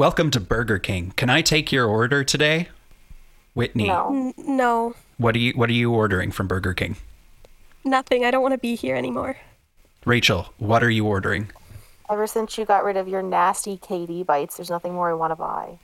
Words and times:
welcome 0.00 0.30
to 0.30 0.40
Burger 0.40 0.78
King. 0.78 1.12
Can 1.16 1.28
I 1.28 1.42
take 1.42 1.70
your 1.70 1.86
order 1.86 2.24
today? 2.24 2.68
Whitney, 3.52 3.86
No. 3.86 4.08
N- 4.08 4.34
no, 4.38 4.94
what 5.18 5.36
are 5.36 5.38
you 5.38 5.52
what 5.52 5.68
are 5.68 5.74
you 5.74 5.92
ordering 5.92 6.32
from 6.32 6.48
Burger 6.48 6.72
King? 6.72 6.96
nothing. 7.84 8.24
I 8.24 8.30
don't 8.30 8.40
want 8.40 8.52
to 8.54 8.58
be 8.58 8.76
here 8.76 8.96
anymore. 8.96 9.36
Rachel, 10.06 10.54
what 10.56 10.82
are 10.82 10.88
you 10.88 11.04
ordering? 11.06 11.50
Ever 12.10 12.26
since 12.26 12.56
you 12.56 12.64
got 12.64 12.82
rid 12.82 12.96
of 12.96 13.08
your 13.08 13.20
nasty 13.20 13.76
KD 13.76 14.24
bites, 14.24 14.56
there's 14.56 14.70
nothing 14.70 14.94
more 14.94 15.10
I 15.10 15.14
want 15.14 15.32
to 15.32 15.36
buy. 15.36 15.78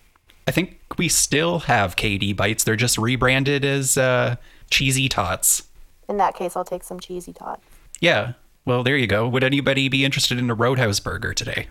I 0.49 0.51
think 0.51 0.79
we 0.97 1.11
still 1.11 1.59
have 1.61 1.97
KD 1.97 2.35
bites. 2.35 2.65
They're 2.65 2.75
just 2.75 2.97
rebranded 2.97 3.67
as 3.67 3.99
uh, 3.99 4.37
cheesy 4.71 5.11
tots. 5.11 5.65
In 6.09 6.17
that 6.17 6.35
case, 6.35 6.57
I'll 6.57 6.65
take 6.65 6.85
some 6.85 7.01
cheesy 7.01 7.35
tot. 7.35 7.63
Yeah. 8.01 8.33
Well, 8.65 8.83
there 8.83 8.97
you 8.97 9.07
go. 9.07 9.29
Would 9.29 9.45
anybody 9.45 9.91
be 9.91 10.07
interested 10.07 10.39
in 10.39 10.49
a 10.49 10.55
Roadhouse 10.55 11.01
burger 11.01 11.35
today? 11.35 11.67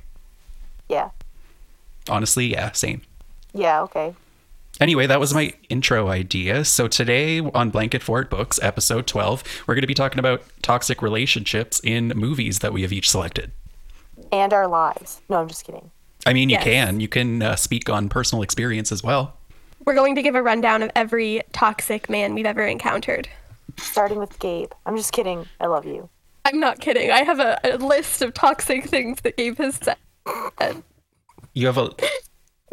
Yeah. 0.88 1.10
Honestly, 2.10 2.48
yeah, 2.48 2.72
same. 2.72 3.02
Yeah, 3.54 3.82
okay. 3.84 4.14
Anyway, 4.82 5.08
that 5.08 5.20
was 5.20 5.34
my 5.34 5.54
intro 5.70 6.10
idea. 6.10 6.66
So 6.66 6.88
today 6.90 7.40
on 7.40 7.70
Blanket 7.70 8.04
Fort 8.04 8.30
Books, 8.30 8.60
episode 8.62 9.08
12, 9.08 9.44
we're 9.66 9.74
going 9.76 9.82
to 9.84 9.88
be 9.88 9.94
talking 9.94 10.20
about 10.20 10.44
toxic 10.62 11.02
relationships 11.02 11.80
in 11.84 12.10
movies 12.10 12.60
that 12.60 12.74
we 12.74 12.82
have 12.82 12.92
each 12.92 13.10
selected. 13.10 13.52
And 14.34 14.52
our 14.52 14.68
lives. 14.68 15.22
No, 15.30 15.38
I'm 15.38 15.48
just 15.48 15.66
kidding. 15.66 15.92
I 16.26 16.34
mean, 16.34 16.50
you 16.50 16.56
Yes. 16.56 16.64
can. 16.64 17.00
You 17.00 17.08
can 17.08 17.42
uh, 17.42 17.56
speak 17.56 17.90
on 17.90 18.10
personal 18.10 18.42
experience 18.42 18.92
as 18.92 19.02
well. 19.04 19.38
We're 19.86 19.94
going 19.96 20.16
to 20.16 20.22
give 20.22 20.36
a 20.36 20.42
rundown 20.44 20.82
of 20.84 20.92
every 20.96 21.42
toxic 21.54 22.10
man 22.10 22.34
we've 22.34 22.46
ever 22.46 22.66
encountered. 22.66 23.30
Starting 23.78 24.18
with 24.18 24.38
Gabe. 24.40 24.72
I'm 24.86 24.98
just 24.98 25.14
kidding. 25.14 25.46
I 25.62 25.68
love 25.68 25.86
you. 25.86 26.10
I'm 26.44 26.60
not 26.60 26.80
kidding. 26.80 27.12
I 27.12 27.24
have 27.24 27.40
a, 27.40 27.60
a 27.64 27.78
list 27.78 28.22
of 28.22 28.34
toxic 28.34 28.86
things 28.86 29.22
that 29.22 29.38
Gabe 29.38 29.58
has 29.58 29.76
said. 29.82 30.84
You 31.56 31.66
have 31.66 31.78
a. 31.80 31.90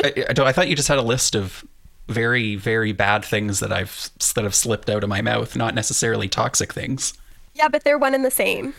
I, 0.05 0.25
I, 0.29 0.33
don't- 0.35 0.47
I 0.47 0.53
thought 0.53 0.69
you 0.69 0.77
just 0.77 0.89
had 0.89 0.99
a 0.99 1.03
list 1.03 1.35
of 1.35 1.65
very, 2.09 2.57
very 2.57 2.93
bad 2.93 3.25
things 3.25 3.61
that 3.61 3.73
I've 3.73 4.11
that 4.35 4.45
have 4.45 4.55
slipped 4.55 4.91
out 4.91 5.03
of 5.03 5.09
my 5.09 5.23
mouth, 5.23 5.57
not 5.57 5.75
necessarily 5.75 6.29
toxic 6.29 6.73
things. 6.75 7.15
Yeah, 7.55 7.69
but 7.69 7.85
they're 7.85 7.97
one 7.99 8.15
and 8.15 8.25
the 8.25 8.31
same. 8.31 8.75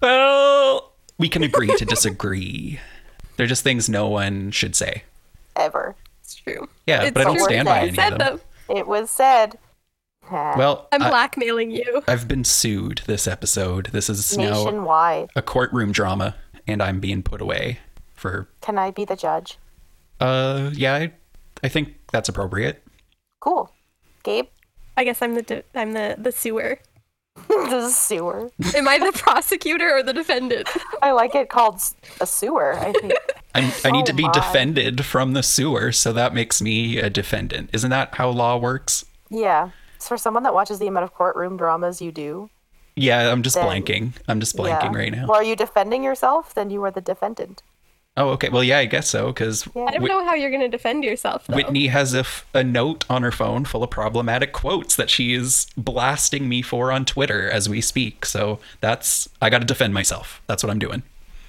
Well, 0.00 0.92
we 1.18 1.28
can 1.28 1.42
agree 1.42 1.74
to 1.76 1.84
disagree. 1.84 2.78
They're 3.36 3.46
just 3.46 3.64
things 3.64 3.88
no 3.88 4.08
one 4.08 4.50
should 4.50 4.76
say. 4.76 5.04
Ever. 5.56 5.96
It's 6.22 6.34
true. 6.36 6.68
Yeah, 6.86 7.02
It's 7.04 7.12
but 7.12 7.22
I 7.22 7.24
don't 7.24 7.40
stand 7.40 7.66
by 7.66 7.76
I 7.78 7.80
any 7.80 7.88
of 7.90 7.96
them. 7.96 8.18
them. 8.18 8.40
It 8.68 8.86
was 8.86 9.10
said. 9.10 9.58
Well, 10.30 10.86
I'm 10.92 11.02
I, 11.02 11.08
blackmailing 11.08 11.70
you. 11.70 12.02
I've 12.06 12.28
been 12.28 12.44
sued 12.44 13.00
this 13.06 13.26
episode. 13.26 13.86
This 13.92 14.10
is 14.10 14.36
now 14.36 14.64
Nationwide. 14.64 15.30
a 15.34 15.40
courtroom 15.40 15.90
drama, 15.90 16.34
and 16.66 16.82
I'm 16.82 17.00
being 17.00 17.22
put 17.22 17.40
away 17.40 17.78
for. 18.18 18.48
Can 18.60 18.78
I 18.78 18.90
be 18.90 19.04
the 19.04 19.16
judge? 19.16 19.58
Uh, 20.20 20.70
yeah, 20.74 20.94
I, 20.94 21.12
I 21.62 21.68
think 21.68 21.94
that's 22.12 22.28
appropriate. 22.28 22.82
Cool. 23.40 23.70
Gabe? 24.24 24.46
I 24.96 25.04
guess 25.04 25.22
I'm 25.22 25.34
the 25.34 25.42
de- 25.42 25.62
I'm 25.74 25.92
the 25.92 26.16
the 26.18 26.32
sewer. 26.32 26.78
the 27.48 27.88
sewer. 27.88 28.50
Am 28.74 28.88
I 28.88 28.98
the 28.98 29.12
prosecutor 29.16 29.96
or 29.96 30.02
the 30.02 30.12
defendant? 30.12 30.68
I 31.02 31.12
like 31.12 31.36
it 31.36 31.48
called 31.48 31.80
a 32.20 32.26
sewer, 32.26 32.76
I 32.76 32.92
think. 32.92 33.12
I'm, 33.54 33.70
I 33.84 33.90
need 33.92 34.02
Oh 34.02 34.06
to 34.06 34.12
be 34.12 34.24
my. 34.24 34.32
defended 34.32 35.04
from 35.04 35.34
the 35.34 35.42
sewer, 35.44 35.92
so 35.92 36.12
that 36.12 36.34
makes 36.34 36.60
me 36.60 36.98
a 36.98 37.08
defendant. 37.08 37.70
Isn't 37.72 37.90
that 37.90 38.14
how 38.16 38.30
law 38.30 38.56
works? 38.58 39.04
yeah. 39.30 39.70
It's 39.96 40.06
for 40.06 40.16
someone 40.16 40.44
that 40.44 40.54
watches 40.54 40.78
the 40.78 40.86
amount 40.86 41.02
of 41.04 41.12
courtroom 41.12 41.56
dramas 41.56 42.00
you 42.00 42.12
do. 42.12 42.50
Yeah, 42.94 43.32
I'm 43.32 43.42
just 43.42 43.56
Then- 43.56 43.66
blanking. 43.66 44.12
I'm 44.28 44.38
just 44.38 44.56
blanking 44.56 44.92
yeah. 44.92 44.96
right 44.96 45.10
now. 45.12 45.26
Well, 45.26 45.40
are 45.40 45.42
you 45.44 45.56
defending 45.56 46.04
yourself? 46.04 46.54
Then 46.54 46.70
you 46.70 46.84
are 46.84 46.92
the 46.92 47.00
defendant. 47.00 47.64
Oh, 48.18 48.30
okay. 48.30 48.48
Well, 48.48 48.64
yeah, 48.64 48.78
I 48.78 48.86
guess 48.86 49.08
so, 49.08 49.28
because 49.28 49.68
I 49.76 49.92
don't 49.92 50.02
know 50.08 50.24
how 50.24 50.34
you're 50.34 50.50
going 50.50 50.62
to 50.62 50.68
defend 50.68 51.04
yourself. 51.04 51.46
Though. 51.46 51.54
Whitney 51.54 51.86
has 51.86 52.14
a, 52.14 52.20
f- 52.20 52.44
a 52.52 52.64
note 52.64 53.04
on 53.08 53.22
her 53.22 53.30
phone 53.30 53.64
full 53.64 53.84
of 53.84 53.90
problematic 53.90 54.52
quotes 54.52 54.96
that 54.96 55.08
she 55.08 55.34
is 55.34 55.68
blasting 55.76 56.48
me 56.48 56.60
for 56.60 56.90
on 56.90 57.04
Twitter 57.04 57.48
as 57.48 57.68
we 57.68 57.80
speak. 57.80 58.26
So 58.26 58.58
that's, 58.80 59.28
I 59.40 59.50
got 59.50 59.60
to 59.60 59.66
defend 59.66 59.94
myself. 59.94 60.42
That's 60.48 60.64
what 60.64 60.70
I'm 60.70 60.80
doing. 60.80 61.04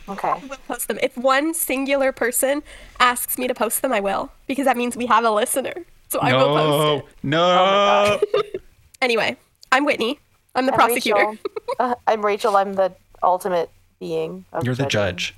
Okay. 0.07 0.27
I 0.29 0.37
will 0.47 0.57
post 0.67 0.87
them. 0.87 0.99
If 1.01 1.17
one 1.17 1.55
singular 1.55 2.11
person 2.11 2.61
asks 2.99 3.37
me 3.37 3.47
to 3.47 3.55
post 3.55 3.81
them, 3.81 3.91
I 3.91 3.99
will 3.99 4.31
because 4.45 4.65
that 4.65 4.77
means 4.77 4.95
we 4.95 5.07
have 5.07 5.23
a 5.23 5.31
listener. 5.31 5.73
So 6.09 6.19
I 6.19 6.33
will 6.35 6.55
post 6.55 7.05
it. 7.05 7.09
no. 7.23 8.19
Anyway, 9.01 9.37
I'm 9.71 9.85
Whitney. 9.85 10.19
I'm 10.55 10.65
the 10.65 10.73
I'm 10.73 10.77
prosecutor. 10.77 11.25
Rachel. 11.25 11.37
Uh, 11.79 11.95
I'm 12.07 12.25
Rachel. 12.25 12.57
I'm 12.57 12.73
the 12.73 12.91
ultimate 13.23 13.69
being. 14.01 14.43
Of 14.51 14.65
You're 14.65 14.75
the 14.75 14.87
judge. 14.87 15.33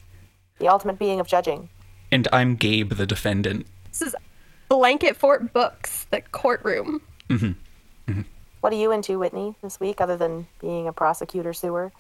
The 0.62 0.68
ultimate 0.68 1.00
being 1.00 1.20
of 1.20 1.26
judging. 1.26 1.70
And 2.12 2.28
I'm 2.32 2.56
Gabe, 2.56 2.94
the 2.94 3.08
defendant. 3.08 3.66
This 3.90 4.04
is 4.04 4.16
Blanket 4.70 5.18
Fort 5.18 5.52
Books, 5.54 6.06
the 6.12 6.22
courtroom. 6.22 7.02
What 8.60 8.72
are 8.72 8.76
you 8.76 8.92
into, 8.92 9.18
Whitney, 9.18 9.56
this 9.64 9.80
week, 9.80 10.00
other 10.00 10.16
than 10.16 10.46
being 10.60 10.88
a 10.88 10.94
prosecutor 10.94 11.52
sewer? 11.52 11.92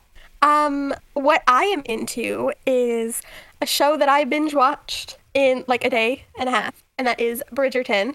Um, 0.44 0.94
what 1.14 1.42
I 1.48 1.64
am 1.64 1.82
into 1.86 2.52
is 2.68 3.24
a 3.64 3.66
show 3.66 3.98
that 3.98 4.10
I 4.10 4.26
binge 4.26 4.54
watched 4.54 5.18
in 5.34 5.66
like 5.68 5.84
a 5.84 5.90
day 5.90 6.26
and 6.40 6.48
a 6.48 6.52
half, 6.52 6.84
and 7.00 7.08
that 7.08 7.20
is 7.20 7.44
Bridgerton. 7.52 8.14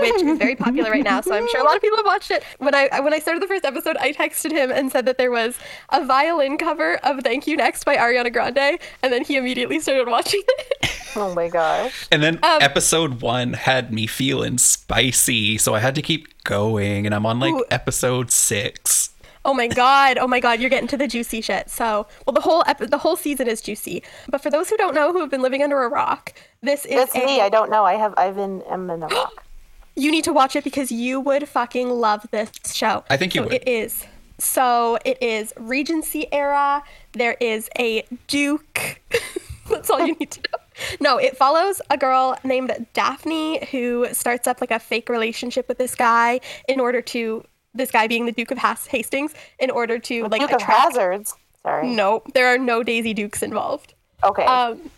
Which 0.00 0.22
is 0.22 0.38
very 0.38 0.56
popular 0.56 0.90
right 0.90 1.02
now, 1.04 1.20
so 1.20 1.34
I'm 1.34 1.48
sure 1.48 1.60
a 1.60 1.64
lot 1.64 1.74
of 1.76 1.82
people 1.82 1.96
have 1.96 2.06
watched 2.06 2.30
it. 2.30 2.44
When 2.58 2.74
I 2.74 3.00
when 3.00 3.14
I 3.14 3.18
started 3.18 3.42
the 3.42 3.46
first 3.46 3.64
episode, 3.64 3.96
I 3.98 4.12
texted 4.12 4.50
him 4.52 4.70
and 4.70 4.92
said 4.92 5.06
that 5.06 5.16
there 5.18 5.30
was 5.30 5.58
a 5.90 6.04
violin 6.04 6.58
cover 6.58 6.96
of 7.02 7.20
"Thank 7.20 7.46
You 7.46 7.56
Next" 7.56 7.84
by 7.84 7.96
Ariana 7.96 8.32
Grande, 8.32 8.78
and 9.02 9.12
then 9.12 9.24
he 9.24 9.36
immediately 9.36 9.80
started 9.80 10.06
watching 10.08 10.42
it. 10.46 10.90
Oh 11.16 11.34
my 11.34 11.48
gosh. 11.48 12.06
And 12.12 12.22
then 12.22 12.36
Um, 12.42 12.62
episode 12.62 13.20
one 13.20 13.54
had 13.54 13.92
me 13.92 14.06
feeling 14.06 14.58
spicy. 14.58 15.58
So 15.58 15.74
I 15.74 15.80
had 15.80 15.94
to 15.96 16.02
keep 16.02 16.44
going. 16.44 17.04
And 17.06 17.14
I'm 17.14 17.26
on 17.26 17.40
like 17.40 17.54
Ooh. 17.54 17.64
episode 17.70 18.30
six. 18.30 19.10
Oh 19.44 19.54
my 19.54 19.66
god! 19.68 20.18
Oh 20.18 20.26
my 20.26 20.38
god! 20.38 20.60
You're 20.60 20.68
getting 20.68 20.88
to 20.88 20.98
the 20.98 21.08
juicy 21.08 21.40
shit. 21.40 21.70
So, 21.70 22.06
well, 22.26 22.34
the 22.34 22.42
whole 22.42 22.62
ep- 22.66 22.90
the 22.90 22.98
whole 22.98 23.16
season 23.16 23.48
is 23.48 23.62
juicy. 23.62 24.02
But 24.28 24.42
for 24.42 24.50
those 24.50 24.68
who 24.68 24.76
don't 24.76 24.94
know, 24.94 25.12
who 25.12 25.20
have 25.20 25.30
been 25.30 25.40
living 25.40 25.62
under 25.62 25.82
a 25.82 25.88
rock, 25.88 26.34
this 26.62 26.84
is 26.84 27.00
It's 27.04 27.14
a, 27.14 27.24
me. 27.24 27.40
I 27.40 27.48
don't 27.48 27.70
know. 27.70 27.84
I 27.86 27.94
have. 27.94 28.12
I've 28.18 28.36
been. 28.36 28.60
am 28.68 28.90
in 28.90 29.02
a 29.02 29.06
rock. 29.08 29.44
You 30.00 30.10
need 30.10 30.24
to 30.24 30.32
watch 30.32 30.56
it 30.56 30.64
because 30.64 30.90
you 30.90 31.20
would 31.20 31.48
fucking 31.48 31.90
love 31.90 32.26
this 32.30 32.50
show. 32.72 33.04
I 33.10 33.16
think 33.16 33.34
you 33.34 33.42
so 33.42 33.44
would. 33.44 33.54
It 33.54 33.68
is. 33.68 34.06
So 34.38 34.98
it 35.04 35.22
is 35.22 35.52
Regency 35.58 36.32
era. 36.32 36.82
There 37.12 37.36
is 37.40 37.68
a 37.78 38.04
Duke. 38.26 39.00
That's 39.68 39.90
all 39.90 40.04
you 40.04 40.14
need 40.14 40.30
to 40.32 40.40
know. 40.40 40.58
No, 41.00 41.18
it 41.18 41.36
follows 41.36 41.82
a 41.90 41.98
girl 41.98 42.36
named 42.42 42.86
Daphne 42.94 43.64
who 43.66 44.08
starts 44.12 44.48
up 44.48 44.60
like 44.60 44.70
a 44.70 44.78
fake 44.78 45.08
relationship 45.08 45.68
with 45.68 45.78
this 45.78 45.94
guy 45.94 46.40
in 46.66 46.80
order 46.80 47.02
to 47.02 47.44
this 47.74 47.90
guy 47.90 48.06
being 48.06 48.24
the 48.26 48.32
Duke 48.32 48.50
of 48.50 48.58
Has- 48.58 48.86
Hastings 48.86 49.34
in 49.58 49.70
order 49.70 49.98
to 49.98 50.26
like 50.28 50.40
Duke 50.40 50.52
of. 50.52 50.62
Hazards. 50.62 51.34
Sorry. 51.62 51.88
No, 51.88 52.22
there 52.32 52.46
are 52.46 52.58
no 52.58 52.82
Daisy 52.82 53.12
Dukes 53.12 53.42
involved. 53.42 53.92
Okay. 54.24 54.44
Um, 54.44 54.90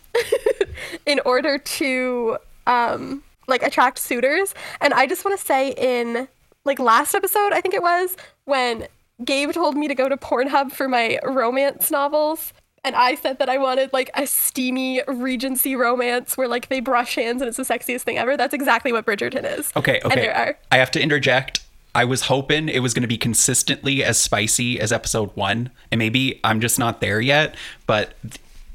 in 1.05 1.19
order 1.25 1.57
to 1.57 2.37
um 2.65 3.21
like 3.47 3.63
attract 3.63 3.99
suitors, 3.99 4.53
and 4.81 4.93
I 4.93 5.07
just 5.07 5.25
want 5.25 5.39
to 5.39 5.45
say 5.45 5.73
in 5.77 6.27
like 6.65 6.79
last 6.79 7.13
episode, 7.13 7.53
I 7.53 7.61
think 7.61 7.73
it 7.73 7.81
was 7.81 8.15
when 8.45 8.87
Gabe 9.23 9.51
told 9.51 9.75
me 9.75 9.87
to 9.87 9.95
go 9.95 10.09
to 10.09 10.17
Pornhub 10.17 10.71
for 10.71 10.87
my 10.87 11.19
romance 11.23 11.91
novels. 11.91 12.53
And 12.85 12.95
I 12.95 13.15
said 13.15 13.39
that 13.39 13.47
I 13.47 13.57
wanted 13.57 13.93
like 13.93 14.09
a 14.13 14.27
steamy 14.27 15.01
Regency 15.07 15.75
romance 15.75 16.35
where 16.35 16.49
like 16.49 16.67
they 16.67 16.81
brush 16.81 17.15
hands 17.15 17.41
and 17.41 17.47
it's 17.47 17.57
the 17.57 17.63
sexiest 17.63 18.01
thing 18.01 18.17
ever. 18.17 18.35
That's 18.35 18.53
exactly 18.53 18.91
what 18.91 19.05
Bridgerton 19.05 19.57
is. 19.57 19.71
Okay, 19.75 20.01
And 20.03 20.11
okay. 20.11 20.21
there 20.21 20.35
are 20.35 20.57
I 20.71 20.77
have 20.77 20.91
to 20.91 21.01
interject. 21.01 21.61
I 21.95 22.05
was 22.05 22.23
hoping 22.23 22.69
it 22.69 22.79
was 22.79 22.93
going 22.93 23.03
to 23.03 23.07
be 23.07 23.17
consistently 23.17 24.03
as 24.03 24.17
spicy 24.17 24.79
as 24.79 24.91
episode 24.91 25.29
one, 25.35 25.69
and 25.91 25.99
maybe 25.99 26.39
I'm 26.43 26.59
just 26.59 26.79
not 26.79 27.01
there 27.01 27.21
yet. 27.21 27.55
But 27.85 28.15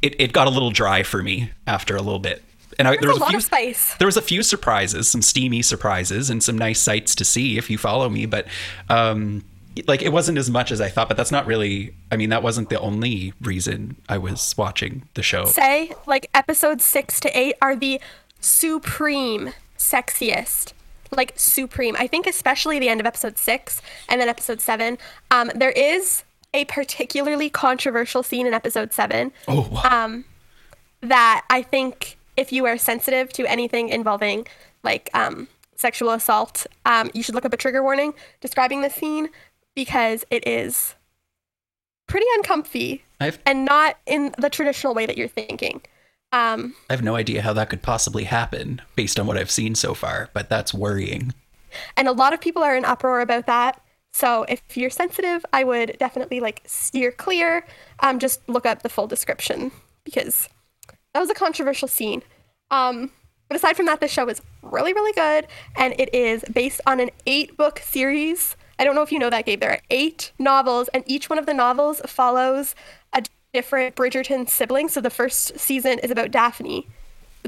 it, 0.03 0.19
it 0.21 0.33
got 0.33 0.47
a 0.47 0.51
little 0.51 0.71
dry 0.71 1.03
for 1.03 1.23
me 1.23 1.51
after 1.67 1.97
a 1.97 2.01
little 2.01 2.21
bit, 2.21 2.43
and 2.79 2.87
I, 2.89 2.97
there 2.97 3.09
was 3.09 3.19
a 3.19 3.21
lot 3.21 3.29
few 3.31 3.39
of 3.39 3.45
spice. 3.45 3.95
there 3.99 4.07
was 4.07 4.17
a 4.17 4.23
few 4.23 4.43
surprises, 4.43 5.09
some 5.09 5.23
steamy 5.23 5.63
surprises, 5.63 6.31
and 6.31 6.43
some 6.43 6.57
nice 6.57 6.81
sights 6.81 7.15
to 7.17 7.25
see 7.25 7.59
if 7.59 7.69
you 7.71 7.79
follow 7.79 8.09
me. 8.09 8.27
But 8.27 8.47
um, 8.89 9.45
like 9.87 10.03
it 10.03 10.13
wasn't 10.13 10.39
as 10.39 10.51
much 10.51 10.71
as 10.73 10.81
I 10.81 10.89
thought. 10.89 11.09
But 11.09 11.17
that's 11.17 11.33
not 11.33 11.47
really. 11.47 11.95
I 12.13 12.17
mean, 12.17 12.31
that 12.31 12.43
wasn't 12.43 12.69
the 12.71 12.81
only 12.81 13.33
reason 13.41 13.97
I 14.09 14.19
was 14.19 14.55
watching 14.57 15.09
the 15.15 15.23
show. 15.23 15.45
say 15.47 15.93
like 16.07 16.29
episodes 16.35 16.85
six 16.85 17.21
to 17.21 17.39
eight 17.39 17.55
are 17.63 17.75
the 17.77 18.01
supreme 18.41 19.53
sexiest 19.77 20.73
like 21.11 21.33
supreme 21.37 21.97
i 21.99 22.07
think 22.07 22.27
especially 22.27 22.79
the 22.79 22.89
end 22.89 23.01
of 23.01 23.07
episode 23.07 23.39
six 23.39 23.81
and 24.09 24.21
then 24.21 24.29
episode 24.29 24.61
seven 24.61 24.99
um, 25.31 25.51
there 25.55 25.71
is 25.71 26.23
a 26.53 26.65
particularly 26.67 27.49
controversial 27.49 28.23
scene 28.23 28.47
in 28.47 28.53
episode 28.55 28.93
seven 28.93 29.33
Oh, 29.49 29.69
wow. 29.71 30.05
um, 30.05 30.25
that 31.01 31.45
i 31.49 31.63
think 31.63 32.18
if 32.39 32.53
you 32.53 32.65
are 32.65 32.79
sensitive 32.79 33.33
to 33.33 33.45
anything 33.47 33.89
involving 33.89 34.47
like 34.83 35.11
um, 35.13 35.49
sexual 35.77 36.11
assault 36.11 36.67
um, 36.87 37.11
you 37.13 37.23
should 37.23 37.35
look 37.35 37.45
up 37.45 37.53
a 37.53 37.57
trigger 37.57 37.83
warning 37.83 38.15
describing 38.41 38.81
the 38.81 38.91
scene 38.91 39.29
because 39.75 40.25
it 40.31 40.47
is 40.47 40.95
pretty 42.09 42.27
uncomfy 42.37 43.05
I've 43.21 43.39
and 43.47 43.65
not 43.65 43.97
in 44.07 44.35
the 44.39 44.51
traditional 44.51 44.95
way 44.95 45.07
that 45.07 45.17
you're 45.17 45.29
thinking. 45.29 45.83
Um, 46.33 46.75
I 46.91 46.93
have 46.93 47.03
no 47.03 47.15
idea 47.15 47.43
how 47.43 47.53
that 47.55 47.71
could 47.71 47.83
possibly 47.83 48.25
happen 48.25 48.83
based 48.97 49.19
on 49.19 49.27
what 49.27 49.39
I've 49.39 49.51
seen 49.51 49.75
so 49.75 49.95
far, 49.95 50.29
but 50.33 50.49
that's 50.49 50.75
worrying. 50.75 51.33
and 51.97 52.09
a 52.09 52.13
lot 52.13 52.33
of 52.33 52.41
people 52.41 52.63
are 52.63 52.77
in 52.77 52.85
uproar 52.85 53.21
about 53.21 53.47
that. 53.47 53.81
So 54.13 54.45
if 54.49 54.77
you're 54.77 54.91
sensitive, 54.91 55.45
I 55.53 55.65
would 55.65 55.97
definitely 55.99 56.41
like 56.41 56.63
steer 56.67 57.13
clear. 57.13 57.65
Um, 58.01 58.19
just 58.19 58.47
look 58.49 58.67
up 58.67 58.83
the 58.83 58.89
full 58.89 59.07
description 59.07 59.71
because 60.05 60.49
that 61.19 61.23
was 61.23 61.31
a 61.31 61.35
controversial 61.35 61.89
scene. 61.89 62.23
Um, 62.71 63.11
but 63.49 63.57
aside 63.57 63.77
from 63.77 63.87
that, 63.87 63.99
the 64.01 64.07
show 64.07 64.29
is 64.29 64.41
really, 64.63 64.93
really 64.93 65.13
good, 65.15 65.49
and 65.75 65.93
it 65.99 66.15
is 66.15 66.45
based 66.53 66.81
on 66.87 67.01
an 67.01 67.11
eight-book 67.27 67.81
series. 67.81 68.55
I 68.79 68.85
don't 68.85 68.95
know 68.95 69.03
if 69.03 69.11
you 69.11 69.19
know 69.19 69.29
that, 69.29 69.45
Gabe. 69.45 69.59
There 69.59 69.73
are 69.73 69.81
eight 69.91 70.31
novels, 70.39 70.87
and 70.95 71.03
each 71.09 71.29
one 71.29 71.37
of 71.37 71.47
the 71.47 71.55
novels 71.55 72.01
follows 72.07 72.77
a 73.13 73.25
different 73.53 73.97
Bridgerton 73.97 74.49
sibling. 74.49 74.89
So 74.89 75.01
the 75.01 75.11
first 75.11 75.59
season 75.59 75.99
is 75.99 76.13
about 76.13 76.31
Daphne. 76.31 76.87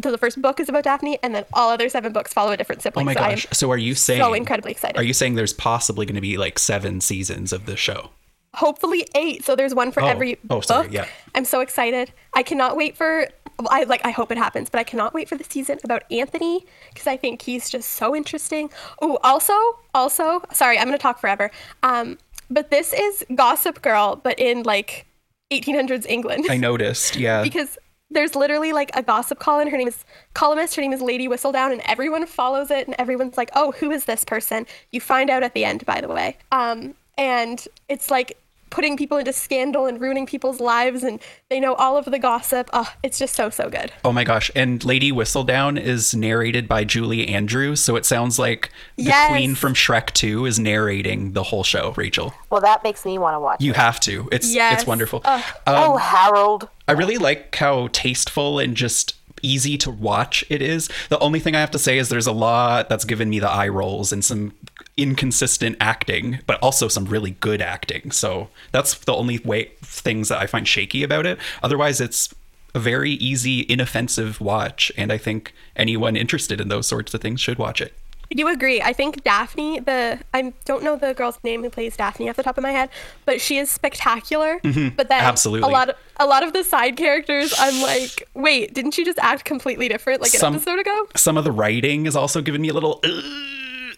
So 0.02 0.10
the 0.10 0.18
first 0.18 0.42
book 0.42 0.58
is 0.58 0.68
about 0.68 0.82
Daphne, 0.82 1.20
and 1.22 1.32
then 1.32 1.44
all 1.52 1.70
other 1.70 1.88
seven 1.88 2.12
books 2.12 2.32
follow 2.32 2.50
a 2.50 2.56
different 2.56 2.82
sibling. 2.82 3.04
Oh 3.04 3.06
my 3.06 3.14
so 3.14 3.20
gosh. 3.20 3.46
So 3.52 3.70
are 3.70 3.78
you 3.78 3.94
saying 3.94 4.20
so 4.20 4.34
incredibly 4.34 4.72
excited. 4.72 4.96
Are 4.96 5.04
you 5.04 5.12
saying 5.14 5.36
there's 5.36 5.52
possibly 5.52 6.06
going 6.06 6.16
to 6.16 6.20
be 6.20 6.38
like 6.38 6.58
7 6.58 7.00
seasons 7.00 7.52
of 7.52 7.66
the 7.66 7.76
show? 7.76 8.10
hopefully 8.54 9.06
eight. 9.14 9.44
So 9.44 9.54
there's 9.54 9.76
one 9.76 9.92
for 9.92 10.02
Oh. 10.02 10.08
every 10.08 10.36
Oh, 10.50 10.60
sorry, 10.60 10.88
book. 10.88 10.92
yeah. 10.92 11.06
I'm 11.36 11.44
so 11.44 11.60
excited. 11.60 12.12
I 12.34 12.42
cannot 12.42 12.76
wait 12.76 12.96
for. 12.96 13.28
I 13.70 13.84
like. 13.84 14.04
I 14.04 14.10
hope 14.10 14.30
it 14.30 14.38
happens, 14.38 14.70
but 14.70 14.78
I 14.78 14.84
cannot 14.84 15.14
wait 15.14 15.28
for 15.28 15.36
the 15.36 15.44
season 15.44 15.78
about 15.84 16.04
Anthony 16.10 16.64
because 16.92 17.06
I 17.06 17.16
think 17.16 17.42
he's 17.42 17.68
just 17.68 17.90
so 17.90 18.14
interesting. 18.14 18.70
Oh, 19.02 19.18
also, 19.22 19.54
also, 19.94 20.42
sorry, 20.52 20.78
I'm 20.78 20.86
gonna 20.86 20.98
talk 20.98 21.20
forever. 21.20 21.50
Um, 21.82 22.18
but 22.50 22.70
this 22.70 22.92
is 22.92 23.24
Gossip 23.34 23.82
Girl, 23.82 24.16
but 24.16 24.38
in 24.38 24.62
like 24.64 25.06
1800s 25.52 26.06
England 26.08 26.46
I 26.48 26.56
noticed. 26.56 27.16
Yeah. 27.16 27.42
because 27.44 27.78
there's 28.10 28.34
literally 28.34 28.72
like 28.72 28.90
a 28.94 29.02
gossip 29.02 29.38
column. 29.38 29.68
Her 29.70 29.76
name 29.76 29.88
is 29.88 30.04
columnist. 30.34 30.74
Her 30.74 30.82
name 30.82 30.92
is 30.92 31.00
Lady 31.00 31.28
Whistledown, 31.28 31.72
and 31.72 31.80
everyone 31.84 32.26
follows 32.26 32.70
it. 32.70 32.86
And 32.86 32.96
everyone's 32.98 33.36
like, 33.36 33.50
"Oh, 33.54 33.72
who 33.72 33.90
is 33.90 34.04
this 34.04 34.24
person?" 34.24 34.66
You 34.90 35.00
find 35.00 35.30
out 35.30 35.42
at 35.42 35.54
the 35.54 35.64
end, 35.64 35.86
by 35.86 36.00
the 36.00 36.08
way. 36.08 36.36
Um, 36.50 36.94
and 37.16 37.66
it's 37.88 38.10
like 38.10 38.36
putting 38.70 38.96
people 38.96 39.18
into 39.18 39.32
scandal 39.32 39.86
and 39.86 40.00
ruining 40.00 40.26
people's 40.26 40.60
lives, 40.60 41.02
and 41.02 41.20
they 41.48 41.60
know 41.60 41.74
all 41.74 41.96
of 41.96 42.04
the 42.06 42.18
gossip. 42.18 42.70
Oh, 42.72 42.92
it's 43.02 43.18
just 43.18 43.34
so 43.34 43.50
so 43.50 43.68
good. 43.68 43.92
Oh 44.04 44.12
my 44.12 44.24
gosh. 44.24 44.50
And 44.54 44.84
Lady 44.84 45.12
Whistledown 45.12 45.78
is 45.80 46.14
narrated 46.14 46.68
by 46.68 46.84
Julie 46.84 47.28
Andrews. 47.28 47.80
So 47.80 47.96
it 47.96 48.06
sounds 48.06 48.38
like 48.38 48.70
the 48.96 49.04
Yes. 49.04 49.30
queen 49.30 49.54
from 49.54 49.74
Shrek 49.74 50.12
2 50.12 50.46
is 50.46 50.58
narrating 50.58 51.32
the 51.32 51.42
whole 51.42 51.64
show, 51.64 51.92
Rachel. 51.96 52.32
Well, 52.48 52.60
that 52.60 52.82
makes 52.84 53.04
me 53.04 53.18
want 53.18 53.34
to 53.34 53.40
watch. 53.40 53.60
You 53.60 53.72
it. 53.72 53.76
have 53.76 54.00
to. 54.00 54.28
It's 54.32 54.54
Yes. 54.54 54.80
it's 54.80 54.86
wonderful. 54.86 55.20
Ugh. 55.24 55.42
Um, 55.66 55.74
oh, 55.76 55.96
Harold. 55.96 56.68
I 56.88 56.92
really 56.92 57.18
like 57.18 57.54
how 57.56 57.88
tasteful 57.92 58.58
and 58.58 58.76
just 58.76 59.14
easy 59.42 59.78
to 59.78 59.90
watch 59.90 60.44
it 60.50 60.60
is. 60.60 60.88
The 61.08 61.18
only 61.18 61.40
thing 61.40 61.54
I 61.56 61.60
have 61.60 61.70
to 61.70 61.78
say 61.78 61.96
is 61.96 62.10
there's 62.10 62.26
a 62.26 62.32
lot 62.32 62.88
that's 62.90 63.04
given 63.06 63.30
me 63.30 63.38
the 63.38 63.48
eye 63.48 63.68
rolls 63.68 64.12
and 64.12 64.22
some 64.24 64.52
inconsistent 64.96 65.76
acting, 65.80 66.40
but 66.46 66.58
also 66.62 66.88
some 66.88 67.04
really 67.06 67.32
good 67.32 67.62
acting. 67.62 68.10
So 68.10 68.48
that's 68.72 68.94
the 68.98 69.14
only 69.14 69.38
way 69.38 69.70
things 69.82 70.28
that 70.28 70.38
I 70.38 70.46
find 70.46 70.66
shaky 70.68 71.02
about 71.02 71.26
it. 71.26 71.38
Otherwise, 71.62 72.00
it's 72.00 72.34
a 72.74 72.78
very 72.78 73.12
easy, 73.12 73.66
inoffensive 73.68 74.40
watch, 74.40 74.92
and 74.96 75.12
I 75.12 75.18
think 75.18 75.52
anyone 75.76 76.16
interested 76.16 76.60
in 76.60 76.68
those 76.68 76.86
sorts 76.86 77.12
of 77.14 77.20
things 77.20 77.40
should 77.40 77.58
watch 77.58 77.80
it. 77.80 77.94
I 78.32 78.36
do 78.36 78.46
agree. 78.46 78.80
I 78.80 78.92
think 78.92 79.24
Daphne, 79.24 79.80
the 79.80 80.20
I 80.32 80.52
don't 80.64 80.84
know 80.84 80.94
the 80.94 81.12
girl's 81.14 81.40
name 81.42 81.64
who 81.64 81.70
plays 81.70 81.96
Daphne 81.96 82.28
off 82.30 82.36
the 82.36 82.44
top 82.44 82.56
of 82.56 82.62
my 82.62 82.70
head, 82.70 82.88
but 83.24 83.40
she 83.40 83.58
is 83.58 83.68
spectacular. 83.72 84.60
But 84.62 84.72
then 84.72 84.92
Mm-hmm. 84.94 85.10
Absolutely. 85.12 85.68
a 85.68 85.72
lot 85.72 85.88
of 85.88 85.96
a 86.20 86.26
lot 86.26 86.44
of 86.44 86.52
the 86.52 86.62
side 86.62 86.96
characters, 86.96 87.52
I'm 87.58 87.82
like, 87.82 88.28
wait, 88.34 88.72
didn't 88.72 88.92
she 88.92 89.04
just 89.04 89.18
act 89.18 89.44
completely 89.44 89.88
different 89.88 90.20
like 90.20 90.32
an 90.32 90.38
Some- 90.38 90.54
episode 90.54 90.78
ago? 90.78 91.08
Some 91.16 91.36
of 91.36 91.42
the 91.42 91.50
writing 91.50 92.06
is 92.06 92.14
also 92.14 92.40
giving 92.40 92.62
me 92.62 92.68
a 92.68 92.72
little. 92.72 93.02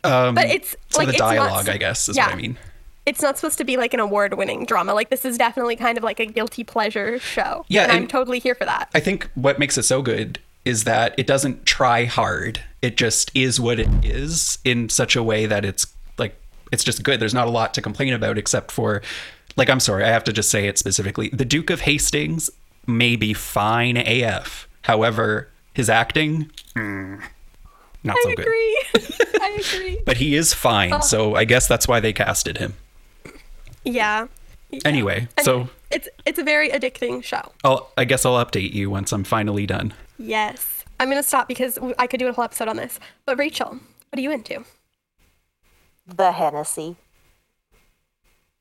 Um, 0.05 0.35
But 0.35 0.47
it's 0.47 0.77
some 0.91 1.01
like 1.01 1.09
of 1.09 1.13
the 1.13 1.15
it's 1.15 1.21
not 1.21 1.29
dialogue, 1.35 1.69
s- 1.69 1.69
I 1.69 1.77
guess, 1.79 2.09
is 2.09 2.17
yeah. 2.17 2.27
what 2.27 2.35
I 2.35 2.37
mean. 2.37 2.59
It's 3.05 3.21
not 3.21 3.37
supposed 3.37 3.59
to 3.59 3.65
be 3.65 3.77
like 3.77 3.95
an 3.95 4.01
award-winning 4.01 4.65
drama. 4.65 4.95
Like 4.95 5.11
this 5.11 5.25
is 5.25 5.37
definitely 5.37 5.75
kind 5.77 5.99
of 5.99 6.05
like 6.05 6.21
a 6.21 6.27
guilty 6.27 6.63
pleasure 6.65 7.19
show. 7.19 7.65
Yeah, 7.69 7.83
and, 7.85 7.93
I'm 7.93 8.07
totally 8.07 8.39
here 8.39 8.55
for 8.55 8.65
that. 8.65 8.91
I 8.95 9.01
think 9.01 9.29
what 9.35 9.59
makes 9.59 9.77
it 9.77 9.83
so 9.83 10.03
good 10.03 10.39
is 10.65 10.85
that 10.85 11.15
it 11.19 11.27
doesn't 11.27 11.67
try 11.67 12.05
hard. 12.05 12.63
It 12.81 12.97
just 12.97 13.31
is 13.35 13.59
what 13.59 13.81
it 13.81 13.89
is 14.05 14.59
in 14.65 14.89
such 14.89 15.17
a 15.17 15.23
way 15.23 15.47
that 15.47 15.65
it's 15.65 15.87
like 16.19 16.37
it's 16.71 16.85
just 16.85 17.03
good. 17.03 17.19
There's 17.19 17.35
not 17.35 17.49
a 17.49 17.51
lot 17.51 17.75
to 17.75 17.83
complain 17.83 18.13
about 18.13 18.39
except 18.39 18.71
for 18.71 19.03
like 19.57 19.69
I'm 19.69 19.81
sorry, 19.81 20.05
I 20.05 20.09
have 20.09 20.25
to 20.25 20.33
just 20.33 20.51
say 20.51 20.69
it 20.69 20.79
specifically. 20.79 21.29
The 21.31 21.45
Duke 21.45 21.71
of 21.71 21.81
Hastings 21.81 22.51
may 22.87 23.17
be 23.17 23.35
fine 23.35 23.97
AF. 23.97 24.69
However, 24.83 25.49
his 25.75 25.91
acting 25.91 26.51
mm, 26.77 27.21
not 28.05 28.17
so 28.23 28.31
I 28.31 28.35
good. 28.35 28.45
agree. 28.47 28.85
I 29.41 29.63
agree. 29.75 29.99
But 30.05 30.17
he 30.17 30.35
is 30.35 30.55
fine, 30.55 31.03
so 31.03 31.33
oh. 31.33 31.35
I 31.37 31.45
guess 31.45 31.67
that's 31.69 31.87
why 31.89 32.01
they 32.01 32.13
casted 32.13 32.59
him. 32.59 32.75
Yeah. 33.85 34.27
Anyway, 34.85 35.29
And 35.37 35.45
so 35.45 35.69
it's 35.91 36.09
it's 36.25 36.39
a 36.39 36.43
very 36.45 36.71
addicting 36.71 37.23
show. 37.23 37.53
I'll 37.65 37.91
I 37.97 38.05
guess 38.05 38.25
I'll 38.25 38.43
update 38.45 38.73
you 38.73 38.89
once 38.91 39.13
I'm 39.13 39.25
finally 39.25 39.67
done. 39.67 39.93
Yes. 40.19 40.85
I'm 41.01 41.09
going 41.09 41.21
to 41.21 41.27
stop 41.29 41.49
because 41.49 41.79
I 41.99 42.07
could 42.07 42.21
do 42.21 42.29
a 42.29 42.33
whole 42.33 42.45
episode 42.45 42.69
on 42.69 42.77
this. 42.77 43.01
But 43.27 43.37
Rachel, 43.37 43.71
what 43.71 44.19
are 44.19 44.21
you 44.21 44.31
into? 44.31 44.65
The 46.07 46.31
Hennessy. 46.31 46.95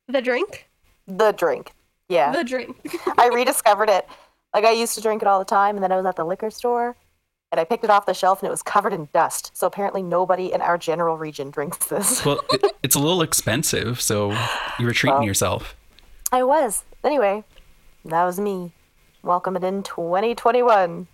The 0.07 0.21
drink? 0.21 0.67
The 1.07 1.33
drink. 1.33 1.71
Yeah. 2.09 2.31
The 2.31 2.43
drink. 2.43 2.77
I 3.17 3.27
rediscovered 3.27 3.89
it. 3.89 4.07
Like 4.55 4.65
I 4.65 4.71
used 4.71 4.95
to 4.95 5.01
drink 5.01 5.21
it 5.21 5.27
all 5.27 5.39
the 5.39 5.45
time, 5.45 5.75
and 5.75 5.83
then 5.83 5.91
I 5.91 5.97
was 5.97 6.05
at 6.05 6.15
the 6.15 6.25
liquor 6.25 6.49
store, 6.49 6.95
and 7.51 7.59
I 7.59 7.63
picked 7.65 7.83
it 7.83 7.89
off 7.89 8.05
the 8.05 8.13
shelf, 8.13 8.41
and 8.41 8.47
it 8.47 8.51
was 8.51 8.63
covered 8.63 8.93
in 8.93 9.09
dust. 9.13 9.51
So 9.55 9.67
apparently, 9.67 10.01
nobody 10.03 10.51
in 10.53 10.61
our 10.61 10.77
general 10.77 11.17
region 11.17 11.49
drinks 11.51 11.77
this. 11.87 12.23
Well, 12.25 12.41
it, 12.51 12.63
it's 12.83 12.95
a 12.95 12.99
little 12.99 13.21
expensive, 13.21 14.01
so 14.01 14.31
you 14.79 14.85
were 14.85 14.93
treating 14.93 15.19
Well. 15.19 15.25
yourself. 15.27 15.75
I 16.31 16.43
was. 16.43 16.83
Anyway, 17.03 17.43
that 18.05 18.23
was 18.23 18.39
me. 18.39 18.71
Welcome 19.23 19.55
it 19.57 19.63
in 19.63 19.83
2021. 19.83 21.07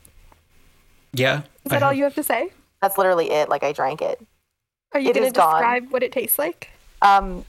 Yeah. 1.13 1.39
Is 1.65 1.71
that 1.71 1.81
I 1.81 1.85
all 1.85 1.89
have- 1.91 1.97
you 1.97 2.03
have 2.03 2.15
to 2.15 2.23
say? 2.23 2.51
That's 2.81 2.97
literally 2.97 3.31
it. 3.31 3.49
Like 3.49 3.63
I 3.63 3.71
drank 3.71 4.01
it. 4.03 4.21
Are 4.93 4.99
you 4.99 5.11
going 5.13 5.23
to 5.23 5.27
is 5.27 5.33
gone. 5.33 5.55
describe 5.55 5.91
what 5.91 6.03
it 6.03 6.11
tastes 6.11 6.37
like? 6.37 6.69
Um, 7.01 7.43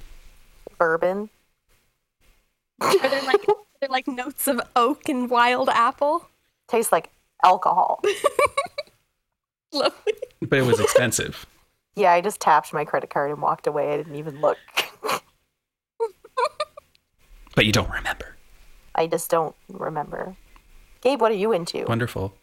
bourbon. 0.78 1.28
Are 2.80 2.98
there 3.08 3.22
like 3.22 3.46
are 3.48 3.54
there 3.80 3.90
like 3.90 4.08
notes 4.08 4.48
of 4.48 4.60
oak 4.74 5.08
and 5.08 5.28
wild 5.28 5.68
apple? 5.68 6.28
Tastes 6.68 6.90
like 6.92 7.10
alcohol. 7.44 8.02
Lovely. 9.72 10.12
but 10.42 10.58
it 10.58 10.62
was 10.66 10.80
expensive. 10.80 11.46
yeah, 11.94 12.12
I 12.12 12.20
just 12.20 12.40
tapped 12.40 12.72
my 12.72 12.84
credit 12.84 13.10
card 13.10 13.30
and 13.30 13.42
walked 13.42 13.66
away. 13.66 13.92
I 13.92 13.96
didn't 13.98 14.16
even 14.16 14.40
look. 14.40 14.58
but 17.54 17.66
you 17.66 17.72
don't 17.72 17.90
remember. 17.90 18.36
I 18.94 19.06
just 19.06 19.30
don't 19.30 19.54
remember. 19.68 20.36
Gabe, 21.02 21.20
what 21.20 21.30
are 21.30 21.36
you 21.36 21.52
into? 21.52 21.84
Wonderful. 21.84 22.34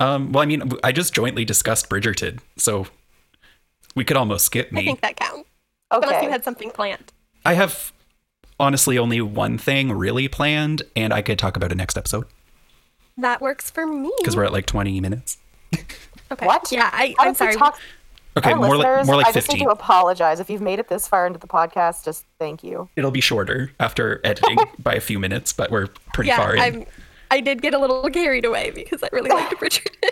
Um, 0.00 0.32
well, 0.32 0.42
I 0.42 0.46
mean, 0.46 0.72
I 0.82 0.92
just 0.92 1.14
jointly 1.14 1.44
discussed 1.44 1.88
Bridgerton, 1.88 2.40
so 2.56 2.86
we 3.94 4.04
could 4.04 4.16
almost 4.16 4.46
skip 4.46 4.72
me. 4.72 4.82
I 4.82 4.84
think 4.84 5.00
that 5.00 5.16
counts. 5.16 5.48
Unless 5.90 6.24
you 6.24 6.30
had 6.30 6.44
something 6.44 6.70
planned. 6.70 7.12
I 7.44 7.54
have 7.54 7.92
honestly 8.58 8.98
only 8.98 9.20
one 9.20 9.58
thing 9.58 9.92
really 9.92 10.28
planned, 10.28 10.82
and 10.96 11.12
I 11.12 11.22
could 11.22 11.38
talk 11.38 11.56
about 11.56 11.70
it 11.72 11.76
next 11.76 11.96
episode 11.96 12.24
That 13.16 13.40
works 13.40 13.70
for 13.70 13.86
me. 13.86 14.10
because 14.18 14.34
we're 14.36 14.44
at 14.44 14.52
like 14.52 14.66
20 14.66 15.00
minutes. 15.00 15.38
okay. 16.32 16.46
What? 16.46 16.70
Yeah, 16.72 16.90
I, 16.92 17.14
How 17.18 17.26
I'm 17.28 17.34
sorry. 17.34 17.54
talk- 17.54 17.78
Okay, 18.36 18.50
Our 18.50 18.56
more 18.56 18.76
like 18.76 19.06
more 19.06 19.14
like 19.14 19.26
I 19.28 19.32
just 19.32 19.48
need 19.52 19.60
to 19.60 19.68
apologize 19.68 20.40
if 20.40 20.50
you've 20.50 20.60
made 20.60 20.80
it 20.80 20.88
this 20.88 21.06
far 21.06 21.24
into 21.24 21.38
the 21.38 21.46
podcast. 21.46 22.04
Just 22.04 22.24
thank 22.40 22.64
you. 22.64 22.88
It'll 22.96 23.12
be 23.12 23.20
shorter 23.20 23.70
after 23.78 24.20
editing 24.24 24.58
by 24.80 24.94
a 24.94 25.00
few 25.00 25.20
minutes, 25.20 25.52
but 25.52 25.70
we're 25.70 25.86
pretty 26.12 26.28
yeah, 26.28 26.38
far 26.38 26.56
in. 26.56 26.60
I'm. 26.60 26.86
I 27.30 27.40
did 27.40 27.62
get 27.62 27.74
a 27.74 27.78
little 27.78 28.02
carried 28.10 28.44
away 28.44 28.72
because 28.72 29.02
I 29.04 29.08
really 29.12 29.30
liked 29.30 29.54
Bridgerton. 29.60 30.10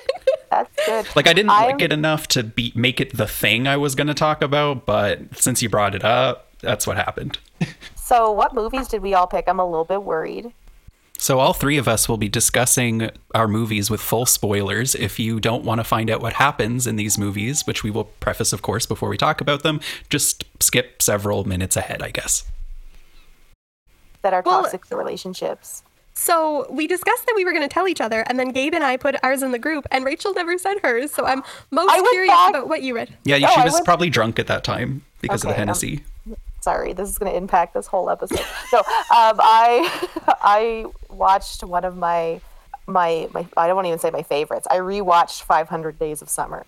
That's 0.50 0.86
good. 0.86 1.08
Like 1.16 1.26
I 1.26 1.32
didn't 1.32 1.50
I'm- 1.50 1.72
like 1.72 1.82
it 1.82 1.92
enough 1.92 2.28
to 2.28 2.44
be 2.44 2.72
make 2.76 3.00
it 3.00 3.16
the 3.16 3.26
thing 3.26 3.66
I 3.66 3.76
was 3.76 3.96
going 3.96 4.06
to 4.06 4.14
talk 4.14 4.40
about, 4.40 4.86
but 4.86 5.36
since 5.36 5.60
you 5.60 5.68
brought 5.68 5.96
it 5.96 6.04
up, 6.04 6.48
that's 6.60 6.86
what 6.86 6.96
happened. 6.96 7.38
So, 7.96 8.30
what 8.30 8.54
movies 8.54 8.86
did 8.86 9.02
we 9.02 9.14
all 9.14 9.26
pick? 9.26 9.48
I'm 9.48 9.58
a 9.58 9.64
little 9.68 9.84
bit 9.84 10.02
worried. 10.04 10.52
So 11.22 11.38
all 11.38 11.52
three 11.52 11.76
of 11.78 11.86
us 11.86 12.08
will 12.08 12.16
be 12.16 12.28
discussing 12.28 13.08
our 13.32 13.46
movies 13.46 13.88
with 13.88 14.00
full 14.00 14.26
spoilers. 14.26 14.96
If 14.96 15.20
you 15.20 15.38
don't 15.38 15.62
want 15.64 15.78
to 15.78 15.84
find 15.84 16.10
out 16.10 16.20
what 16.20 16.32
happens 16.32 16.84
in 16.84 16.96
these 16.96 17.16
movies, 17.16 17.64
which 17.64 17.84
we 17.84 17.92
will 17.92 18.06
preface 18.18 18.52
of 18.52 18.60
course 18.60 18.86
before 18.86 19.08
we 19.08 19.16
talk 19.16 19.40
about 19.40 19.62
them, 19.62 19.78
just 20.10 20.42
skip 20.58 21.00
several 21.00 21.44
minutes 21.44 21.76
ahead, 21.76 22.02
I 22.02 22.10
guess. 22.10 22.42
That 24.22 24.34
are 24.34 24.42
Well- 24.44 24.62
toxic 24.62 24.82
relationships. 24.90 25.84
so 26.12 26.66
we 26.68 26.88
discussed 26.88 27.24
that 27.26 27.34
we 27.36 27.44
were 27.44 27.52
going 27.52 27.62
to 27.68 27.72
tell 27.72 27.86
each 27.86 28.00
other, 28.00 28.22
and 28.28 28.36
then 28.36 28.48
Gabe 28.50 28.74
and 28.74 28.82
I 28.82 28.96
put 28.96 29.14
ours 29.22 29.44
in 29.44 29.52
the 29.52 29.60
group, 29.60 29.86
and 29.92 30.04
Rachel 30.04 30.34
never 30.34 30.58
said 30.58 30.78
hers. 30.82 31.12
So 31.14 31.24
I'm 31.24 31.44
most 31.70 32.04
curious 32.10 32.32
back- 32.32 32.50
about 32.50 32.68
what 32.68 32.82
you 32.82 32.96
read. 32.96 33.16
Yeah, 33.22 33.38
No, 33.38 33.46
she 33.46 33.60
I 33.60 33.64
was 33.64 33.74
would- 33.74 33.84
probably 33.84 34.10
drunk 34.10 34.40
at 34.40 34.48
that 34.48 34.64
time 34.64 35.02
because 35.20 35.44
of 35.44 35.50
the 35.50 35.54
Okay, 35.54 35.62
um, 35.62 35.68
Hennessy. 35.68 36.02
Sorry, 36.62 36.92
this 36.92 37.08
is 37.10 37.18
going 37.18 37.30
to 37.30 37.36
impact 37.36 37.74
this 37.74 37.86
whole 37.86 38.08
episode. 38.08 38.44
so, 38.68 38.78
um, 38.78 38.84
I 39.10 40.10
I 40.42 40.86
watched 41.10 41.62
one 41.64 41.84
of 41.84 41.96
my 41.96 42.40
my 42.86 43.28
my 43.34 43.46
I 43.56 43.66
don't 43.66 43.76
want 43.76 43.86
to 43.86 43.88
even 43.90 43.98
say 43.98 44.10
my 44.10 44.22
favorites. 44.22 44.66
I 44.70 44.78
rewatched 44.78 45.42
500 45.42 45.98
Days 45.98 46.22
of 46.22 46.28
Summer. 46.28 46.64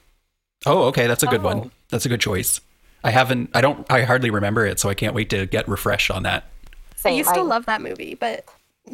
Oh, 0.66 0.84
okay, 0.84 1.06
that's 1.06 1.22
a 1.22 1.26
good 1.26 1.40
Oh. 1.40 1.44
one. 1.44 1.70
That's 1.90 2.06
a 2.06 2.08
good 2.08 2.20
choice. 2.20 2.60
I 3.02 3.10
haven't. 3.10 3.50
I 3.54 3.60
don't. 3.60 3.86
I 3.90 4.02
hardly 4.02 4.30
remember 4.30 4.66
it, 4.66 4.80
so 4.80 4.88
I 4.88 4.94
can't 4.94 5.14
wait 5.14 5.30
to 5.30 5.46
get 5.46 5.68
refreshed 5.68 6.10
on 6.10 6.22
that. 6.22 6.44
I 7.04 7.10
used 7.10 7.34
to 7.34 7.42
love 7.42 7.66
that 7.66 7.82
movie, 7.82 8.14
but 8.14 8.46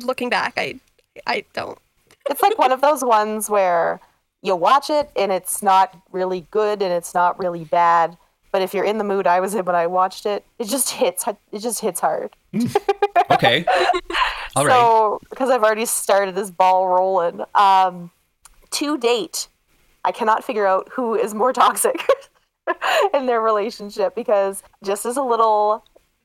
looking 0.03 0.29
back, 0.31 0.55
I 0.57 0.81
I 1.29 1.45
don't. 1.53 1.79
it's 2.29 2.43
like 2.43 2.59
one 2.59 2.73
of 2.73 2.81
those 2.81 3.05
ones 3.05 3.49
where 3.49 4.01
you 4.43 4.57
watch 4.57 4.91
it 4.91 5.11
and 5.17 5.31
it's 5.31 5.63
not 5.63 5.97
really 6.11 6.47
good 6.51 6.83
and 6.83 6.93
it's 6.93 7.15
not 7.15 7.39
really 7.39 7.63
bad. 7.65 8.17
But 8.53 8.63
if 8.63 8.75
you're 8.75 8.85
in 8.85 8.99
the 8.99 9.05
mood 9.05 9.27
I 9.27 9.41
was 9.41 9.55
in 9.55 9.65
when 9.65 9.77
I 9.77 9.87
watched 9.87 10.27
it, 10.27 10.45
it 10.59 10.67
just 10.69 10.91
hits. 10.91 11.25
It 11.53 11.59
just 11.59 11.81
hits 11.81 12.01
hard. 12.01 12.37
Okay. 13.31 13.65
All 14.57 14.67
right. 14.67 14.73
so 14.73 15.21
because 15.31 15.51
I've 15.51 15.63
already 15.63 15.87
started 15.87 16.35
this 16.35 16.51
ball 16.51 16.89
rolling. 16.89 17.43
Um, 17.55 18.11
to 18.73 18.99
date, 18.99 19.47
I 20.05 20.11
cannot 20.13 20.43
figure 20.45 20.67
out 20.67 20.89
who 20.93 21.15
is 21.15 21.33
more 21.33 21.53
toxic 21.53 22.05
in 23.15 23.27
their 23.27 23.41
relationship 23.41 24.15
because 24.15 24.63
just 24.85 25.07
as 25.07 25.17
a 25.17 25.23
little 25.23 25.85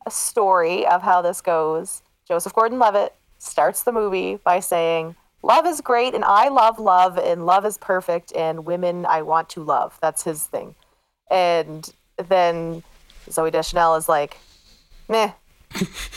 story 0.09 0.85
of 0.87 1.03
how 1.03 1.21
this 1.21 1.41
goes, 1.41 2.01
Joseph 2.27 2.53
Gordon-Levitt 2.53 3.13
starts 3.37 3.83
the 3.83 3.91
movie 3.91 4.37
by 4.37 4.59
saying, 4.59 5.15
"Love 5.43 5.65
is 5.67 5.79
great, 5.79 6.15
and 6.15 6.23
I 6.25 6.47
love 6.49 6.79
love, 6.79 7.17
and 7.17 7.45
love 7.45 7.65
is 7.65 7.77
perfect, 7.77 8.33
and 8.35 8.65
women 8.65 9.05
I 9.05 9.21
want 9.21 9.49
to 9.49 9.63
love." 9.63 9.97
That's 10.01 10.23
his 10.23 10.45
thing, 10.45 10.75
and 11.29 11.87
then 12.17 12.83
Zooey 13.29 13.51
Deschanel 13.51 13.95
is 13.95 14.07
like, 14.07 14.37
"Meh, 15.07 15.31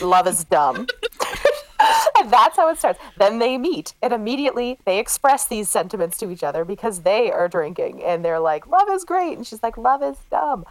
love 0.01 0.27
is 0.27 0.45
dumb." 0.45 0.87
and 2.19 2.31
that's 2.31 2.57
how 2.57 2.69
it 2.69 2.79
starts. 2.79 2.99
Then 3.17 3.39
they 3.39 3.59
meet, 3.59 3.95
and 4.03 4.13
immediately 4.13 4.79
they 4.85 4.99
express 4.99 5.47
these 5.47 5.69
sentiments 5.69 6.19
to 6.19 6.31
each 6.31 6.43
other 6.43 6.65
because 6.65 7.03
they 7.03 7.31
are 7.31 7.49
drinking, 7.49 8.03
and 8.03 8.25
they're 8.25 8.41
like, 8.41 8.67
"Love 8.67 8.89
is 8.91 9.05
great," 9.05 9.37
and 9.37 9.47
she's 9.47 9.63
like, 9.63 9.77
"Love 9.77 10.03
is 10.03 10.19
dumb." 10.31 10.65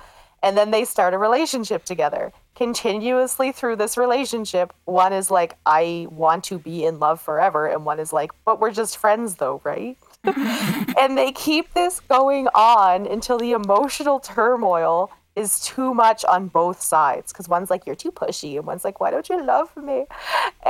And 0.44 0.56
then 0.56 0.70
they 0.70 0.86
start 0.86 1.16
a 1.16 1.18
relationship 1.18 1.84
together. 1.84 2.32
Continuously 2.56 3.52
through 3.52 3.76
this 3.78 3.98
relationship, 3.98 4.74
one 4.86 5.14
is 5.14 5.32
like, 5.32 5.58
"I 5.66 6.08
want 6.10 6.44
to 6.46 6.60
be 6.60 6.86
in 6.86 7.00
love 7.00 7.22
forever," 7.22 7.68
and 7.68 7.86
one 7.86 8.00
is 8.00 8.14
like, 8.14 8.32
"But 8.46 8.60
we're 8.60 8.72
just 8.72 8.98
friends, 8.98 9.36
though, 9.36 9.62
right?" 9.64 9.98
and 11.00 11.18
they 11.18 11.32
keep 11.32 11.74
this 11.74 12.00
going 12.02 12.48
on 12.56 13.06
until 13.08 13.38
the 13.38 13.52
emotional 13.52 14.20
turmoil 14.20 15.12
is 15.36 15.60
too 15.60 15.94
much 15.94 16.26
on 16.26 16.48
both 16.48 16.82
sides 16.82 17.32
because 17.32 17.48
one's 17.48 17.70
like 17.70 17.86
you're 17.86 17.96
too 17.96 18.12
pushy 18.12 18.58
and 18.58 18.66
one's 18.66 18.84
like 18.84 19.00
why 19.00 19.12
don't 19.12 19.30
you 19.30 19.44
love 19.44 19.76
me 19.78 20.06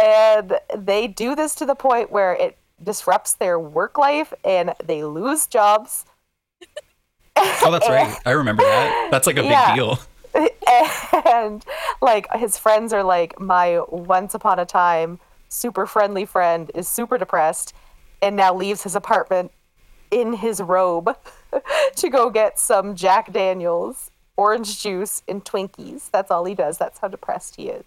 and 0.02 0.60
they 0.78 1.08
do 1.08 1.36
this 1.36 1.56
to 1.56 1.66
the 1.66 1.76
point 1.76 2.12
where 2.12 2.34
it 2.34 2.58
disrupts 2.84 3.34
their 3.36 3.58
work 3.58 3.98
life 3.98 4.34
and 4.44 4.74
they 4.86 5.04
lose 5.04 5.48
jobs 5.48 6.06
oh, 7.38 7.72
that's 7.72 7.88
right. 7.90 8.18
I 8.26 8.32
remember 8.32 8.64
that. 8.64 9.08
That's 9.12 9.28
like 9.28 9.38
a 9.38 9.42
big 9.44 9.52
Yeah. 9.52 9.76
deal. 9.76 10.00
and 11.26 11.64
like 12.02 12.28
his 12.34 12.58
friends 12.58 12.94
are 12.94 13.04
like 13.04 13.40
my 13.40 13.80
once 13.90 14.34
upon 14.34 14.60
a 14.60 14.66
time 14.66 15.20
super 15.50 15.86
friendly 15.86 16.26
friend 16.26 16.70
is 16.76 16.88
super 16.88 17.18
depressed 17.18 17.74
and 18.22 18.36
now 18.36 18.54
leaves 18.54 18.84
his 18.84 18.96
apartment 18.96 19.52
in 20.12 20.34
his 20.34 20.62
robe 20.62 21.16
to 21.96 22.10
go 22.10 22.30
get 22.30 22.60
some 22.60 22.96
Jack 22.96 23.32
Daniels 23.32 24.12
orange 24.38 24.82
juice 24.82 25.24
and 25.28 25.44
Twinkies. 25.44 26.10
That's 26.12 26.32
all 26.32 26.46
he 26.46 26.54
does. 26.54 26.78
That's 26.78 27.00
how 27.00 27.08
depressed 27.08 27.56
he 27.56 27.70
is. 27.70 27.86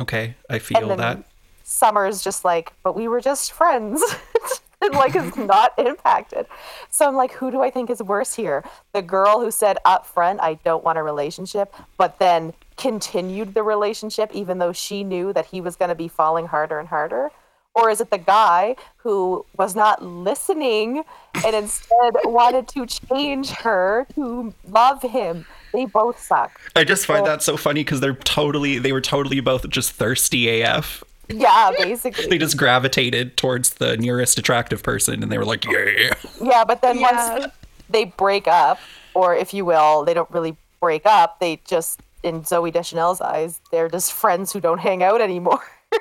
Okay, 0.00 0.34
I 0.48 0.58
feel 0.58 0.96
that. 0.96 1.24
Summer's 1.62 2.24
just 2.24 2.44
like, 2.44 2.72
but 2.82 2.96
we 2.96 3.06
were 3.06 3.20
just 3.20 3.52
friends. 3.52 4.02
and 4.82 4.94
like 4.94 5.14
is 5.14 5.36
not 5.36 5.78
impacted. 5.78 6.46
So 6.88 7.06
I'm 7.06 7.14
like, 7.14 7.32
who 7.32 7.50
do 7.50 7.60
I 7.60 7.70
think 7.70 7.90
is 7.90 8.02
worse 8.02 8.34
here? 8.34 8.64
The 8.92 9.02
girl 9.02 9.40
who 9.40 9.50
said 9.50 9.78
up 9.84 10.06
front, 10.06 10.40
I 10.40 10.54
don't 10.54 10.82
want 10.82 10.98
a 10.98 11.02
relationship, 11.02 11.74
but 11.96 12.18
then 12.18 12.54
continued 12.76 13.54
the 13.54 13.62
relationship 13.62 14.30
even 14.32 14.58
though 14.58 14.72
she 14.72 15.04
knew 15.04 15.32
that 15.34 15.46
he 15.46 15.60
was 15.60 15.76
going 15.76 15.90
to 15.90 15.94
be 15.94 16.08
falling 16.08 16.46
harder 16.46 16.78
and 16.78 16.88
harder? 16.88 17.30
Or 17.74 17.88
is 17.88 18.00
it 18.00 18.10
the 18.10 18.18
guy 18.18 18.74
who 18.96 19.46
was 19.56 19.76
not 19.76 20.02
listening 20.04 21.04
and 21.44 21.54
instead 21.56 22.12
wanted 22.24 22.66
to 22.68 22.86
change 22.86 23.50
her 23.50 24.06
to 24.14 24.52
love 24.68 25.02
him? 25.02 25.46
They 25.72 25.86
both 25.86 26.20
suck. 26.20 26.60
I 26.74 26.82
just 26.82 27.06
find 27.06 27.24
that 27.26 27.42
so 27.42 27.56
funny 27.56 27.84
because 27.84 28.00
they're 28.00 28.14
totally, 28.14 28.78
they 28.78 28.92
were 28.92 29.00
totally 29.00 29.38
both 29.40 29.68
just 29.70 29.92
thirsty 29.92 30.60
AF. 30.62 31.04
Yeah, 31.28 31.70
basically. 31.78 32.26
They 32.26 32.38
just 32.38 32.56
gravitated 32.56 33.36
towards 33.36 33.74
the 33.74 33.96
nearest 33.96 34.36
attractive 34.36 34.82
person 34.82 35.22
and 35.22 35.30
they 35.30 35.38
were 35.38 35.44
like, 35.44 35.64
yeah. 35.64 36.14
Yeah, 36.42 36.64
but 36.64 36.82
then 36.82 36.98
Yeah. 36.98 37.38
once 37.38 37.52
they 37.88 38.06
break 38.06 38.48
up, 38.48 38.80
or 39.14 39.36
if 39.36 39.54
you 39.54 39.64
will, 39.64 40.04
they 40.04 40.12
don't 40.14 40.30
really 40.32 40.56
break 40.80 41.06
up. 41.06 41.38
They 41.38 41.60
just, 41.64 42.00
in 42.24 42.42
Zooey 42.42 42.72
Deschanel's 42.72 43.20
eyes, 43.20 43.60
they're 43.70 43.88
just 43.88 44.12
friends 44.12 44.52
who 44.52 44.58
don't 44.60 44.78
hang 44.78 45.04
out 45.04 45.20
anymore. 45.20 45.62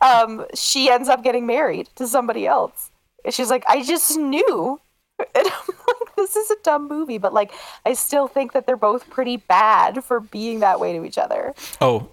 um, 0.00 0.46
she 0.54 0.90
ends 0.90 1.08
up 1.08 1.22
getting 1.22 1.46
married 1.46 1.88
to 1.96 2.06
somebody 2.06 2.46
else. 2.46 2.90
And 3.24 3.34
she's 3.34 3.50
like, 3.50 3.64
I 3.68 3.82
just 3.82 4.16
knew. 4.16 4.80
And 5.18 5.46
I'm 5.46 5.74
like, 5.88 6.14
this 6.16 6.36
is 6.36 6.50
a 6.50 6.56
dumb 6.62 6.88
movie, 6.88 7.16
but 7.16 7.32
like, 7.32 7.50
I 7.86 7.94
still 7.94 8.28
think 8.28 8.52
that 8.52 8.66
they're 8.66 8.76
both 8.76 9.08
pretty 9.08 9.38
bad 9.38 10.04
for 10.04 10.20
being 10.20 10.60
that 10.60 10.78
way 10.78 10.92
to 10.92 11.06
each 11.06 11.16
other. 11.16 11.54
Oh, 11.80 12.10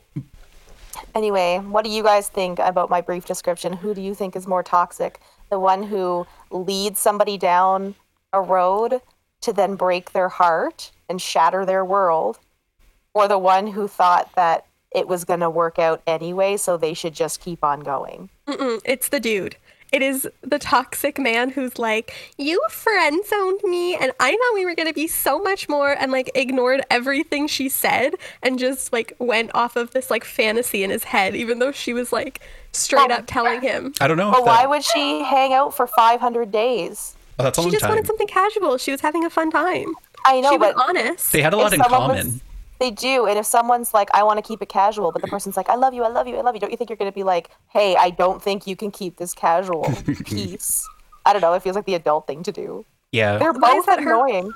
Anyway, 1.16 1.60
what 1.60 1.86
do 1.86 1.92
you 1.92 2.04
guys 2.04 2.28
think 2.28 2.60
about 2.60 2.90
my 2.90 3.02
brief 3.02 3.26
description? 3.26 3.74
Who 3.74 3.94
do 3.94 4.02
you 4.02 4.16
think 4.16 4.36
is 4.36 4.48
more 4.48 4.64
toxic? 4.64 5.20
The 5.50 5.60
one 5.60 5.84
who 5.84 6.26
leads 6.50 7.00
somebody 7.00 7.38
down 7.38 7.96
a 8.32 8.42
road 8.42 9.00
to 9.42 9.54
then 9.54 9.76
break 9.76 10.12
their 10.12 10.30
heart 10.30 10.92
and 11.08 11.22
shatter 11.22 11.66
their 11.66 11.86
world, 11.86 12.40
or 13.14 13.28
the 13.28 13.38
one 13.38 13.68
who 13.68 13.88
thought 13.88 14.30
that 14.36 14.66
it 14.96 15.08
was 15.08 15.26
going 15.26 15.40
to 15.42 15.50
work 15.50 15.80
out 15.80 16.02
anyway, 16.08 16.58
so 16.58 16.78
they 16.78 16.94
should 16.94 17.14
just 17.14 17.40
keep 17.42 17.64
on 17.64 17.82
going? 17.82 18.30
Mm-mm, 18.48 18.82
it's 18.86 19.10
the 19.10 19.20
dude. 19.20 19.56
It 19.92 20.02
is 20.02 20.28
the 20.42 20.58
toxic 20.58 21.20
man 21.20 21.50
who's 21.52 21.78
like, 21.78 22.14
You 22.38 22.60
friend 22.72 23.24
zoned 23.28 23.60
me, 23.64 23.94
and 23.96 24.12
I 24.20 24.32
thought 24.32 24.54
we 24.56 24.66
were 24.66 24.74
going 24.74 24.88
to 24.88 24.94
be 24.94 25.06
so 25.08 25.38
much 25.38 25.70
more, 25.70 25.92
and 25.92 26.12
like 26.12 26.32
ignored 26.34 26.82
everything 26.90 27.48
she 27.48 27.70
said 27.70 28.16
and 28.42 28.58
just 28.58 28.92
like 28.92 29.14
went 29.20 29.52
off 29.54 29.76
of 29.76 29.92
this 29.92 30.10
like 30.10 30.24
fantasy 30.24 30.84
in 30.84 30.90
his 30.90 31.04
head, 31.04 31.36
even 31.36 31.60
though 31.60 31.72
she 31.72 31.94
was 31.94 32.12
like 32.12 32.40
straight 32.72 33.12
Oh. 33.12 33.14
up 33.14 33.26
telling 33.28 33.62
him. 33.62 33.94
I 34.02 34.08
don't 34.08 34.18
know. 34.18 34.32
But 34.32 34.40
if 34.40 34.46
why 34.48 34.66
would 34.66 34.84
she 34.84 35.22
hang 35.24 35.54
out 35.54 35.76
for 35.76 35.86
500 35.86 36.52
days? 36.52 37.16
oh, 37.38 37.44
that's 37.44 37.60
a 37.60 37.62
She 37.62 37.70
just 37.70 37.82
time. 37.82 37.90
wanted 37.92 38.08
something 38.08 38.28
casual. 38.28 38.80
She 38.80 38.90
was 38.92 39.02
having 39.02 39.26
a 39.26 39.30
fun 39.30 39.52
time. 39.52 39.94
I 40.26 40.40
know, 40.42 40.52
she 40.54 40.58
was 40.58 40.74
but 40.74 40.90
honest. 40.90 41.32
They 41.34 41.42
had 41.44 41.54
a 41.54 41.58
lot 41.58 41.72
in 41.72 41.80
common. 41.82 42.16
was- 42.26 42.40
they 42.84 42.92
do. 42.92 43.26
And 43.26 43.40
if 43.40 43.46
someone's 43.46 43.94
like, 43.94 44.10
I 44.14 44.24
want 44.24 44.38
to 44.38 44.48
keep 44.48 44.62
it 44.62 44.70
casual, 44.70 45.12
but 45.12 45.22
the 45.22 45.28
person's 45.36 45.56
like, 45.58 45.70
I 45.70 45.76
love 45.76 45.94
you, 45.94 46.04
I 46.04 46.10
love 46.10 46.28
you, 46.28 46.36
I 46.38 46.42
love 46.42 46.54
you, 46.56 46.60
don't 46.60 46.72
you 46.72 46.78
think 46.78 46.90
you're 46.90 46.98
going 46.98 47.12
to 47.12 47.16
be 47.16 47.24
like, 47.24 47.50
hey, 47.70 47.96
I 47.96 48.10
don't 48.10 48.42
think 48.44 48.68
you 48.68 48.76
can 48.76 48.92
keep 48.92 49.18
this 49.18 49.34
casual 49.34 49.84
piece? 50.26 50.88
I 51.26 51.32
don't 51.34 51.42
know. 51.42 51.54
It 51.54 51.64
feels 51.64 51.76
like 51.76 51.86
the 51.86 51.96
adult 51.96 52.28
thing 52.28 52.44
to 52.44 52.52
do. 52.52 52.86
yeah. 53.12 53.38
They're 53.38 53.54
Why 53.54 53.70
is 53.72 53.76
both 53.78 53.86
that 53.88 54.04
her- 54.04 54.12
annoying. 54.14 54.52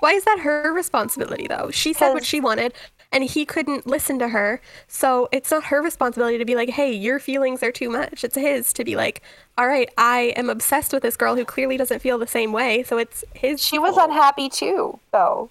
Why 0.00 0.12
is 0.14 0.24
that 0.24 0.40
her 0.40 0.72
responsibility 0.72 1.46
though? 1.46 1.70
She 1.70 1.92
said 1.92 2.12
what 2.12 2.24
she 2.24 2.40
wanted 2.40 2.74
and 3.12 3.22
he 3.22 3.44
couldn't 3.44 3.86
listen 3.86 4.18
to 4.18 4.28
her. 4.30 4.60
So 4.88 5.28
it's 5.30 5.52
not 5.52 5.62
her 5.66 5.80
responsibility 5.80 6.38
to 6.38 6.44
be 6.44 6.56
like, 6.56 6.70
"Hey, 6.70 6.90
your 6.92 7.20
feelings 7.20 7.62
are 7.62 7.70
too 7.70 7.88
much." 7.88 8.24
It's 8.24 8.34
his 8.34 8.72
to 8.72 8.84
be 8.84 8.96
like, 8.96 9.22
"All 9.56 9.68
right, 9.68 9.88
I 9.96 10.32
am 10.34 10.50
obsessed 10.50 10.92
with 10.92 11.04
this 11.04 11.16
girl 11.16 11.36
who 11.36 11.44
clearly 11.44 11.76
doesn't 11.76 12.00
feel 12.00 12.18
the 12.18 12.26
same 12.26 12.50
way." 12.50 12.82
So 12.82 12.98
it's 12.98 13.22
his 13.34 13.62
She 13.62 13.78
was 13.78 13.96
unhappy 13.96 14.48
too, 14.48 14.98
though. 15.12 15.50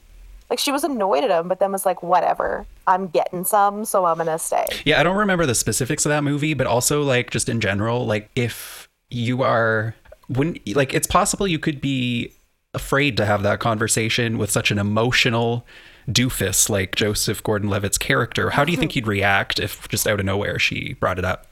Like 0.51 0.60
she 0.60 0.74
was 0.74 0.84
annoyed 0.84 1.24
at 1.24 1.31
him, 1.31 1.48
but 1.48 1.62
then 1.62 1.72
was 1.72 1.86
like, 1.86 2.03
whatever. 2.03 2.65
I'm 2.86 3.08
getting 3.08 3.46
some, 3.46 3.86
so 3.86 4.03
I'm 4.03 4.17
gonna 4.17 4.38
stay. 4.38 4.65
Yeah, 4.84 5.00
I 5.00 5.03
don't 5.03 5.15
remember 5.15 5.46
the 5.46 5.55
specifics 5.55 6.05
of 6.05 6.10
that 6.10 6.25
movie, 6.25 6.53
but 6.53 6.67
also 6.67 7.03
like 7.03 7.29
just 7.29 7.48
in 7.48 7.62
general, 7.62 8.05
like 8.05 8.29
if 8.36 8.89
you 9.10 9.43
are 9.43 9.96
when 10.27 10.60
like 10.75 10.93
it's 10.93 11.08
possible 11.08 11.48
you 11.48 11.58
could 11.58 11.79
be 11.79 12.34
afraid 12.74 13.15
to 13.15 13.25
have 13.25 13.43
that 13.43 13.62
conversation 13.62 14.38
with 14.38 14.51
such 14.51 14.72
an 14.72 14.77
emotional 14.77 15.65
doofus 16.10 16.70
like 16.70 16.96
Joseph 16.96 17.41
Gordon-Levitt's 17.43 17.98
character. 17.98 18.50
How 18.50 18.65
do 18.65 18.74
you 18.74 18.77
think 18.77 18.91
mm-hmm. 18.91 19.05
he'd 19.05 19.08
react 19.08 19.58
if 19.58 19.88
just 19.88 20.05
out 20.05 20.20
of 20.20 20.25
nowhere 20.25 20.60
she 20.60 20.96
brought 20.96 21.17
it 21.17 21.24
up? 21.24 21.48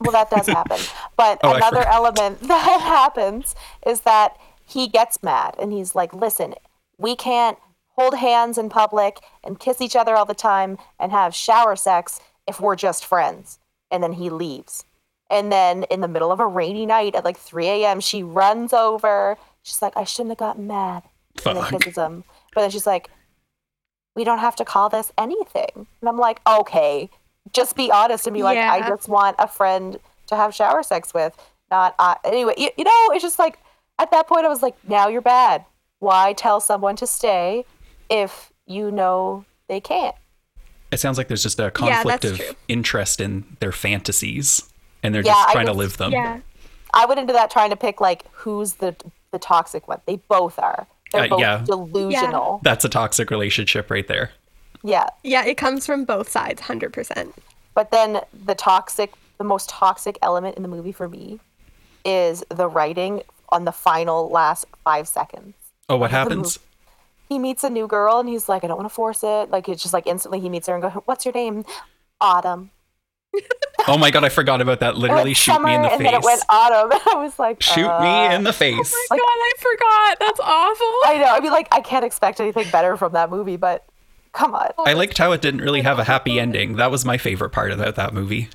Well, 0.00 0.12
that 0.12 0.30
does 0.30 0.46
happen. 0.46 0.78
But 1.18 1.38
Oh, 1.42 1.52
another 1.52 1.86
element 1.86 2.40
that 2.48 2.80
happens 2.80 3.54
is 3.86 4.00
that 4.02 4.38
he 4.64 4.88
gets 4.88 5.22
mad 5.22 5.54
and 5.58 5.70
he's 5.70 5.94
like, 5.94 6.14
listen, 6.14 6.54
we 6.96 7.14
can't 7.14 7.58
hold 7.98 8.14
hands 8.14 8.56
in 8.56 8.68
public 8.68 9.18
and 9.42 9.58
kiss 9.58 9.80
each 9.80 9.96
other 9.96 10.14
all 10.14 10.24
the 10.24 10.32
time 10.32 10.78
and 11.00 11.10
have 11.10 11.34
shower 11.34 11.74
sex 11.74 12.20
if 12.46 12.60
we're 12.60 12.76
just 12.76 13.04
friends. 13.04 13.58
And 13.90 14.02
then 14.02 14.12
he 14.12 14.30
leaves. 14.30 14.84
And 15.28 15.50
then 15.50 15.82
in 15.84 16.00
the 16.00 16.06
middle 16.06 16.30
of 16.30 16.38
a 16.38 16.46
rainy 16.46 16.86
night 16.86 17.16
at 17.16 17.24
like 17.24 17.36
3 17.36 17.66
a.m., 17.66 18.00
she 18.00 18.22
runs 18.22 18.72
over. 18.72 19.36
She's 19.64 19.82
like, 19.82 19.96
I 19.96 20.04
shouldn't 20.04 20.30
have 20.30 20.38
gotten 20.38 20.68
mad. 20.68 21.02
Fuck. 21.38 21.46
And 21.46 21.56
then 21.56 21.64
Fuck. 21.64 21.80
kisses 21.80 21.98
him. 21.98 22.22
But 22.54 22.60
then 22.60 22.70
she's 22.70 22.86
like, 22.86 23.10
we 24.14 24.22
don't 24.22 24.38
have 24.38 24.54
to 24.56 24.64
call 24.64 24.88
this 24.88 25.12
anything. 25.18 25.68
And 25.74 26.08
I'm 26.08 26.18
like, 26.18 26.40
okay, 26.46 27.10
just 27.52 27.74
be 27.74 27.90
honest 27.90 28.28
and 28.28 28.34
be 28.34 28.44
like, 28.44 28.58
I 28.58 28.88
just 28.88 29.08
want 29.08 29.34
a 29.40 29.48
friend 29.48 29.98
to 30.28 30.36
have 30.36 30.54
shower 30.54 30.84
sex 30.84 31.12
with. 31.12 31.36
not 31.68 31.96
I. 31.98 32.16
Anyway, 32.24 32.54
you, 32.56 32.70
you 32.78 32.84
know, 32.84 33.10
it's 33.10 33.22
just 33.22 33.40
like 33.40 33.58
at 33.98 34.12
that 34.12 34.28
point 34.28 34.46
I 34.46 34.48
was 34.48 34.62
like, 34.62 34.76
now 34.88 35.08
you're 35.08 35.20
bad. 35.20 35.64
Why 35.98 36.32
tell 36.32 36.60
someone 36.60 36.94
to 36.96 37.06
stay 37.08 37.64
if 38.10 38.52
you 38.66 38.90
know 38.90 39.44
they 39.68 39.80
can't? 39.80 40.14
It 40.90 41.00
sounds 41.00 41.18
like 41.18 41.28
there's 41.28 41.42
just 41.42 41.60
a 41.60 41.70
conflict 41.70 42.22
that's 42.22 42.32
of 42.32 42.38
true. 42.38 42.54
interest 42.68 43.20
in 43.20 43.56
their 43.60 43.72
fantasies, 43.72 44.62
and 45.02 45.14
they're 45.14 45.22
Yeah, 45.22 45.32
just 45.32 45.48
I 45.48 45.52
trying 45.52 45.66
to 45.66 45.72
live 45.72 45.96
them. 45.98 46.12
Yeah. 46.12 46.40
I 46.94 47.04
went 47.04 47.20
into 47.20 47.34
that 47.34 47.50
trying 47.50 47.70
to 47.70 47.76
pick 47.76 48.00
like 48.00 48.24
who's 48.32 48.74
the 48.74 48.96
the 49.30 49.38
toxic 49.38 49.86
one. 49.88 50.00
They 50.06 50.16
both 50.16 50.58
are. 50.58 50.86
They're 51.12 51.24
Uh, 51.24 51.28
both 51.28 51.40
yeah. 51.40 51.62
delusional. 51.66 52.60
That's 52.62 52.84
a 52.84 52.88
toxic 52.88 53.30
relationship 53.30 53.90
right 53.90 54.06
there. 54.08 54.30
Yeah. 54.82 55.06
Yeah, 55.22 55.44
it 55.44 55.56
comes 55.58 55.84
from 55.84 56.04
both 56.06 56.30
sides, 56.30 56.62
100%. 56.62 57.32
But 57.74 57.90
then 57.90 58.20
the 58.32 58.54
toxic, 58.54 59.12
the 59.36 59.44
most 59.44 59.68
toxic 59.68 60.18
element 60.22 60.56
in 60.56 60.62
the 60.62 60.68
movie 60.68 60.92
for 60.92 61.08
me 61.08 61.40
is 62.06 62.42
the 62.48 62.68
writing 62.68 63.22
on 63.50 63.64
the 63.66 63.72
final 63.72 64.28
last 64.30 64.64
five 64.84 65.06
seconds. 65.08 65.54
Oh, 65.90 65.96
what 65.98 66.10
the 66.10 66.16
happens? 66.16 66.58
He 67.28 67.38
meets 67.38 67.62
a 67.64 67.70
new 67.70 67.86
girl 67.86 68.20
and 68.20 68.28
he's 68.28 68.48
like, 68.48 68.64
I 68.64 68.68
don't 68.68 68.76
want 68.76 68.88
to 68.88 68.94
force 68.94 69.22
it. 69.22 69.50
Like 69.50 69.68
it's 69.68 69.82
just 69.82 69.94
like 69.94 70.06
instantly 70.06 70.40
he 70.40 70.48
meets 70.48 70.66
her 70.66 70.74
and 70.74 70.82
go, 70.82 70.90
What's 71.04 71.24
your 71.24 71.34
name? 71.34 71.64
Autumn. 72.20 72.70
Oh 73.86 73.96
my 73.96 74.10
god, 74.10 74.24
I 74.24 74.28
forgot 74.28 74.60
about 74.60 74.80
that. 74.80 74.96
Literally, 74.96 75.30
went 75.30 75.36
shoot 75.36 75.60
me 75.60 75.74
in 75.74 75.82
the 75.82 75.88
summer, 75.88 75.94
and 75.94 76.02
face. 76.02 76.10
then 76.10 76.20
it 76.20 76.24
went 76.24 76.42
autumn. 76.50 76.92
And 76.92 77.00
I 77.12 77.22
was 77.22 77.38
like, 77.38 77.62
Shoot 77.62 77.88
uh, 77.88 78.02
me 78.02 78.34
in 78.34 78.44
the 78.44 78.52
face. 78.52 78.92
Oh 78.94 79.06
my 79.10 79.16
God, 79.16 79.24
I 79.24 79.52
forgot. 79.58 80.18
That's 80.26 80.40
awful. 80.40 80.86
I 81.04 81.18
know. 81.18 81.34
I 81.34 81.40
mean, 81.40 81.52
like, 81.52 81.68
I 81.72 81.80
can't 81.80 82.04
expect 82.04 82.40
anything 82.40 82.68
better 82.70 82.96
from 82.96 83.12
that 83.12 83.30
movie, 83.30 83.56
but 83.56 83.84
come 84.32 84.54
on. 84.54 84.70
I 84.84 84.92
liked 84.94 85.16
how 85.16 85.32
it 85.32 85.40
didn't 85.40 85.60
really 85.60 85.82
have 85.82 85.98
a 85.98 86.04
happy 86.04 86.38
ending. 86.38 86.76
That 86.76 86.90
was 86.90 87.04
my 87.04 87.18
favorite 87.18 87.50
part 87.50 87.72
about 87.72 87.94
that 87.94 88.12
movie. 88.12 88.48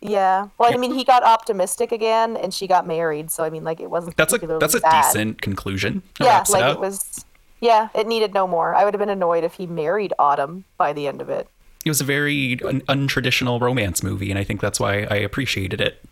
Yeah. 0.00 0.48
Well, 0.58 0.72
I 0.72 0.76
mean, 0.76 0.94
he 0.94 1.02
got 1.02 1.24
optimistic 1.24 1.90
again, 1.90 2.36
and 2.36 2.54
she 2.54 2.66
got 2.66 2.86
married. 2.86 3.30
So 3.30 3.42
I 3.42 3.50
mean, 3.50 3.64
like, 3.64 3.80
it 3.80 3.90
wasn't. 3.90 4.16
That's 4.16 4.32
a 4.32 4.38
that's 4.38 4.74
a 4.74 4.80
bad. 4.80 5.02
decent 5.02 5.42
conclusion. 5.42 6.02
That 6.18 6.24
Yeah, 6.24 6.44
like 6.56 6.70
it 6.70 6.76
it 6.76 6.80
was. 6.80 7.24
Yeah, 7.60 7.88
it 7.94 8.06
needed 8.06 8.34
no 8.34 8.46
more. 8.46 8.74
I 8.74 8.84
would 8.84 8.94
have 8.94 9.00
been 9.00 9.08
annoyed 9.08 9.44
if 9.44 9.54
he 9.54 9.66
married 9.66 10.12
Autumn 10.18 10.64
by 10.76 10.92
the 10.92 11.06
end 11.08 11.20
of 11.20 11.28
it. 11.28 11.48
It 11.84 11.90
was 11.90 12.00
a 12.00 12.04
very 12.04 12.60
un- 12.62 12.82
untraditional 12.82 13.60
romance 13.60 14.02
movie, 14.02 14.30
and 14.30 14.38
I 14.38 14.44
think 14.44 14.60
that's 14.60 14.78
why 14.78 15.06
I 15.10 15.16
appreciated 15.16 15.80
it. 15.80 16.04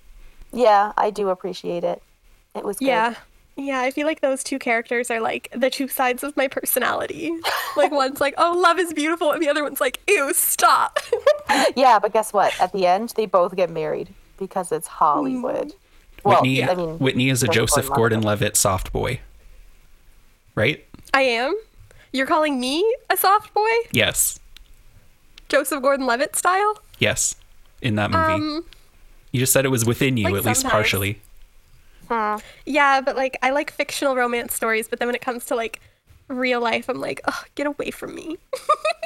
Yeah, 0.52 0.92
I 0.96 1.10
do 1.10 1.28
appreciate 1.28 1.84
it. 1.84 2.02
It 2.54 2.64
was 2.64 2.78
good. 2.78 2.86
Yeah. 2.86 3.14
Yeah, 3.58 3.80
I 3.80 3.90
feel 3.90 4.06
like 4.06 4.20
those 4.20 4.44
two 4.44 4.58
characters 4.58 5.10
are 5.10 5.18
like 5.20 5.48
the 5.56 5.70
two 5.70 5.88
sides 5.88 6.22
of 6.22 6.36
my 6.36 6.46
personality. 6.48 7.32
Like 7.76 7.90
one's 7.92 8.22
like, 8.22 8.32
"Oh, 8.38 8.58
love 8.58 8.78
is 8.78 8.94
beautiful," 8.94 9.32
and 9.32 9.42
the 9.42 9.50
other 9.50 9.62
one's 9.62 9.82
like, 9.82 10.00
"Ew, 10.08 10.32
stop." 10.32 10.98
Yeah, 11.76 11.98
but 11.98 12.10
guess 12.14 12.32
what? 12.32 12.58
At 12.58 12.72
the 12.72 12.86
end, 12.86 13.12
they 13.16 13.26
both 13.26 13.54
get 13.54 13.68
married 13.68 14.08
because 14.38 14.72
it's 14.72 14.86
Hollywood. 14.86 15.74
Well, 16.24 16.40
Whitney, 16.40 16.64
I 16.64 16.74
mean, 16.74 16.98
Whitney 16.98 17.28
is 17.28 17.42
a 17.42 17.48
Joseph 17.48 17.86
Gordon-Levitt. 17.88 17.96
Gordon-Levitt 17.96 18.56
soft 18.56 18.92
boy, 18.94 19.20
right? 20.54 20.86
I 21.16 21.22
am. 21.22 21.54
You're 22.12 22.26
calling 22.26 22.60
me 22.60 22.84
a 23.08 23.16
soft 23.16 23.54
boy, 23.54 23.70
Yes, 23.90 24.38
Joseph 25.48 25.80
Gordon-Levitt 25.82 26.36
style? 26.36 26.78
yes. 26.98 27.36
In 27.80 27.94
that 27.96 28.10
movie, 28.10 28.32
Um, 28.34 28.64
you 29.32 29.40
just 29.40 29.52
said 29.52 29.64
it 29.64 29.68
was 29.70 29.84
within 29.86 30.16
you, 30.18 30.24
like 30.24 30.34
at 30.36 30.44
least 30.44 30.60
sometimes. 30.62 30.72
partially. 30.72 31.20
yeah, 32.66 33.00
but 33.00 33.16
like 33.16 33.38
I 33.42 33.50
like 33.50 33.70
fictional 33.70 34.14
romance 34.14 34.54
stories, 34.54 34.88
but 34.88 34.98
then 34.98 35.08
when 35.08 35.14
it 35.14 35.20
comes 35.22 35.44
to 35.46 35.54
like 35.54 35.80
real 36.28 36.60
life, 36.60 36.88
I'm 36.90 37.00
like, 37.00 37.20
"Oh, 37.26 37.44
get 37.54 37.66
away 37.66 37.90
from 37.90 38.14
me." 38.14 38.36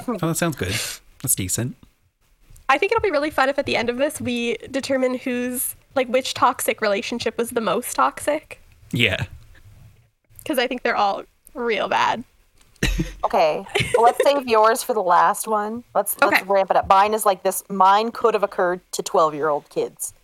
Oh, 0.09 0.17
that 0.17 0.37
sounds 0.38 0.57
good. 0.57 0.75
That's 1.23 1.35
decent. 1.37 1.76
I 2.71 2.79
think 2.79 2.90
it'll 2.90 3.02
be 3.02 3.11
really 3.11 3.31
fun 3.31 3.49
if 3.50 3.59
at 3.59 3.67
the 3.67 3.76
end 3.76 3.90
of 3.90 3.99
this 3.99 4.19
we 4.21 4.57
determine 4.71 5.14
who's 5.19 5.75
like 5.95 6.09
which 6.09 6.33
toxic 6.33 6.81
relationship 6.81 7.37
was 7.37 7.50
the 7.50 7.61
most 7.61 7.95
toxic 7.97 8.61
Yeah. 8.93 9.26
because 10.38 10.59
I 10.59 10.67
think 10.67 10.83
they're 10.83 10.97
all 10.97 11.25
real 11.54 11.88
bad. 11.88 12.25
Okay, 13.25 13.64
well, 13.95 14.04
let's 14.04 14.19
save 14.25 14.49
yours 14.49 14.83
for 14.83 14.95
the 14.95 15.02
last 15.02 15.47
one. 15.47 15.85
Let's 15.95 16.16
let's 16.21 16.40
Okay. 16.42 16.45
ramp 16.50 16.71
it 16.71 16.76
up. 16.76 16.88
Mine 16.88 17.13
is 17.15 17.26
like 17.26 17.43
this. 17.43 17.63
Mine 17.69 18.10
could 18.10 18.34
have 18.34 18.43
occurred 18.43 18.80
to 18.93 19.02
twelve-year-old 19.02 19.69
kids. 19.69 20.15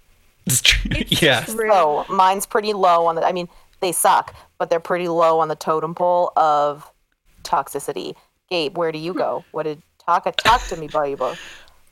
It's 0.46 0.62
true. 0.62 0.90
yeah. 1.08 1.42
True. 1.44 1.68
So 1.68 2.06
mine's 2.08 2.46
pretty 2.46 2.72
low 2.72 3.06
on 3.06 3.14
the. 3.14 3.26
I 3.26 3.32
mean, 3.32 3.48
they 3.80 3.92
suck, 3.92 4.34
but 4.58 4.70
they're 4.70 4.80
pretty 4.80 5.08
low 5.08 5.38
on 5.40 5.48
the 5.48 5.56
totem 5.56 5.94
pole 5.94 6.32
of 6.36 6.90
toxicity. 7.42 8.14
Gabe, 8.48 8.76
where 8.76 8.92
do 8.92 8.98
you 8.98 9.12
go? 9.12 9.44
What 9.52 9.64
did 9.64 9.82
talk 10.04 10.24
talk 10.36 10.62
to 10.68 10.76
me, 10.76 10.88
baby? 10.88 11.38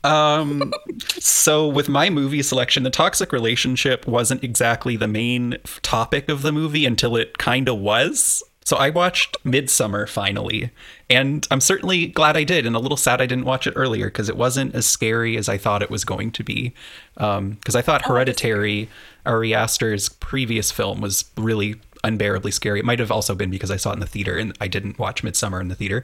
Um, 0.03 0.71
so 1.17 1.67
with 1.67 1.89
my 1.89 2.09
movie 2.09 2.43
selection, 2.43 2.83
the 2.83 2.91
toxic 2.91 3.31
relationship 3.31 4.07
wasn't 4.07 4.43
exactly 4.43 4.95
the 4.95 5.07
main 5.07 5.57
topic 5.81 6.29
of 6.29 6.43
the 6.43 6.51
movie 6.51 6.85
until 6.85 7.15
it 7.15 7.37
kind 7.39 7.67
of 7.67 7.79
was. 7.79 8.43
So 8.65 8.77
I 8.77 8.89
watched 8.89 9.37
Midsommar 9.43 10.09
finally, 10.09 10.71
and 11.07 11.47
I'm 11.51 11.61
certainly 11.61 12.07
glad 12.07 12.35
I 12.35 12.43
did, 12.43 12.65
and 12.65 12.75
a 12.75 12.79
little 12.79 12.97
sad 12.97 13.21
I 13.21 13.27
didn't 13.27 13.45
watch 13.45 13.67
it 13.67 13.73
earlier 13.75 14.07
because 14.07 14.27
it 14.27 14.35
wasn't 14.35 14.73
as 14.73 14.87
scary 14.87 15.37
as 15.37 15.47
I 15.47 15.59
thought 15.59 15.83
it 15.83 15.91
was 15.91 16.03
going 16.03 16.31
to 16.31 16.43
be. 16.43 16.73
Um, 17.17 17.51
because 17.51 17.75
I 17.75 17.83
thought 17.83 18.01
oh, 18.05 18.13
Hereditary, 18.13 18.89
Ari 19.23 19.53
Aster's 19.53 20.09
previous 20.09 20.71
film, 20.71 20.99
was 20.99 21.25
really 21.37 21.75
unbearably 22.03 22.49
scary. 22.49 22.79
It 22.79 22.85
might 22.85 22.97
have 22.97 23.11
also 23.11 23.35
been 23.35 23.51
because 23.51 23.69
I 23.69 23.77
saw 23.77 23.91
it 23.91 23.95
in 23.95 23.99
the 23.99 24.07
theater 24.07 24.37
and 24.37 24.55
I 24.59 24.67
didn't 24.67 24.97
watch 24.99 25.23
Midsommar 25.23 25.59
in 25.61 25.67
the 25.67 25.75
theater. 25.75 26.03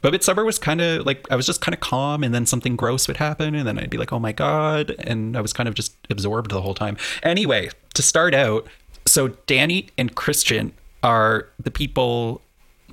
But 0.00 0.12
Midsommar 0.14 0.46
was 0.46 0.58
kind 0.58 0.80
of 0.80 1.04
like 1.04 1.26
I 1.30 1.36
was 1.36 1.44
just 1.44 1.60
kind 1.60 1.74
of 1.74 1.80
calm, 1.80 2.24
and 2.24 2.34
then 2.34 2.46
something 2.46 2.74
gross 2.74 3.06
would 3.06 3.18
happen, 3.18 3.54
and 3.54 3.68
then 3.68 3.78
I'd 3.78 3.90
be 3.90 3.98
like, 3.98 4.14
"Oh 4.14 4.18
my 4.18 4.32
god!" 4.32 4.94
And 5.00 5.36
I 5.36 5.42
was 5.42 5.52
kind 5.52 5.68
of 5.68 5.74
just 5.74 5.94
absorbed 6.08 6.52
the 6.52 6.62
whole 6.62 6.74
time. 6.74 6.96
Anyway, 7.22 7.68
to 7.92 8.02
start 8.02 8.32
out, 8.32 8.66
so 9.04 9.28
Danny 9.46 9.88
and 9.98 10.14
Christian 10.14 10.72
are 11.02 11.48
the 11.58 11.70
people, 11.70 12.42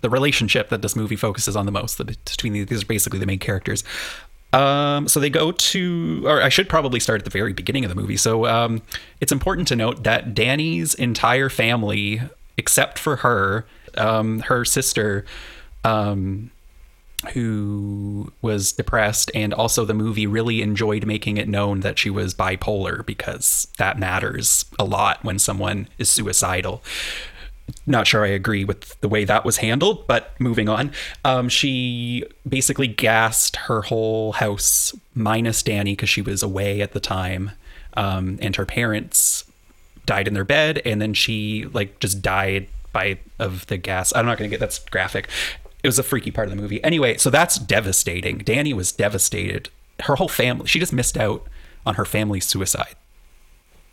the 0.01 0.09
relationship 0.09 0.69
that 0.69 0.81
this 0.81 0.95
movie 0.95 1.15
focuses 1.15 1.55
on 1.55 1.65
the 1.65 1.71
most. 1.71 1.97
The, 1.97 2.05
between 2.05 2.53
these, 2.53 2.67
these 2.67 2.83
are 2.83 2.87
basically 2.87 3.19
the 3.19 3.25
main 3.25 3.39
characters. 3.39 3.83
Um, 4.53 5.07
so 5.09 5.19
they 5.19 5.29
go 5.29 5.51
to, 5.51 6.23
or 6.25 6.41
I 6.41 6.49
should 6.49 6.69
probably 6.69 6.99
start 6.99 7.19
at 7.19 7.25
the 7.25 7.31
very 7.31 7.51
beginning 7.51 7.83
of 7.83 7.89
the 7.89 7.95
movie. 7.95 8.17
So 8.17 8.45
um, 8.45 8.81
it's 9.19 9.31
important 9.31 9.67
to 9.69 9.75
note 9.75 10.03
that 10.03 10.33
Danny's 10.33 10.93
entire 10.93 11.49
family, 11.49 12.21
except 12.57 12.97
for 12.97 13.17
her, 13.17 13.65
um, 13.97 14.39
her 14.41 14.63
sister, 14.63 15.25
um, 15.83 16.51
who 17.33 18.31
was 18.41 18.71
depressed, 18.71 19.31
and 19.33 19.53
also 19.53 19.83
the 19.83 19.93
movie 19.93 20.27
really 20.27 20.61
enjoyed 20.61 21.05
making 21.05 21.37
it 21.37 21.49
known 21.49 21.81
that 21.81 21.97
she 21.97 22.09
was 22.09 22.33
bipolar 22.33 23.05
because 23.05 23.67
that 23.77 23.99
matters 23.99 24.65
a 24.77 24.85
lot 24.85 25.23
when 25.23 25.39
someone 25.39 25.87
is 25.97 26.09
suicidal 26.09 26.83
not 27.87 28.07
sure 28.07 28.23
I 28.23 28.29
agree 28.29 28.63
with 28.63 28.99
the 29.01 29.09
way 29.09 29.25
that 29.25 29.45
was 29.45 29.57
handled, 29.57 30.07
but 30.07 30.39
moving 30.39 30.69
on. 30.69 30.91
Um, 31.23 31.49
she 31.49 32.23
basically 32.47 32.87
gassed 32.87 33.55
her 33.55 33.81
whole 33.81 34.33
house 34.33 34.93
minus 35.13 35.63
Danny 35.63 35.93
because 35.93 36.09
she 36.09 36.21
was 36.21 36.43
away 36.43 36.81
at 36.81 36.93
the 36.93 36.99
time, 36.99 37.51
um, 37.95 38.37
and 38.41 38.55
her 38.55 38.65
parents 38.65 39.45
died 40.05 40.27
in 40.27 40.33
their 40.33 40.45
bed, 40.45 40.81
and 40.85 41.01
then 41.01 41.13
she 41.13 41.65
like 41.73 41.99
just 41.99 42.21
died 42.21 42.67
by 42.91 43.17
of 43.39 43.65
the 43.67 43.77
gas. 43.77 44.13
I'm 44.15 44.25
not 44.25 44.37
gonna 44.37 44.49
get 44.49 44.59
that's 44.59 44.79
graphic. 44.79 45.27
It 45.83 45.87
was 45.87 45.99
a 45.99 46.03
freaky 46.03 46.31
part 46.31 46.47
of 46.47 46.55
the 46.55 46.61
movie. 46.61 46.83
Anyway, 46.83 47.17
so 47.17 47.29
that's 47.29 47.57
devastating. 47.57 48.39
Danny 48.39 48.73
was 48.73 48.91
devastated. 48.91 49.69
Her 50.01 50.15
whole 50.15 50.27
family. 50.27 50.67
She 50.67 50.79
just 50.79 50.93
missed 50.93 51.17
out 51.17 51.45
on 51.85 51.95
her 51.95 52.05
family's 52.05 52.45
suicide 52.45 52.95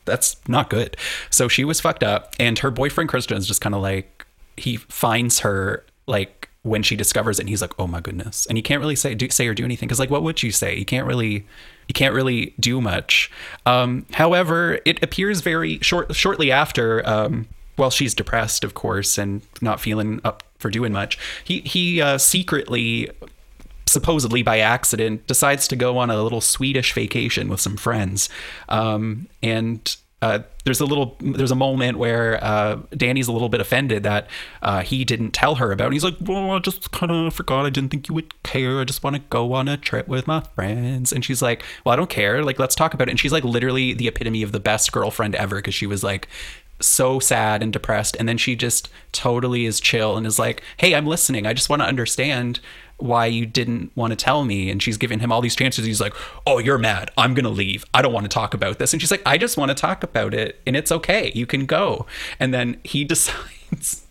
that's 0.05 0.37
not 0.49 0.71
good. 0.71 0.97
So 1.31 1.49
she 1.49 1.65
was 1.65 1.81
fucked 1.81 2.03
up, 2.03 2.35
and 2.39 2.59
her 2.61 2.71
boyfriend 2.71 3.11
Christian 3.11 3.37
is 3.37 3.47
just 3.47 3.61
kind 3.61 3.75
of 3.75 3.83
like 3.83 4.27
he 4.57 4.77
finds 4.77 5.41
her 5.41 5.85
like 6.07 6.49
when 6.63 6.83
she 6.83 6.97
discovers 6.97 7.39
it, 7.39 7.43
and 7.43 7.49
he's 7.49 7.63
like, 7.63 7.79
"Oh 7.79 7.87
my 7.87 8.01
goodness!" 8.01 8.47
And 8.47 8.59
he 8.59 8.63
can't 8.63 8.81
really 8.81 8.97
say 8.97 9.15
do, 9.15 9.29
say 9.31 9.47
or 9.49 9.55
do 9.55 9.65
anything 9.65 9.89
because 9.89 9.99
like, 9.99 10.11
what 10.11 10.23
would 10.23 10.43
you 10.43 10.53
say? 10.53 10.77
You 10.77 10.85
can't 10.85 11.07
really 11.07 11.47
you 11.89 11.95
can't 11.95 12.15
really 12.15 12.55
do 12.59 12.81
much. 12.81 13.31
Um, 13.67 14.07
however, 14.13 14.81
it 14.85 15.03
appears 15.03 15.41
very 15.41 15.79
short 15.81 16.15
shortly 16.15 16.51
after. 16.51 17.07
Um, 17.09 17.49
well, 17.77 17.91
she's 17.91 18.15
depressed, 18.15 18.65
of 18.65 18.75
course, 18.75 19.19
and 19.19 19.43
not 19.61 19.81
feeling 19.81 20.21
up 20.25 20.43
for 20.59 20.71
doing 20.71 20.93
much. 20.93 21.19
He 21.45 21.61
he 21.61 22.01
uh, 22.01 22.19
secretly 22.19 23.11
supposedly 23.93 24.43
by 24.43 24.59
accident, 24.59 25.27
decides 25.27 25.69
to 25.69 25.77
go 25.77 25.99
on 25.99 26.11
a 26.11 26.23
little 26.23 26.41
Swedish 26.41 26.93
vacation 26.93 27.49
with 27.49 27.61
some 27.61 27.77
friends. 27.77 28.29
Um, 28.69 29.29
and 29.43 29.97
uh, 30.23 30.39
there's 30.65 30.81
a 30.81 30.85
little, 30.85 31.17
there's 31.21 31.51
a 31.51 31.57
moment 31.57 31.99
where 31.99 32.43
uh, 32.43 32.79
Danny's 32.97 33.27
a 33.27 33.33
little 33.33 33.49
bit 33.49 33.61
offended 33.61 34.05
that 34.05 34.29
uh, 34.63 34.83
he 34.83 35.05
didn't 35.05 35.33
tell 35.33 35.57
her 35.57 35.73
about. 35.73 35.85
It. 35.85 35.87
And 35.87 35.93
he's 35.95 36.05
like, 36.05 36.15
"Well, 36.21 36.53
I 36.53 36.61
just 36.61 36.93
kind 36.93 37.11
of 37.11 37.35
forgot. 37.35 37.67
I 37.67 37.71
didn't 37.71 37.91
think 37.91 38.09
you 38.09 38.15
would 38.15 38.43
care. 38.45 38.81
I 38.81 38.85
just 38.85 39.03
want 39.03 39.17
to 39.17 39.23
go 39.31 39.53
on 39.53 39.67
a 39.67 39.77
trip 39.77 40.07
with 40.07 40.29
my 40.29 40.41
friends." 40.55 41.13
And 41.13 41.25
she's 41.25 41.43
like, 41.43 41.65
"Well, 41.85 41.93
I 41.93 41.97
don't 41.97 42.09
care. 42.09 42.45
Like, 42.45 42.61
let's 42.61 42.77
talk 42.77 42.95
about 42.95 43.09
it." 43.09 43.11
And 43.11 43.19
she's 43.19 43.33
like, 43.33 43.43
literally 43.43 43.95
the 43.95 44.07
epitome 44.07 44.45
of 44.45 44.53
the 44.53 44.61
best 44.61 44.93
girlfriend 44.93 45.35
ever 45.35 45.57
because 45.57 45.75
she 45.75 45.89
was 45.89 46.05
like 46.05 46.29
so 46.81 47.19
sad 47.19 47.63
and 47.63 47.73
depressed 47.73 48.17
and 48.19 48.29
then 48.29 48.37
she 48.37 48.57
just 48.57 48.89
totally 49.13 49.67
is 49.67 49.81
chill 49.81 50.17
and 50.17 50.27
is 50.27 50.39
like 50.39 50.63
hey 50.79 50.95
i'm 50.95 51.07
listening 51.07 51.47
i 51.47 51.53
just 51.53 51.69
want 51.69 51.81
to 51.81 51.87
understand 51.87 52.61
why 53.03 53.27
you 53.27 53.45
didn't 53.45 53.95
want 53.97 54.13
to 54.13 54.17
tell 54.17 54.45
me. 54.45 54.71
And 54.71 54.83
she's 54.83 54.97
giving 54.97 55.19
him 55.19 55.33
all 55.33 55.41
these 55.41 55.57
chances. 55.57 55.85
He's 55.85 56.01
like, 56.01 56.15
Oh, 56.47 56.59
you're 56.59 56.79
mad. 56.79 57.11
I'm 57.17 57.35
going 57.35 57.45
to 57.45 57.51
leave. 57.51 57.85
I 57.93 58.03
don't 58.03 58.13
want 58.13 58.25
to 58.25 58.31
talk 58.31 58.55
about 58.55 58.79
this. 58.79 58.93
And 58.93 59.01
she's 59.01 59.11
like, 59.11 59.23
I 59.27 59.39
just 59.39 59.57
want 59.57 59.71
to 59.71 59.75
talk 59.75 60.03
about 60.03 60.35
it. 60.35 60.61
And 60.67 60.77
it's 60.77 60.93
okay. 60.93 61.33
You 61.35 61.47
can 61.47 61.67
go. 61.67 62.07
And 62.39 62.55
then 62.55 62.81
he 62.85 63.05
decides, 63.13 64.07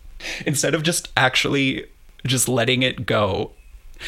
instead 0.46 0.74
of 0.74 0.82
just 0.82 1.10
actually 1.16 1.86
just 2.24 2.48
letting 2.48 2.82
it 2.82 3.06
go, 3.06 3.52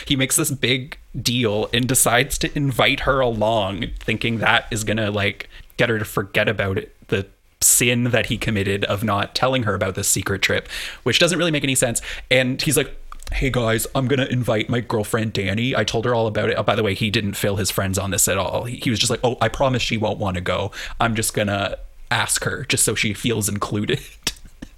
he 0.06 0.16
makes 0.16 0.36
this 0.36 0.50
big 0.50 0.98
deal 1.20 1.68
and 1.72 1.86
decides 1.86 2.38
to 2.38 2.56
invite 2.56 3.00
her 3.00 3.20
along, 3.20 3.86
thinking 4.00 4.38
that 4.38 4.66
is 4.70 4.84
going 4.84 4.96
to 4.96 5.10
like 5.10 5.48
get 5.76 5.88
her 5.88 5.98
to 5.98 6.04
forget 6.04 6.48
about 6.48 6.78
it. 6.78 6.94
The 7.08 7.26
sin 7.60 8.04
that 8.04 8.26
he 8.26 8.36
committed 8.36 8.84
of 8.84 9.02
not 9.02 9.34
telling 9.34 9.62
her 9.62 9.74
about 9.74 9.94
this 9.94 10.08
secret 10.08 10.42
trip, 10.42 10.68
which 11.02 11.18
doesn't 11.18 11.38
really 11.38 11.50
make 11.50 11.64
any 11.64 11.74
sense. 11.74 12.02
And 12.30 12.60
he's 12.60 12.76
like, 12.76 12.94
hey 13.32 13.50
guys, 13.50 13.87
I'm 13.94 14.06
gonna 14.06 14.26
invite 14.26 14.68
my 14.68 14.80
girlfriend 14.80 15.32
Danny. 15.32 15.74
I 15.74 15.84
told 15.84 16.04
her 16.04 16.14
all 16.14 16.26
about 16.26 16.50
it. 16.50 16.56
Oh, 16.56 16.62
by 16.62 16.74
the 16.74 16.82
way, 16.82 16.94
he 16.94 17.10
didn't 17.10 17.34
fill 17.34 17.56
his 17.56 17.70
friends 17.70 17.98
on 17.98 18.10
this 18.10 18.28
at 18.28 18.38
all. 18.38 18.64
He, 18.64 18.76
he 18.76 18.90
was 18.90 18.98
just 18.98 19.10
like, 19.10 19.20
oh, 19.24 19.37
I 19.40 19.48
promise 19.48 19.82
she 19.82 19.96
won't 19.96 20.18
want 20.18 20.37
to 20.37 20.40
go. 20.40 20.70
I'm 21.00 21.14
just 21.14 21.34
gonna 21.34 21.78
ask 22.10 22.44
her 22.44 22.64
just 22.64 22.84
so 22.84 22.94
she 22.94 23.12
feels 23.14 23.48
included. 23.48 24.00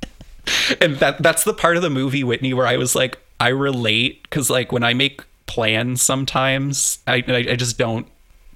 and 0.80 0.96
that 0.96 1.22
that's 1.22 1.44
the 1.44 1.54
part 1.54 1.76
of 1.76 1.82
the 1.82 1.90
movie, 1.90 2.24
Whitney, 2.24 2.54
where 2.54 2.66
I 2.66 2.76
was 2.76 2.94
like, 2.94 3.18
I 3.38 3.48
relate 3.48 4.22
because 4.22 4.50
like 4.50 4.72
when 4.72 4.82
I 4.82 4.94
make 4.94 5.22
plans, 5.46 6.02
sometimes 6.02 6.98
I 7.06 7.22
I 7.26 7.56
just 7.56 7.78
don't 7.78 8.06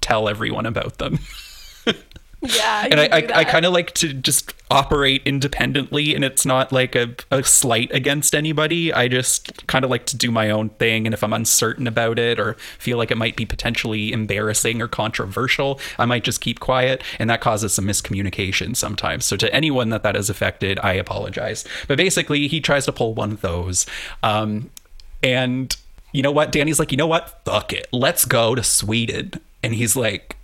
tell 0.01 0.27
everyone 0.27 0.65
about 0.65 0.97
them. 0.97 1.19
Yeah. 2.61 2.87
and 2.89 2.99
I, 2.99 3.05
I, 3.05 3.27
I 3.41 3.43
kind 3.43 3.65
of 3.65 3.73
like 3.73 3.93
to 3.95 4.13
just 4.13 4.53
operate 4.71 5.21
independently 5.25 6.15
and 6.15 6.23
it's 6.23 6.43
not 6.43 6.71
like 6.71 6.95
a, 6.95 7.15
a 7.29 7.43
slight 7.43 7.91
against 7.93 8.33
anybody. 8.33 8.91
I 8.91 9.07
just 9.07 9.67
kind 9.67 9.85
of 9.85 9.91
like 9.91 10.07
to 10.07 10.17
do 10.17 10.31
my 10.31 10.49
own 10.49 10.69
thing 10.69 11.05
and 11.05 11.13
if 11.13 11.23
i'm 11.23 11.33
uncertain 11.33 11.85
about 11.85 12.17
it 12.17 12.39
or 12.39 12.55
feel 12.79 12.97
like 12.97 13.11
it 13.11 13.17
might 13.17 13.35
be 13.35 13.45
potentially 13.45 14.11
embarrassing 14.11 14.81
or 14.81 14.87
controversial 14.87 15.79
i 15.99 16.05
might 16.05 16.23
just 16.23 16.41
keep 16.41 16.59
quiet 16.59 17.03
and 17.19 17.29
that 17.29 17.41
causes 17.41 17.73
some 17.73 17.85
miscommunication 17.85 18.75
sometimes. 18.75 19.25
So 19.25 19.37
to 19.37 19.53
anyone 19.53 19.89
that 19.89 20.01
that 20.03 20.15
has 20.15 20.29
affected 20.29 20.79
i 20.79 20.93
apologize. 20.93 21.63
But 21.87 21.97
basically 21.97 22.47
he 22.47 22.59
tries 22.59 22.85
to 22.85 22.91
pull 22.91 23.13
one 23.13 23.31
of 23.31 23.41
those 23.41 23.85
um, 24.23 24.71
and 25.21 25.75
you 26.11 26.23
know 26.23 26.31
what? 26.31 26.51
Danny's 26.51 26.79
like 26.79 26.91
you 26.91 26.97
know 26.97 27.07
what? 27.07 27.41
Fuck 27.45 27.71
it. 27.71 27.87
Let's 27.91 28.25
go 28.25 28.55
to 28.55 28.63
sweden. 28.63 29.33
And 29.63 29.75
he's 29.75 29.95
like 29.95 30.35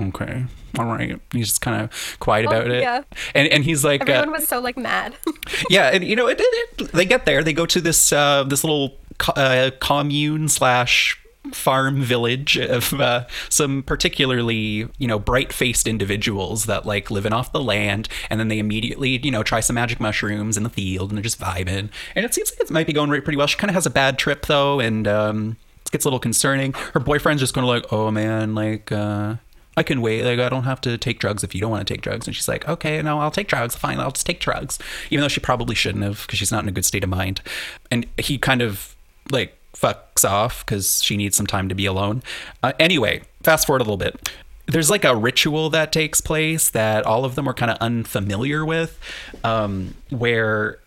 okay. 0.00 0.44
All 0.78 0.84
right. 0.86 1.18
He's 1.32 1.48
just 1.48 1.60
kind 1.62 1.82
of 1.82 2.16
quiet 2.20 2.46
about 2.46 2.70
it. 2.70 2.82
yeah. 2.82 3.02
and 3.34 3.48
and 3.48 3.64
he's 3.64 3.84
like 3.84 4.02
uh, 4.08 4.12
Everyone 4.12 4.32
was 4.40 4.48
so 4.48 4.60
like 4.60 4.76
mad. 4.76 5.14
yeah 5.70 5.90
and 5.92 6.04
you 6.04 6.14
know 6.16 6.26
it, 6.28 6.38
it, 6.40 6.80
it- 6.80 6.92
they 6.92 7.04
get 7.04 7.24
there. 7.26 7.42
They 7.42 7.52
go 7.52 7.66
to 7.66 7.80
this 7.80 8.12
uh 8.12 8.44
this 8.44 8.62
little 8.64 8.96
uh, 9.34 9.70
commune 9.80 10.48
slash 10.48 11.18
farm 11.52 12.02
village 12.02 12.58
of 12.58 12.92
uh, 12.94 13.24
some 13.48 13.80
particularly 13.84 14.88
you 14.98 15.06
know 15.06 15.18
bright 15.18 15.52
faced 15.52 15.86
individuals 15.86 16.64
that 16.66 16.84
like 16.84 17.10
living 17.10 17.32
off 17.32 17.52
the 17.52 17.62
land. 17.62 18.08
And 18.30 18.38
then 18.40 18.48
they 18.48 18.58
immediately 18.58 19.18
you 19.22 19.30
know 19.30 19.42
try 19.42 19.60
some 19.60 19.74
magic 19.74 20.00
mushrooms 20.00 20.56
in 20.56 20.62
the 20.64 20.70
field 20.70 21.10
and 21.10 21.16
they're 21.18 21.22
just 21.22 21.40
vibing. 21.40 21.88
And 22.14 22.24
it 22.24 22.34
seems 22.34 22.50
like 22.52 22.60
it 22.68 22.70
might 22.70 22.86
be 22.86 22.92
going 22.92 23.10
right 23.10 23.22
pretty 23.24 23.36
well. 23.36 23.46
She 23.46 23.56
kind 23.56 23.70
of 23.70 23.74
has 23.74 23.86
a 23.86 23.90
bad 23.90 24.18
trip 24.18 24.46
though 24.46 24.80
and 24.80 25.06
um 25.08 25.56
it 25.86 25.92
gets 25.92 26.04
a 26.04 26.08
little 26.08 26.18
concerning. 26.18 26.72
Her 26.94 27.00
boyfriend's 27.00 27.40
just 27.40 27.54
going 27.54 27.62
to 27.64 27.68
like 27.68 27.92
oh 27.92 28.10
man 28.10 28.54
like 28.54 28.90
uh 28.90 29.36
I 29.76 29.82
can 29.82 30.00
wait. 30.00 30.24
Like, 30.24 30.38
I 30.38 30.48
don't 30.48 30.64
have 30.64 30.80
to 30.82 30.96
take 30.96 31.18
drugs 31.18 31.44
if 31.44 31.54
you 31.54 31.60
don't 31.60 31.70
want 31.70 31.86
to 31.86 31.92
take 31.92 32.00
drugs. 32.00 32.26
And 32.26 32.34
she's 32.34 32.48
like, 32.48 32.66
okay, 32.68 33.02
no, 33.02 33.20
I'll 33.20 33.30
take 33.30 33.48
drugs. 33.48 33.76
Fine, 33.76 34.00
I'll 34.00 34.10
just 34.10 34.26
take 34.26 34.40
drugs. 34.40 34.78
Even 35.10 35.22
though 35.22 35.28
she 35.28 35.40
probably 35.40 35.74
shouldn't 35.74 36.04
have 36.04 36.22
because 36.22 36.38
she's 36.38 36.52
not 36.52 36.62
in 36.62 36.68
a 36.68 36.72
good 36.72 36.84
state 36.84 37.04
of 37.04 37.10
mind. 37.10 37.42
And 37.90 38.06
he 38.18 38.38
kind 38.38 38.62
of 38.62 38.96
like 39.30 39.56
fucks 39.74 40.28
off 40.28 40.64
because 40.64 41.02
she 41.02 41.16
needs 41.16 41.36
some 41.36 41.46
time 41.46 41.68
to 41.68 41.74
be 41.74 41.86
alone. 41.86 42.22
Uh, 42.62 42.72
anyway, 42.78 43.22
fast 43.42 43.66
forward 43.66 43.80
a 43.80 43.84
little 43.84 43.96
bit. 43.96 44.30
There's 44.66 44.90
like 44.90 45.04
a 45.04 45.14
ritual 45.14 45.70
that 45.70 45.92
takes 45.92 46.20
place 46.20 46.70
that 46.70 47.04
all 47.04 47.24
of 47.24 47.34
them 47.36 47.48
are 47.48 47.54
kind 47.54 47.70
of 47.70 47.76
unfamiliar 47.78 48.64
with, 48.64 48.98
um, 49.44 49.94
where 50.10 50.80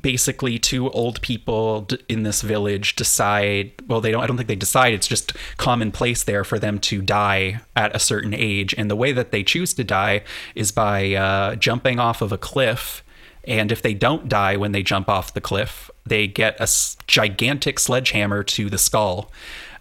basically 0.00 0.58
two 0.58 0.90
old 0.90 1.20
people 1.20 1.86
in 2.08 2.22
this 2.22 2.40
village 2.40 2.96
decide 2.96 3.70
well 3.86 4.00
they 4.00 4.10
don't 4.10 4.22
i 4.22 4.26
don't 4.26 4.38
think 4.38 4.48
they 4.48 4.56
decide 4.56 4.94
it's 4.94 5.06
just 5.06 5.34
commonplace 5.58 6.24
there 6.24 6.44
for 6.44 6.58
them 6.58 6.78
to 6.78 7.02
die 7.02 7.60
at 7.76 7.94
a 7.94 7.98
certain 7.98 8.34
age. 8.34 8.74
And 8.76 8.90
the 8.90 8.96
way 8.96 9.12
that 9.12 9.30
they 9.30 9.42
choose 9.42 9.74
to 9.74 9.84
die 9.84 10.22
is 10.54 10.72
by 10.72 11.14
uh, 11.14 11.56
jumping 11.56 11.98
off 11.98 12.22
of 12.22 12.32
a 12.32 12.38
cliff. 12.38 13.04
And 13.44 13.72
if 13.72 13.82
they 13.82 13.94
don't 13.94 14.28
die 14.28 14.56
when 14.56 14.72
they 14.72 14.82
jump 14.82 15.08
off 15.08 15.34
the 15.34 15.40
cliff 15.40 15.90
they 16.04 16.26
get 16.26 16.60
a 16.60 16.68
gigantic 17.06 17.78
sledgehammer 17.78 18.42
to 18.42 18.68
the 18.68 18.78
skull 18.78 19.30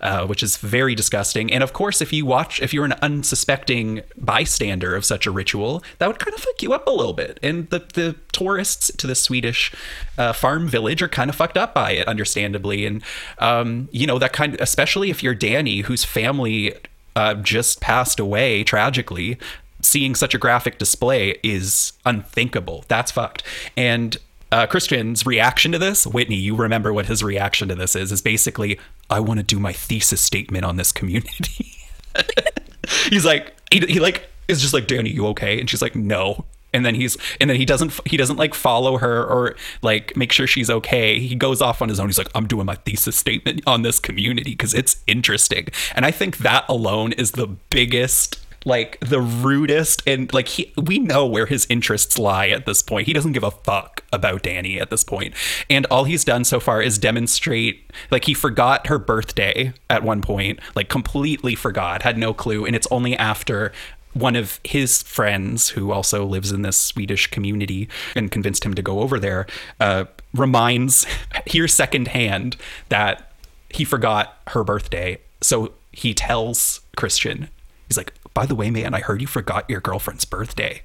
uh, 0.02 0.26
which 0.26 0.44
is 0.44 0.58
very 0.58 0.96
disgusting. 0.96 1.52
And 1.54 1.64
of 1.64 1.74
course, 1.74 2.02
if 2.02 2.12
you 2.12 2.26
watch, 2.26 2.62
if 2.62 2.74
you're 2.74 2.86
an 2.86 2.96
unsuspecting 3.02 4.02
bystander 4.18 4.96
of 4.96 5.06
such 5.06 5.28
a 5.28 5.32
ritual, 5.32 5.84
that 6.00 6.08
would 6.08 6.20
kind 6.20 6.34
of 6.34 6.42
fuck 6.42 6.62
you 6.62 6.74
up 6.74 6.88
a 6.88 6.92
little 6.92 7.14
bit. 7.14 7.40
And 7.44 7.70
the, 7.70 7.80
the 7.80 8.16
tourists 8.32 8.92
to 8.98 9.08
the 9.08 9.16
Swedish 9.16 9.74
uh, 10.18 10.34
farm 10.34 10.68
village 10.68 11.02
are 11.02 11.08
kind 11.08 11.30
of 11.30 11.36
fucked 11.36 11.58
up 11.58 11.74
by 11.74 11.92
it, 11.92 12.08
understandably. 12.08 12.86
And, 12.86 13.04
um, 13.40 13.90
you 13.92 14.08
know, 14.08 14.20
that 14.20 14.34
kind 14.34 14.56
of, 14.56 14.62
especially 14.62 15.10
if 15.10 15.22
you're 15.22 15.36
Danny, 15.36 15.82
whose 15.82 16.04
family 16.04 16.76
uh, 17.16 17.36
just 17.36 17.80
passed 17.82 18.20
away 18.20 18.64
tragically, 18.64 19.38
seeing 19.82 20.16
such 20.16 20.34
a 20.34 20.38
graphic 20.38 20.78
display 20.78 21.40
is 21.44 21.94
unthinkable. 22.06 22.86
That's 22.88 23.12
fucked. 23.12 23.44
And 23.76 24.18
uh, 24.52 24.68
Christian's 24.68 25.26
reaction 25.26 25.72
to 25.72 25.80
this, 25.80 26.06
Whitney, 26.06 26.36
you 26.36 26.56
remember 26.56 26.92
what 26.92 27.06
his 27.06 27.24
reaction 27.24 27.70
to 27.70 27.76
this 27.76 27.96
is, 27.96 28.12
is 28.12 28.22
basically, 28.22 28.78
I 29.12 29.20
want 29.20 29.40
to 29.40 29.44
do 29.44 29.60
my 29.60 29.74
thesis 29.74 30.22
statement 30.22 30.66
on 30.66 30.78
this 30.78 30.92
community. 30.92 31.76
he's 33.10 33.26
like, 33.26 33.54
he, 33.72 33.80
he 33.82 34.00
like, 34.00 34.30
is 34.48 34.62
just 34.62 34.74
like, 34.74 34.88
Danny, 34.88 35.12
you 35.12 35.28
okay? 35.28 35.60
And 35.60 35.70
she's 35.70 35.82
like, 35.82 35.96
no. 35.96 36.46
And 36.74 36.86
then 36.86 36.96
he's, 36.96 37.18
and 37.42 37.50
then 37.50 37.58
he 37.58 37.66
doesn't, 37.66 38.00
he 38.08 38.16
doesn't 38.16 38.38
like 38.38 38.54
follow 38.54 38.98
her 38.98 39.26
or 39.26 39.58
like 39.82 40.16
make 40.16 40.32
sure 40.32 40.48
she's 40.48 40.70
okay. 40.70 41.20
He 41.20 41.36
goes 41.36 41.62
off 41.62 41.82
on 41.82 41.90
his 41.90 42.00
own. 42.00 42.08
He's 42.08 42.18
like, 42.18 42.32
I'm 42.34 42.48
doing 42.48 42.66
my 42.66 42.76
thesis 42.76 43.18
statement 43.18 43.62
on 43.68 43.82
this 43.82 44.00
community 44.00 44.52
because 44.52 44.74
it's 44.74 45.04
interesting. 45.06 45.68
And 45.94 46.06
I 46.06 46.12
think 46.12 46.38
that 46.38 46.64
alone 46.70 47.12
is 47.12 47.32
the 47.32 47.48
biggest 47.48 48.40
like 48.66 49.00
the 49.00 49.22
rudest 49.22 50.04
and 50.06 50.32
like 50.34 50.48
he 50.48 50.72
we 50.78 51.00
know 51.00 51.26
where 51.26 51.46
his 51.46 51.66
interests 51.70 52.20
lie 52.20 52.50
at 52.50 52.66
this 52.66 52.82
point. 52.82 53.08
He 53.08 53.14
doesn't 53.14 53.32
give 53.32 53.44
a 53.44 53.52
fuck 53.52 54.04
about 54.14 54.44
danny 54.44 54.80
at 54.80 54.90
this 54.90 55.04
point. 55.04 55.34
And 55.70 55.86
all 55.88 56.04
he's 56.04 56.24
done 56.24 56.44
so 56.44 56.60
far 56.60 56.82
is 56.82 56.98
demonstrate 56.98 57.92
like 58.12 58.26
he 58.26 58.34
forgot 58.34 58.88
her 58.88 59.00
birthday 59.00 59.74
at 59.90 60.04
one 60.04 60.22
point 60.22 60.60
like 60.76 60.90
completely 60.90 61.56
forgot 61.56 62.04
had 62.04 62.18
no 62.18 62.34
clue 62.34 62.66
and 62.66 62.76
it's 62.76 62.88
only 62.92 63.16
after 63.18 63.72
one 64.14 64.36
of 64.36 64.60
his 64.66 65.02
friends 65.04 65.70
who 65.70 65.92
also 65.92 66.26
lives 66.26 66.52
in 66.52 66.64
this 66.64 66.76
swedish 66.76 67.28
community 67.28 67.88
and 68.14 68.30
convinced 68.30 68.66
him 68.66 68.74
to 68.74 68.82
go 68.82 69.00
over 69.00 69.20
there 69.20 69.48
uh 69.80 70.06
reminds 70.34 71.06
here 71.48 71.68
secondhand 71.68 72.58
that 72.90 73.32
he 73.70 73.86
forgot 73.86 74.38
her 74.48 74.64
birthday. 74.64 75.18
So 75.40 75.72
he 75.92 76.14
tells 76.14 76.82
christian 76.96 77.50
He's 77.92 77.98
like, 77.98 78.14
by 78.34 78.46
the 78.46 78.56
way, 78.56 78.70
man, 78.70 78.94
I 78.94 79.00
heard 79.00 79.22
you 79.22 79.28
forgot 79.28 79.70
your 79.70 79.82
girlfriend's 79.82 80.26
birthday. 80.26 80.84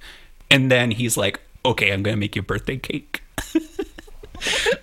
And 0.50 0.70
then 0.70 0.92
he's 0.92 1.16
like, 1.16 1.40
okay, 1.64 1.92
I'm 1.92 2.02
going 2.02 2.16
to 2.16 2.20
make 2.20 2.36
you 2.36 2.40
a 2.40 2.44
birthday 2.44 2.76
cake. 2.76 3.22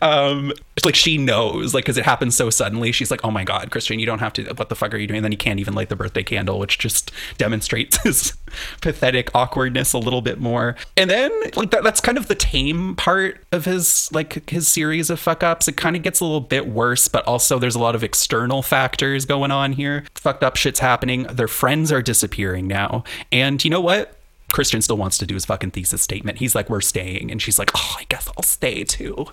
um, 0.02 0.54
like 0.84 0.96
she 0.96 1.18
knows, 1.18 1.74
like, 1.74 1.86
because 1.86 1.98
it 1.98 2.06
happens 2.06 2.36
so 2.36 2.50
suddenly. 2.50 2.92
She's 2.92 3.12
like, 3.12 3.24
oh 3.24 3.32
my 3.32 3.44
God, 3.44 3.72
Christian, 3.72 4.00
you 4.00 4.06
don't 4.06 4.20
have 4.20 4.34
to. 4.34 4.44
What 4.54 4.70
the 4.70 4.76
fuck 4.76 4.94
are 4.94 4.98
you 4.98 5.08
doing? 5.08 5.18
And 5.18 5.26
then 5.26 5.32
he 5.32 5.38
can't 5.38 5.60
even 5.60 5.74
light 5.74 5.90
the 5.90 5.96
birthday 5.96 6.24
candle, 6.24 6.60
which 6.60 6.78
just 6.80 7.12
demonstrates 7.38 7.98
his 8.04 8.34
pathetic 8.82 9.30
awkwardness 9.34 9.94
a 9.94 10.00
little 10.00 10.22
bit 10.22 10.40
more. 10.40 10.76
And 10.98 11.10
then, 11.10 11.32
like, 11.56 11.72
that, 11.72 11.84
that's 11.84 12.02
kind 12.02 12.18
of 12.18 12.28
the 12.28 12.36
tame 12.36 12.96
part 12.96 13.44
of 13.52 13.66
his, 13.66 14.10
like, 14.12 14.50
his 14.50 14.68
series 14.68 15.10
of 15.10 15.20
fuck 15.20 15.44
ups. 15.44 15.68
It 15.68 15.78
kind 15.78 15.96
of 15.96 16.02
gets 16.02 16.20
a 16.20 16.26
little 16.26 16.42
bit 16.42 16.68
worse, 16.68 17.08
but 17.08 17.26
also 17.28 17.60
there's 17.60 17.76
a 17.76 17.80
lot 17.80 17.96
of 17.96 18.04
external 18.04 18.62
factors 18.62 19.26
going 19.26 19.52
on 19.52 19.74
here. 19.74 20.04
Fucked 20.16 20.44
up 20.44 20.56
shit's 20.56 20.80
happening. 20.80 21.24
Their 21.24 21.48
friends 21.48 21.92
are 21.92 22.02
disappearing 22.02 22.68
now. 22.68 23.04
And 23.32 23.64
you 23.64 23.70
know 23.70 23.82
what? 23.82 24.18
Christian 24.54 24.82
still 24.82 24.98
wants 24.98 25.18
to 25.18 25.26
do 25.26 25.34
his 25.34 25.46
fucking 25.46 25.72
thesis 25.72 26.02
statement. 26.02 26.38
He's 26.38 26.56
like, 26.56 26.70
"We're 26.70 26.80
staying," 26.80 27.30
and 27.32 27.42
she's 27.42 27.60
like, 27.60 27.72
"Oh, 27.76 27.96
I 28.00 28.06
guess 28.08 28.30
I'll 28.38 28.44
stay 28.44 28.86
too." 28.86 29.26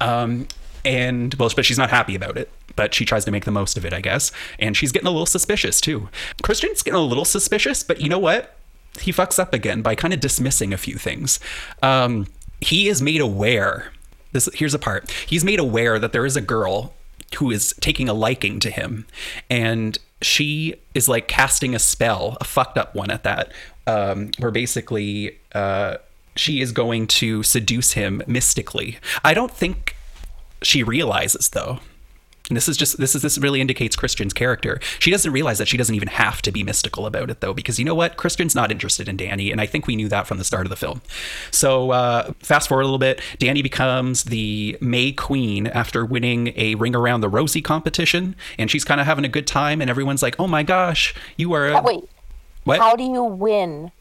Um, 0.00 0.48
and 0.84 1.32
well, 1.34 1.50
but 1.54 1.64
she's 1.64 1.78
not 1.78 1.90
happy 1.90 2.16
about 2.16 2.36
it. 2.36 2.50
But 2.74 2.94
she 2.94 3.04
tries 3.04 3.24
to 3.26 3.30
make 3.30 3.44
the 3.44 3.50
most 3.50 3.76
of 3.76 3.84
it, 3.84 3.92
I 3.92 4.00
guess. 4.00 4.32
And 4.58 4.76
she's 4.76 4.92
getting 4.92 5.06
a 5.06 5.10
little 5.10 5.26
suspicious 5.26 5.80
too. 5.80 6.08
Christian's 6.42 6.82
getting 6.82 6.98
a 6.98 7.02
little 7.02 7.26
suspicious, 7.26 7.82
but 7.82 8.00
you 8.00 8.08
know 8.08 8.18
what? 8.18 8.56
He 8.98 9.12
fucks 9.12 9.38
up 9.38 9.54
again 9.54 9.82
by 9.82 9.94
kind 9.94 10.12
of 10.14 10.20
dismissing 10.20 10.72
a 10.72 10.78
few 10.78 10.96
things. 10.96 11.38
Um, 11.82 12.26
he 12.60 12.88
is 12.88 13.02
made 13.02 13.20
aware. 13.20 13.92
This 14.32 14.48
here's 14.54 14.74
a 14.74 14.78
part. 14.78 15.10
He's 15.26 15.44
made 15.44 15.60
aware 15.60 15.98
that 15.98 16.12
there 16.12 16.24
is 16.24 16.36
a 16.36 16.40
girl 16.40 16.94
who 17.36 17.50
is 17.50 17.74
taking 17.80 18.08
a 18.08 18.14
liking 18.14 18.60
to 18.60 18.70
him. 18.70 19.06
And 19.50 19.98
she 20.20 20.74
is 20.94 21.08
like 21.08 21.28
casting 21.28 21.74
a 21.74 21.78
spell 21.78 22.36
a 22.40 22.44
fucked 22.44 22.78
up 22.78 22.94
one 22.94 23.10
at 23.10 23.24
that 23.24 23.52
um 23.88 24.30
where 24.38 24.52
basically 24.52 25.36
uh 25.52 25.96
she 26.36 26.60
is 26.60 26.72
going 26.72 27.06
to 27.06 27.42
seduce 27.42 27.92
him 27.92 28.22
mystically. 28.26 28.98
I 29.24 29.34
don't 29.34 29.50
think 29.50 29.96
she 30.62 30.82
realizes 30.82 31.48
though 31.50 31.80
And 32.52 32.56
this 32.58 32.68
is 32.68 32.76
just 32.76 32.98
this 32.98 33.14
is 33.14 33.22
this 33.22 33.38
really 33.38 33.62
indicates 33.62 33.96
Christian's 33.96 34.34
character. 34.34 34.78
She 34.98 35.10
doesn't 35.10 35.32
realize 35.32 35.56
that 35.56 35.68
she 35.68 35.78
doesn't 35.78 35.94
even 35.94 36.08
have 36.08 36.42
to 36.42 36.52
be 36.52 36.62
mystical 36.62 37.06
about 37.06 37.30
it 37.30 37.40
though, 37.40 37.54
because 37.54 37.78
you 37.78 37.84
know 37.86 37.94
what? 37.94 38.18
Christian's 38.18 38.54
not 38.54 38.70
interested 38.70 39.08
in 39.08 39.16
Danny, 39.16 39.50
and 39.50 39.58
I 39.58 39.64
think 39.64 39.86
we 39.86 39.96
knew 39.96 40.06
that 40.10 40.26
from 40.26 40.36
the 40.36 40.44
start 40.44 40.66
of 40.66 40.70
the 40.70 40.76
film. 40.76 41.00
So 41.50 41.92
uh, 41.92 42.34
fast 42.40 42.68
forward 42.68 42.82
a 42.82 42.84
little 42.84 42.98
bit, 42.98 43.22
Danny 43.38 43.62
becomes 43.62 44.24
the 44.24 44.76
May 44.82 45.12
Queen 45.12 45.66
after 45.66 46.04
winning 46.04 46.52
a 46.54 46.74
Ring 46.74 46.94
Around 46.94 47.22
the 47.22 47.30
Rosie 47.30 47.62
competition, 47.62 48.36
and 48.58 48.70
she's 48.70 48.84
kind 48.84 49.00
of 49.00 49.06
having 49.06 49.24
a 49.24 49.28
good 49.30 49.46
time, 49.46 49.80
and 49.80 49.88
everyone's 49.88 50.22
like, 50.22 50.36
"Oh 50.38 50.46
my 50.46 50.62
gosh, 50.62 51.14
you 51.38 51.54
are." 51.54 51.68
A- 51.68 51.80
Wait, 51.80 52.04
What? 52.64 52.80
how 52.80 52.96
do 52.96 53.02
you 53.04 53.22
win 53.24 53.92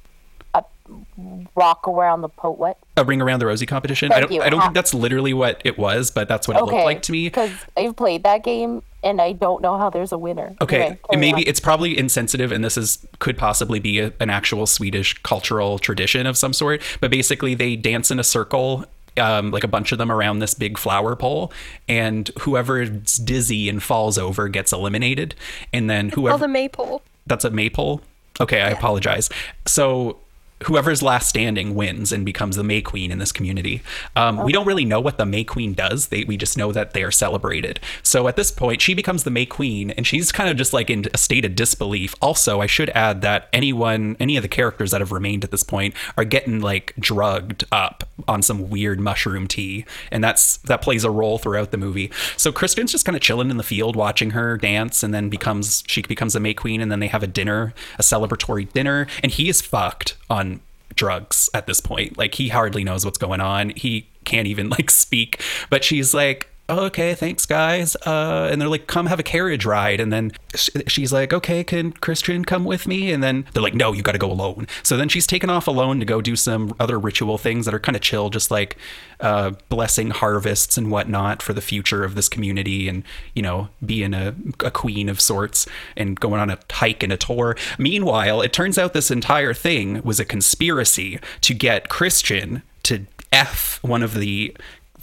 a 1.18 1.48
rock 1.56 1.88
around 1.88 2.22
the 2.22 2.30
po? 2.30 2.52
What? 2.52 2.78
a 2.98 3.04
ring 3.06 3.22
around 3.22 3.40
the 3.40 3.46
Rosie 3.46 3.66
competition. 3.66 4.12
I 4.12 4.20
don't. 4.20 4.32
you. 4.32 4.42
I 4.42 4.50
don't 4.50 4.60
Ha- 4.60 4.66
think 4.68 4.76
that's 4.76 4.94
literally 4.94 5.34
what 5.34 5.62
it 5.66 5.78
was, 5.78 6.12
but 6.12 6.28
that's 6.28 6.48
what 6.48 6.58
it 6.58 6.64
Okay, 6.64 6.76
looked 6.76 6.86
like 6.86 7.02
to 7.04 7.12
me. 7.12 7.26
because 7.28 7.52
I've 7.78 7.96
played 7.96 8.24
that 8.24 8.44
game 8.44 8.84
and 9.04 9.20
I 9.22 9.32
don't 9.32 9.62
know 9.62 9.78
how 9.78 9.90
there's 9.90 10.12
a 10.12 10.18
winner. 10.18 10.56
Okay, 10.62 10.82
Anyway, 10.82 11.00
maybe 11.18 11.44
on. 11.44 11.48
it's 11.50 11.60
probably 11.60 11.98
insensitive, 11.98 12.52
and 12.52 12.64
this 12.64 12.78
is 12.78 13.06
could 13.20 13.38
possibly 13.38 13.80
be 13.80 14.00
a, 14.00 14.14
an 14.20 14.30
actual 14.30 14.68
Swedish 14.68 15.18
cultural 15.24 15.80
tradition 15.80 16.28
of 16.28 16.38
some 16.38 16.54
sort. 16.54 16.82
But 17.00 17.10
basically, 17.12 17.56
they 17.56 17.76
dance 17.76 18.12
in 18.12 18.20
a 18.20 18.24
circle. 18.24 18.86
Um, 19.18 19.52
like 19.52 19.66
a 19.66 19.68
bunch 19.68 19.92
of 19.92 19.98
them 19.98 20.10
around 20.10 20.40
this 20.40 20.54
big 20.54 20.78
flower 20.78 21.18
pole, 21.18 21.52
and 21.90 22.30
whoever's 22.40 23.18
dizzy 23.18 23.68
and 23.68 23.84
falls 23.84 24.18
over 24.18 24.48
gets 24.48 24.72
eliminated, 24.72 25.36
and 25.74 25.90
then 25.90 26.10
whoever. 26.12 26.20
Oh, 26.20 26.38
whoever 26.38 26.44
the 26.46 26.48
maypole. 26.48 27.02
that's 27.28 27.44
a 27.44 27.50
maypole. 27.50 28.00
Okay, 28.40 28.62
I 28.62 28.70
apologize. 28.70 29.30
So 29.68 30.16
whoever's 30.64 31.02
last 31.02 31.30
standing 31.30 31.76
wins 31.76 32.12
and 32.12 32.26
becomes 32.26 32.56
the 32.56 32.64
May 32.64 32.82
Queen 32.82 33.12
in 33.12 33.20
this 33.20 33.32
community. 33.32 33.82
Um, 34.16 34.38
We 34.38 34.52
don't 34.52 34.68
really 34.68 34.86
know 34.86 35.00
what 35.00 35.18
the 35.18 35.26
May 35.26 35.44
Queen 35.44 35.74
does. 35.74 36.08
They, 36.08 36.24
we 36.24 36.38
just 36.38 36.58
know 36.58 36.72
that 36.72 36.94
they 36.94 37.04
are 37.04 37.12
celebrated. 37.12 37.80
So 38.04 38.28
at 38.28 38.36
this 38.36 38.52
point, 38.52 38.82
she 38.82 38.94
becomes 38.94 39.24
the 39.24 39.32
May 39.32 39.46
Queen, 39.46 39.92
and 39.92 40.06
she's 40.06 40.32
kind 40.32 40.50
of 40.50 40.58
just 40.58 40.74
like 40.74 40.90
in 40.90 41.06
a 41.14 41.18
state 41.18 41.46
of 41.46 41.56
disbelief. 41.56 42.16
Also, 42.22 42.62
I 42.62 42.68
should 42.68 42.90
add 42.92 43.22
that 43.22 43.50
anyone, 43.54 44.18
any 44.20 44.38
of 44.38 44.44
the 44.44 44.48
characters 44.50 44.92
that 44.92 45.02
have 45.02 45.12
remained 45.12 45.44
at 45.44 45.52
this 45.52 45.64
point, 45.64 45.94
are 46.18 46.24
getting 46.24 46.60
like 46.60 46.94
drugged 47.00 47.66
up 47.72 48.04
on 48.28 48.42
some 48.42 48.70
weird 48.70 49.00
mushroom 49.00 49.48
tea, 49.48 49.86
and 50.12 50.24
that's 50.24 50.58
that 50.58 50.82
plays 50.82 51.04
a 51.04 51.10
role 51.10 51.38
throughout 51.38 51.72
the 51.72 51.78
movie. 51.78 52.12
So 52.38 52.52
Christian's 52.52 52.92
just 52.92 53.06
kind 53.06 53.16
of 53.16 53.22
chilling 53.22 53.50
in 53.50 53.58
the 53.58 53.64
field, 53.64 53.96
watching 53.96 54.32
her 54.32 54.58
dance, 54.58 55.04
and 55.04 55.14
then 55.14 55.30
becomes 55.30 55.84
she 55.88 56.02
becomes 56.02 56.34
the 56.34 56.40
May 56.40 56.54
Queen, 56.54 56.82
and 56.82 56.92
then 56.92 57.00
they 57.00 57.08
have 57.08 57.24
a 57.24 57.28
dinner, 57.28 57.74
a 57.98 58.02
celebratory 58.02 58.72
dinner, 58.72 59.08
and 59.24 59.32
he 59.32 59.50
is 59.50 59.62
fucked 59.62 60.16
on 60.32 60.62
drugs 60.96 61.50
at 61.54 61.68
this 61.68 61.80
point. 61.80 62.18
Like 62.18 62.36
he 62.36 62.50
hardly 62.50 62.84
knows 62.84 63.06
what's 63.06 63.18
going 63.18 63.42
on. 63.42 63.70
He 63.72 64.08
can't 64.24 64.48
even 64.48 64.70
like 64.70 64.90
speak. 64.90 65.42
But 65.70 65.84
she's 65.84 66.14
like, 66.14 66.51
oh, 66.72 66.86
okay, 66.86 67.14
thanks, 67.14 67.46
guys. 67.46 67.96
Uh, 67.98 68.48
and 68.50 68.62
they're 68.62 68.70
like, 68.70 68.88
come 68.88 69.06
have 69.08 69.20
a 69.20 69.24
carriage 69.24 69.66
ride. 69.66 70.00
And 70.00 70.12
then 70.12 70.32
sh- 70.56 70.70
she's 70.88 71.12
like, 71.12 71.34
okay, 71.34 71.64
can 71.64 71.92
Christian 71.92 72.46
come 72.46 72.64
with 72.64 72.88
me? 72.88 73.12
And 73.12 73.22
then 73.22 73.46
they're 73.54 73.62
like, 73.62 73.76
no, 73.76 73.92
you 73.92 74.02
got 74.02 74.14
to 74.14 74.18
go 74.18 74.32
alone. 74.32 74.68
So 74.82 74.96
then 74.96 75.10
she's 75.10 75.28
taken 75.28 75.50
off 75.50 75.68
alone 75.68 76.00
to 76.00 76.06
go 76.06 76.22
do 76.22 76.36
some 76.36 76.74
other 76.80 76.98
ritual 76.98 77.38
things 77.38 77.66
that 77.66 77.74
are 77.74 77.80
kind 77.80 77.96
of 77.96 78.02
chill, 78.02 78.30
just 78.30 78.50
like 78.50 78.78
uh, 79.20 79.52
blessing 79.68 80.12
harvests 80.12 80.78
and 80.78 80.90
whatnot 80.90 81.42
for 81.42 81.54
the 81.54 81.62
future 81.62 82.04
of 82.04 82.16
this 82.16 82.30
community 82.30 82.88
and, 82.88 83.04
you 83.36 83.42
know, 83.42 83.68
being 83.86 84.14
a, 84.14 84.34
a 84.62 84.72
queen 84.72 85.10
of 85.10 85.20
sorts 85.20 85.68
and 85.98 86.20
going 86.20 86.40
on 86.40 86.50
a 86.50 86.58
hike 86.72 87.04
and 87.04 87.12
a 87.12 87.18
tour. 87.18 87.58
Meanwhile, 87.78 88.42
it 88.42 88.54
turns 88.54 88.78
out 88.78 88.94
this 88.94 89.12
entire 89.12 89.54
thing 89.54 90.02
was 90.04 90.20
a 90.22 90.26
conspiracy 90.26 91.20
to 91.42 91.54
get 91.54 91.90
Christian 91.90 92.64
to 92.84 93.06
F 93.32 93.80
one 93.82 94.04
of 94.04 94.16
the 94.16 94.56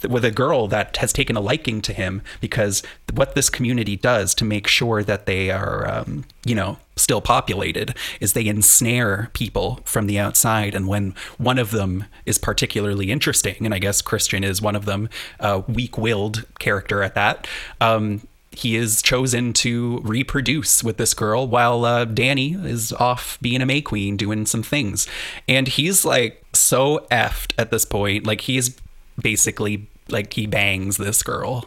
with 0.07 0.23
a 0.23 0.31
girl 0.31 0.67
that 0.67 0.97
has 0.97 1.11
taken 1.11 1.35
a 1.35 1.41
liking 1.41 1.81
to 1.81 1.93
him 1.93 2.21
because 2.41 2.83
what 3.13 3.35
this 3.35 3.49
community 3.49 3.95
does 3.95 4.33
to 4.35 4.45
make 4.45 4.67
sure 4.67 5.03
that 5.03 5.25
they 5.25 5.49
are 5.51 5.87
um, 5.87 6.25
you 6.45 6.55
know 6.55 6.77
still 6.95 7.21
populated 7.21 7.95
is 8.19 8.33
they 8.33 8.45
ensnare 8.45 9.29
people 9.33 9.79
from 9.85 10.07
the 10.07 10.19
outside 10.19 10.75
and 10.75 10.87
when 10.87 11.13
one 11.37 11.57
of 11.57 11.71
them 11.71 12.05
is 12.25 12.37
particularly 12.37 13.09
interesting 13.11 13.65
and 13.65 13.73
i 13.73 13.79
guess 13.79 14.01
christian 14.01 14.43
is 14.43 14.61
one 14.61 14.75
of 14.75 14.85
them 14.85 15.07
a 15.39 15.59
weak-willed 15.59 16.45
character 16.59 17.01
at 17.01 17.15
that 17.15 17.47
um, 17.79 18.21
he 18.51 18.75
is 18.75 19.01
chosen 19.01 19.53
to 19.53 19.99
reproduce 20.03 20.83
with 20.83 20.97
this 20.97 21.13
girl 21.13 21.47
while 21.47 21.85
uh, 21.85 22.05
Danny 22.05 22.53
is 22.53 22.91
off 22.93 23.37
being 23.41 23.61
a 23.61 23.65
May 23.65 23.81
Queen 23.81 24.17
doing 24.17 24.45
some 24.45 24.63
things. 24.63 25.07
And 25.47 25.67
he's 25.67 26.03
like 26.03 26.43
so 26.53 27.05
effed 27.11 27.53
at 27.57 27.71
this 27.71 27.85
point. 27.85 28.25
Like 28.25 28.41
he's 28.41 28.75
basically 29.21 29.87
like 30.11 30.33
he 30.33 30.47
bangs 30.47 30.97
this 30.97 31.23
girl. 31.23 31.65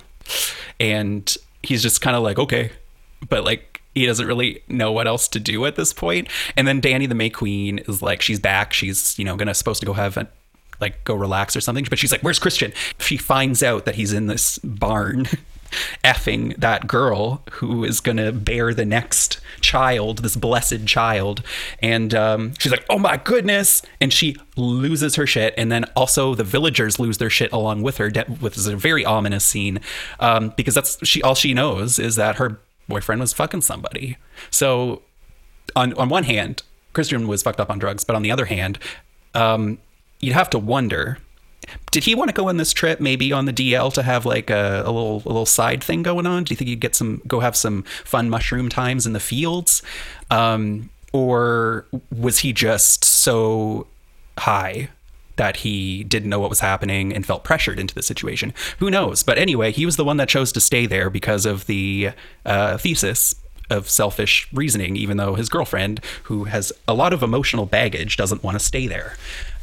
And 0.80 1.34
he's 1.62 1.82
just 1.82 2.00
kind 2.00 2.16
of 2.16 2.22
like, 2.22 2.38
okay. 2.38 2.72
But 3.28 3.44
like 3.44 3.80
he 3.94 4.06
doesn't 4.06 4.26
really 4.26 4.62
know 4.68 4.90
what 4.92 5.06
else 5.06 5.28
to 5.28 5.40
do 5.40 5.64
at 5.66 5.76
this 5.76 5.92
point. 5.92 6.28
And 6.56 6.66
then 6.66 6.80
Danny 6.80 7.06
the 7.06 7.14
May 7.14 7.30
Queen 7.30 7.78
is 7.78 8.02
like, 8.02 8.22
she's 8.22 8.40
back. 8.40 8.72
She's, 8.72 9.18
you 9.18 9.24
know, 9.24 9.36
gonna 9.36 9.54
supposed 9.54 9.80
to 9.80 9.86
go 9.86 9.92
have 9.92 10.16
a 10.16 10.28
like 10.82 11.04
go 11.04 11.14
relax 11.14 11.56
or 11.56 11.62
something. 11.62 11.86
But 11.88 11.98
she's 11.98 12.12
like, 12.12 12.20
"Where's 12.20 12.38
Christian?" 12.38 12.72
She 12.98 13.16
finds 13.16 13.62
out 13.62 13.86
that 13.86 13.94
he's 13.94 14.12
in 14.12 14.26
this 14.26 14.58
barn, 14.58 15.26
effing 16.04 16.56
that 16.56 16.86
girl 16.86 17.42
who 17.52 17.84
is 17.84 18.00
gonna 18.00 18.32
bear 18.32 18.74
the 18.74 18.84
next 18.84 19.40
child, 19.60 20.18
this 20.18 20.36
blessed 20.36 20.86
child. 20.86 21.42
And 21.80 22.14
um, 22.14 22.54
she's 22.58 22.72
like, 22.72 22.84
"Oh 22.88 22.98
my 22.98 23.16
goodness!" 23.16 23.82
And 24.00 24.12
she 24.12 24.36
loses 24.56 25.16
her 25.16 25.26
shit. 25.26 25.54
And 25.56 25.70
then 25.70 25.84
also 25.96 26.34
the 26.34 26.44
villagers 26.44 26.98
lose 26.98 27.18
their 27.18 27.30
shit 27.30 27.52
along 27.52 27.82
with 27.82 27.98
her, 27.98 28.10
which 28.40 28.56
is 28.56 28.66
a 28.66 28.76
very 28.76 29.04
ominous 29.04 29.44
scene 29.44 29.80
um, 30.20 30.52
because 30.56 30.74
that's 30.74 31.06
she 31.06 31.22
all 31.22 31.34
she 31.34 31.54
knows 31.54 31.98
is 31.98 32.16
that 32.16 32.36
her 32.36 32.60
boyfriend 32.88 33.20
was 33.20 33.32
fucking 33.32 33.62
somebody. 33.62 34.16
So 34.50 35.02
on 35.76 35.94
on 35.94 36.08
one 36.08 36.24
hand, 36.24 36.62
Christian 36.92 37.28
was 37.28 37.42
fucked 37.42 37.60
up 37.60 37.70
on 37.70 37.78
drugs, 37.78 38.04
but 38.04 38.16
on 38.16 38.22
the 38.22 38.30
other 38.30 38.46
hand, 38.46 38.78
um, 39.34 39.78
you'd 40.20 40.34
have 40.34 40.50
to 40.50 40.58
wonder. 40.58 41.18
Did 41.90 42.04
he 42.04 42.14
want 42.14 42.28
to 42.28 42.34
go 42.34 42.48
on 42.48 42.56
this 42.56 42.72
trip, 42.72 43.00
maybe 43.00 43.32
on 43.32 43.44
the 43.44 43.52
DL, 43.52 43.92
to 43.94 44.02
have 44.02 44.24
like 44.26 44.50
a, 44.50 44.82
a 44.84 44.90
little 44.90 45.22
a 45.24 45.28
little 45.28 45.46
side 45.46 45.82
thing 45.82 46.02
going 46.02 46.26
on? 46.26 46.44
Do 46.44 46.52
you 46.52 46.56
think 46.56 46.68
he'd 46.68 46.80
get 46.80 46.94
some 46.94 47.22
go 47.26 47.40
have 47.40 47.56
some 47.56 47.82
fun 48.04 48.30
mushroom 48.30 48.68
times 48.68 49.06
in 49.06 49.12
the 49.12 49.20
fields, 49.20 49.82
um, 50.30 50.90
or 51.12 51.86
was 52.10 52.40
he 52.40 52.52
just 52.52 53.04
so 53.04 53.86
high 54.38 54.88
that 55.36 55.56
he 55.56 56.04
didn't 56.04 56.28
know 56.28 56.40
what 56.40 56.50
was 56.50 56.60
happening 56.60 57.12
and 57.12 57.24
felt 57.24 57.44
pressured 57.44 57.78
into 57.78 57.94
the 57.94 58.02
situation? 58.02 58.52
Who 58.78 58.90
knows? 58.90 59.22
But 59.22 59.38
anyway, 59.38 59.72
he 59.72 59.86
was 59.86 59.96
the 59.96 60.04
one 60.04 60.16
that 60.18 60.28
chose 60.28 60.52
to 60.52 60.60
stay 60.60 60.86
there 60.86 61.10
because 61.10 61.46
of 61.46 61.66
the 61.66 62.10
uh, 62.44 62.76
thesis 62.78 63.34
of 63.70 63.88
selfish 63.88 64.48
reasoning, 64.52 64.96
even 64.96 65.16
though 65.16 65.34
his 65.34 65.48
girlfriend, 65.48 66.00
who 66.24 66.44
has 66.44 66.72
a 66.86 66.94
lot 66.94 67.12
of 67.12 67.22
emotional 67.22 67.64
baggage, 67.64 68.16
doesn't 68.16 68.42
want 68.42 68.58
to 68.58 68.64
stay 68.64 68.86
there. 68.86 69.16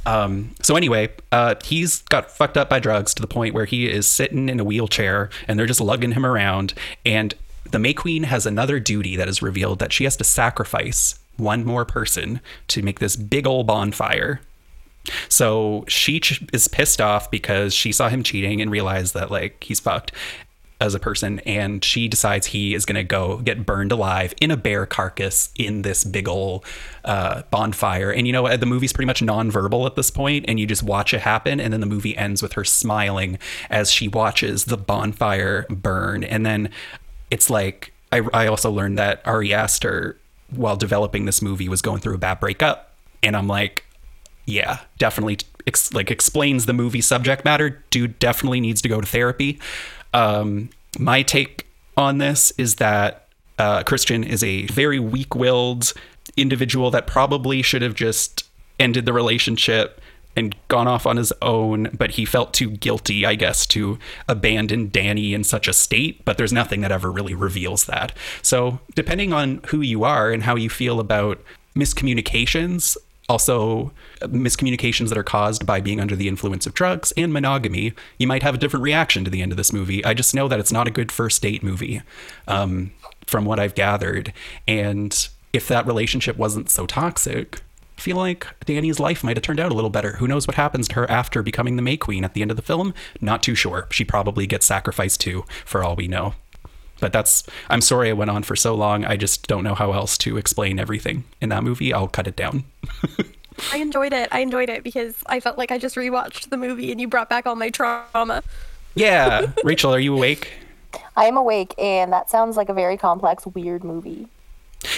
Um, 0.06 0.56
so 0.62 0.76
anyway, 0.76 1.10
uh, 1.32 1.56
he's 1.64 2.02
got 2.04 2.32
fucked 2.32 2.58
up 2.58 2.70
by 2.70 2.80
drugs 2.80 3.14
to 3.16 3.22
the 3.22 3.28
point 3.28 3.54
where 3.54 3.66
he 3.66 3.90
is 3.90 4.08
sitting 4.08 4.50
in 4.50 4.60
a 4.60 4.64
wheelchair 4.64 5.30
and 5.48 5.58
they're 5.58 5.66
just 5.66 5.82
lugging 5.82 6.14
him 6.14 6.26
around. 6.26 6.74
And 7.06 7.34
the 7.72 7.80
May 7.80 7.94
Queen 7.94 8.24
has 8.24 8.46
another 8.46 8.80
duty 8.80 9.16
that 9.16 9.28
is 9.28 9.42
revealed 9.42 9.80
that 9.80 9.94
she 9.94 10.04
has 10.06 10.18
to 10.18 10.24
sacrifice 10.24 11.20
one 11.38 11.64
more 11.64 11.86
person 11.86 12.42
to 12.68 12.82
make 12.82 13.00
this 13.00 13.16
big 13.16 13.48
old 13.48 13.68
bonfire. 13.68 14.42
So 15.28 15.86
she 15.88 16.20
ch- 16.20 16.44
is 16.54 16.68
pissed 16.68 17.02
off 17.02 17.32
because 17.32 17.74
she 17.74 17.92
saw 17.92 18.10
him 18.10 18.24
cheating 18.24 18.62
and 18.62 18.70
realized 18.70 19.14
that 19.14 19.32
like 19.32 19.64
he's 19.64 19.80
fucked 19.80 20.12
as 20.82 20.96
a 20.96 21.00
person 21.00 21.40
and 21.40 21.84
she 21.84 22.08
decides 22.08 22.48
he 22.48 22.74
is 22.74 22.86
going 22.86 22.96
to 22.96 23.04
go 23.04 23.38
get 23.38 23.66
burned 23.66 23.92
alive 23.92 24.34
in 24.40 24.50
a 24.50 24.58
bear 24.58 24.86
carcass 24.86 25.50
in 25.56 25.82
this 25.82 26.04
big 26.04 26.28
ol' 26.28 26.64
uh, 27.04 27.42
bonfire 27.52 28.12
and 28.12 28.28
you 28.28 28.34
know 28.34 28.56
the 28.56 28.66
movie's 28.66 28.94
pretty 28.94 29.06
much 29.06 29.22
nonverbal 29.22 29.86
at 29.86 29.96
this 29.96 30.10
point 30.10 30.46
and 30.48 30.60
you 30.60 30.66
just 30.66 30.84
watch 30.84 31.14
it 31.14 31.22
happen 31.22 31.60
and 31.60 31.74
then 31.74 31.82
the 31.82 31.86
movie 31.86 32.16
ends 32.18 32.42
with 32.42 32.54
her 32.54 32.64
smiling 32.64 33.38
as 33.70 33.92
she 33.92 34.08
watches 34.08 34.66
the 34.66 34.78
bonfire 34.78 35.66
burn 35.70 36.24
and 36.24 36.46
then 36.46 36.70
it's 37.30 37.50
like 37.50 37.94
i, 38.12 38.22
I 38.34 38.48
also 38.48 38.72
learned 38.72 38.98
that 38.98 39.22
ari 39.26 39.54
aster 39.54 40.18
while 40.50 40.78
developing 40.78 41.26
this 41.26 41.42
movie 41.42 41.70
was 41.70 41.82
going 41.82 42.00
through 42.00 42.16
a 42.16 42.20
bad 42.20 42.40
breakup 42.40 42.94
and 43.22 43.36
i'm 43.36 43.48
like 43.48 43.86
yeah, 44.50 44.80
definitely 44.98 45.38
ex- 45.68 45.94
like 45.94 46.12
explains 46.12 46.66
the 46.66 46.74
movie 46.74 47.02
subject 47.02 47.46
matter. 47.46 47.84
Dude 47.92 48.18
definitely 48.20 48.60
needs 48.60 48.82
to 48.82 48.90
go 48.90 49.00
to 49.00 49.08
therapy. 49.08 49.60
Um, 50.14 50.70
my 50.98 51.22
take 51.22 51.68
on 51.98 52.18
this 52.18 52.52
is 52.58 52.76
that 52.76 53.28
uh, 53.58 53.84
Christian 53.84 54.24
is 54.24 54.44
a 54.44 54.66
very 54.68 55.00
weak-willed 55.00 55.94
individual 56.38 56.92
that 56.92 57.08
probably 57.08 57.62
should 57.62 57.82
have 57.82 57.94
just 57.94 58.48
ended 58.80 59.06
the 59.06 59.14
relationship 59.14 60.02
and 60.36 60.56
gone 60.70 60.88
off 60.88 61.06
on 61.06 61.18
his 61.18 61.34
own, 61.42 61.90
but 61.98 62.12
he 62.12 62.24
felt 62.24 62.54
too 62.54 62.70
guilty, 62.70 63.26
I 63.26 63.36
guess, 63.36 63.66
to 63.68 64.00
abandon 64.28 64.90
Danny 64.90 65.34
in 65.34 65.44
such 65.44 65.68
a 65.68 65.74
state. 65.74 66.24
But 66.24 66.38
there's 66.38 66.54
nothing 66.54 66.82
that 66.82 66.92
ever 66.92 67.12
really 67.12 67.34
reveals 67.34 67.86
that. 67.86 68.14
So, 68.42 68.80
depending 68.96 69.34
on 69.34 69.62
who 69.68 69.82
you 69.82 70.04
are 70.04 70.32
and 70.32 70.44
how 70.44 70.56
you 70.56 70.70
feel 70.70 71.00
about 71.00 71.44
miscommunications, 71.76 72.96
also 73.30 73.94
miscommunications 74.22 75.10
that 75.10 75.18
are 75.18 75.24
caused 75.24 75.66
by 75.66 75.80
being 75.80 76.02
under 76.02 76.16
the 76.16 76.28
influence 76.28 76.66
of 76.66 76.74
drugs 76.74 77.14
and 77.16 77.32
monogamy, 77.32 77.94
you 78.18 78.28
might 78.28 78.44
have 78.44 78.56
a 78.56 78.58
different 78.58 78.84
reaction 78.84 79.24
to 79.24 79.30
the 79.30 79.42
end 79.42 79.54
of 79.54 79.58
this 79.58 79.72
movie. 79.72 80.04
I 80.04 80.14
just 80.14 80.34
know 80.34 80.48
that 80.48 80.60
it's 80.60 80.72
not 80.72 80.88
a 80.88 80.92
good 80.92 81.12
first 81.12 81.42
date 81.42 81.64
movie, 81.64 82.02
um, 82.48 82.92
from 83.26 83.46
what 83.46 83.60
I've 83.60 83.76
gathered. 83.76 84.34
And 84.68 85.30
if 85.54 85.68
that 85.68 85.86
relationship 85.86 86.36
wasn't 86.38 86.70
so 86.70 86.86
toxic, 86.86 87.62
I 87.98 88.02
feel 88.02 88.18
like 88.18 88.48
Danny's 88.66 89.00
life 89.00 89.24
might 89.24 89.38
have 89.38 89.44
turned 89.44 89.60
out 89.60 89.72
a 89.72 89.76
little 89.76 89.90
better. 89.90 90.14
Who 90.14 90.28
knows 90.28 90.48
what 90.48 90.56
happens 90.56 90.88
to 90.88 90.96
her 90.96 91.12
after 91.12 91.44
becoming 91.44 91.76
the 91.76 91.82
May 91.82 91.98
Queen 91.98 92.24
at 92.24 92.34
the 92.34 92.42
end 92.42 92.50
of 92.50 92.58
the 92.58 92.64
film? 92.64 92.94
Not 93.20 93.44
too 93.44 93.56
sure. 93.56 93.88
She 93.92 94.06
probably 94.06 94.48
gets 94.48 94.66
sacrificed 94.66 95.22
too, 95.22 95.46
for 95.66 95.84
all 95.84 95.96
we 95.96 96.08
know. 96.08 96.34
But 97.00 97.14
that's, 97.14 97.44
I'm 97.70 97.82
sorry 97.82 98.10
I 98.10 98.14
went 98.14 98.32
on 98.32 98.44
for 98.44 98.56
so 98.56 98.76
long. 98.76 99.06
I 99.06 99.18
just 99.18 99.48
don't 99.48 99.64
know 99.64 99.76
how 99.76 99.94
else 99.94 100.18
to 100.20 100.38
explain 100.38 100.80
everything 100.80 101.24
in 101.42 101.50
that 101.50 101.64
movie. 101.64 101.94
I'll 101.94 102.08
cut 102.08 102.28
it 102.28 102.36
down. 102.36 102.64
I 103.74 103.78
enjoyed 103.78 104.14
it. 104.14 104.30
I 104.32 104.40
enjoyed 104.40 104.70
it 104.70 104.84
because 104.84 105.16
I 105.26 105.40
felt 105.40 105.58
like 105.58 105.72
I 105.72 105.78
just 105.78 105.96
rewatched 105.96 106.50
the 106.50 106.58
movie 106.58 106.92
and 106.92 107.02
you 107.02 107.08
brought 107.08 107.30
back 107.30 107.46
all 107.46 107.56
my 107.56 107.70
trauma. 107.70 108.44
Yeah. 108.96 109.48
Rachel, 109.64 109.94
are 109.94 110.00
you 110.00 110.14
awake? 110.14 110.52
I 111.16 111.26
am 111.26 111.38
awake, 111.38 111.76
and 111.78 112.12
that 112.14 112.30
sounds 112.30 112.58
like 112.58 112.70
a 112.70 112.74
very 112.74 112.98
complex, 112.98 113.46
weird 113.46 113.84
movie. 113.84 114.28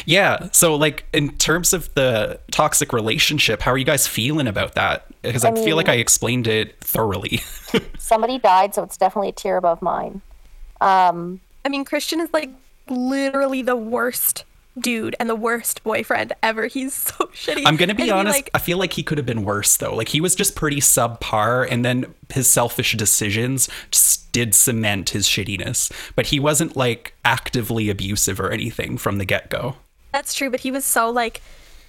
Yeah. 0.06 0.50
So, 0.52 0.76
like, 0.76 1.06
in 1.12 1.36
terms 1.38 1.74
of 1.74 1.94
the 1.96 2.40
toxic 2.52 2.94
relationship, 2.94 3.62
how 3.62 3.72
are 3.72 3.78
you 3.78 3.86
guys 3.86 4.08
feeling 4.08 4.48
about 4.48 4.76
that? 4.76 5.06
Because 5.22 5.44
I, 5.44 5.50
I 5.50 5.56
feel 5.56 5.76
like 5.76 5.90
I 5.90 5.96
explained 5.96 6.48
it 6.48 6.80
thoroughly. 6.80 7.42
Somebody 7.98 8.38
died, 8.38 8.76
so 8.76 8.84
it's 8.84 8.98
definitely 8.98 9.30
a 9.30 9.34
tier 9.34 9.58
above 9.58 9.82
mine. 9.82 10.22
Um, 10.80 11.40
I 11.66 11.70
mean, 11.70 11.86
Christian 11.86 12.20
is 12.20 12.30
like 12.34 12.50
literally 12.90 13.62
the 13.62 13.76
worst 13.76 14.46
dude 14.80 15.16
and 15.20 15.30
the 15.30 15.36
worst 15.36 15.84
boyfriend 15.84 16.34
ever. 16.42 16.68
He's 16.68 16.94
so 16.94 17.14
shitty. 17.34 17.64
I'm 17.66 17.76
gonna 17.76 17.94
be 17.94 18.04
And 18.04 18.08
he, 18.08 18.12
honest. 18.12 18.38
like- 18.38 18.50
I 18.54 18.60
feel 18.60 18.78
like 18.78 18.94
he 18.94 19.04
could 19.04 19.18
have 19.18 19.28
been 19.28 19.44
worse 19.44 19.78
though. 19.78 19.94
Like 19.96 20.10
he 20.10 20.22
was 20.22 20.34
just 20.36 20.56
pretty 20.56 20.80
subpar, 20.80 21.68
and 21.70 21.84
then 21.84 22.14
his 22.34 22.50
selfish 22.50 22.94
decisions 22.96 23.68
just 23.92 24.32
did 24.32 24.56
cement 24.56 25.10
his 25.10 25.28
shittiness. 25.28 25.92
But 26.16 26.28
he 26.28 26.40
wasn't 26.40 26.76
like 26.78 27.14
actively 27.26 27.90
abusive 27.90 28.40
or 28.40 28.50
anything 28.52 28.98
from 28.98 29.18
the 29.18 29.26
get 29.26 29.50
go. 29.50 29.76
That's 30.14 30.34
true, 30.34 30.50
but 30.50 30.62
he 30.62 30.72
was 30.72 30.86
so 30.86 31.10
like 31.10 31.42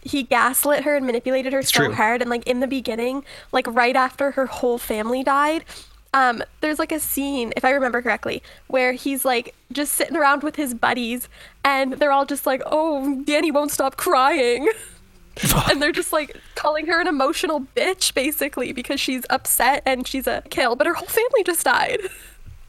he 0.05 0.25
gaslit 0.25 0.83
her 0.83 0.97
and 0.97 1.07
manipulated 1.07 1.53
her 1.53 1.63
so 1.63 1.85
true. 1.85 1.95
hard 1.95 2.21
and 2.21 2.29
like 2.29 2.45
in 2.49 2.59
the 2.59 2.67
beginning, 2.67 3.25
like 3.53 3.67
right 3.69 3.95
after 3.95 4.33
her 4.33 4.47
whole 4.47 4.77
family 4.79 5.23
died, 5.23 5.65
um 6.15 6.43
there's 6.61 6.79
like 6.79 6.93
a 6.93 7.01
scene, 7.01 7.53
if 7.57 7.65
I 7.65 7.71
remember 7.71 8.03
correctly, 8.03 8.43
where 8.69 8.93
he's 8.93 9.25
like 9.25 9.55
just 9.73 9.93
sitting 9.95 10.17
around 10.17 10.43
with 10.43 10.57
his 10.57 10.75
buddies 10.75 11.29
and 11.65 11.95
they're 11.95 12.13
all 12.13 12.27
just 12.27 12.47
like, 12.47 12.63
"Oh, 12.67 13.23
Dani 13.27 13.53
won't 13.53 13.71
stop 13.71 13.97
crying." 13.97 14.69
and 15.71 15.81
they're 15.81 15.93
just 15.93 16.13
like 16.13 16.37
calling 16.55 16.87
her 16.87 17.01
an 17.01 17.07
emotional 17.09 17.67
bitch 17.75 18.13
basically 18.13 18.73
because 18.73 19.01
she's 19.01 19.25
upset 19.31 19.83
and 19.87 20.07
she's 20.07 20.27
a 20.27 20.43
kill, 20.51 20.77
but 20.77 20.87
her 20.87 20.93
whole 20.95 21.07
family 21.07 21.43
just 21.45 21.65
died. 21.65 22.01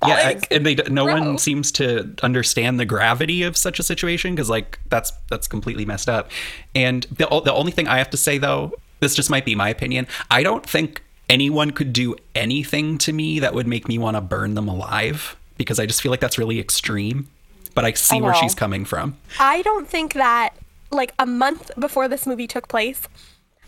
Yeah, 0.06 0.16
Like, 0.16 0.48
I- 0.52 0.56
and 0.56 0.66
they 0.66 0.76
no 0.90 1.06
one 1.06 1.38
seems 1.38 1.72
to 1.74 2.14
understand 2.24 2.80
the 2.80 2.86
gravity 2.86 3.44
of 3.44 3.56
such 3.58 3.80
a 3.80 3.84
situation 3.84 4.34
because 4.36 4.50
like 4.50 4.80
that's 4.90 5.12
that's 5.30 5.48
completely 5.48 5.84
messed 5.86 6.08
up. 6.10 6.30
And 6.74 7.04
the 7.12 7.26
the 7.44 7.54
only 7.54 7.72
thing 7.74 7.88
I 7.90 7.98
have 7.98 8.10
to 8.12 8.18
say 8.18 8.38
though, 8.38 8.72
this 9.02 9.16
just 9.16 9.30
might 9.30 9.44
be 9.46 9.56
my 9.56 9.68
opinion. 9.70 10.08
I 10.32 10.44
don't 10.44 10.66
think 10.66 11.03
anyone 11.30 11.72
could 11.72 11.94
do 11.94 12.16
anything 12.36 12.98
to 13.00 13.14
me 13.14 13.40
that 13.40 13.54
would 13.54 13.68
make 13.68 13.88
me 13.88 13.98
want 13.98 14.18
to 14.18 14.22
burn 14.22 14.56
them 14.56 14.68
alive 14.68 15.36
because 15.58 15.80
I 15.80 15.86
just 15.86 16.02
feel 16.02 16.12
like 16.12 16.20
that's 16.20 16.38
really 16.38 16.60
extreme. 16.60 17.28
But 17.76 17.86
I 17.86 17.94
see 17.94 18.18
I 18.18 18.22
where 18.22 18.36
she's 18.36 18.54
oh, 18.54 18.58
coming 18.58 18.86
from. 18.86 19.18
I 19.40 19.64
don't 19.64 19.88
think 19.88 20.14
that 20.14 20.54
like 20.92 21.14
a 21.18 21.26
month 21.26 21.72
before 21.80 22.08
this 22.08 22.28
movie 22.28 22.48
took 22.48 22.68
place, 22.68 23.02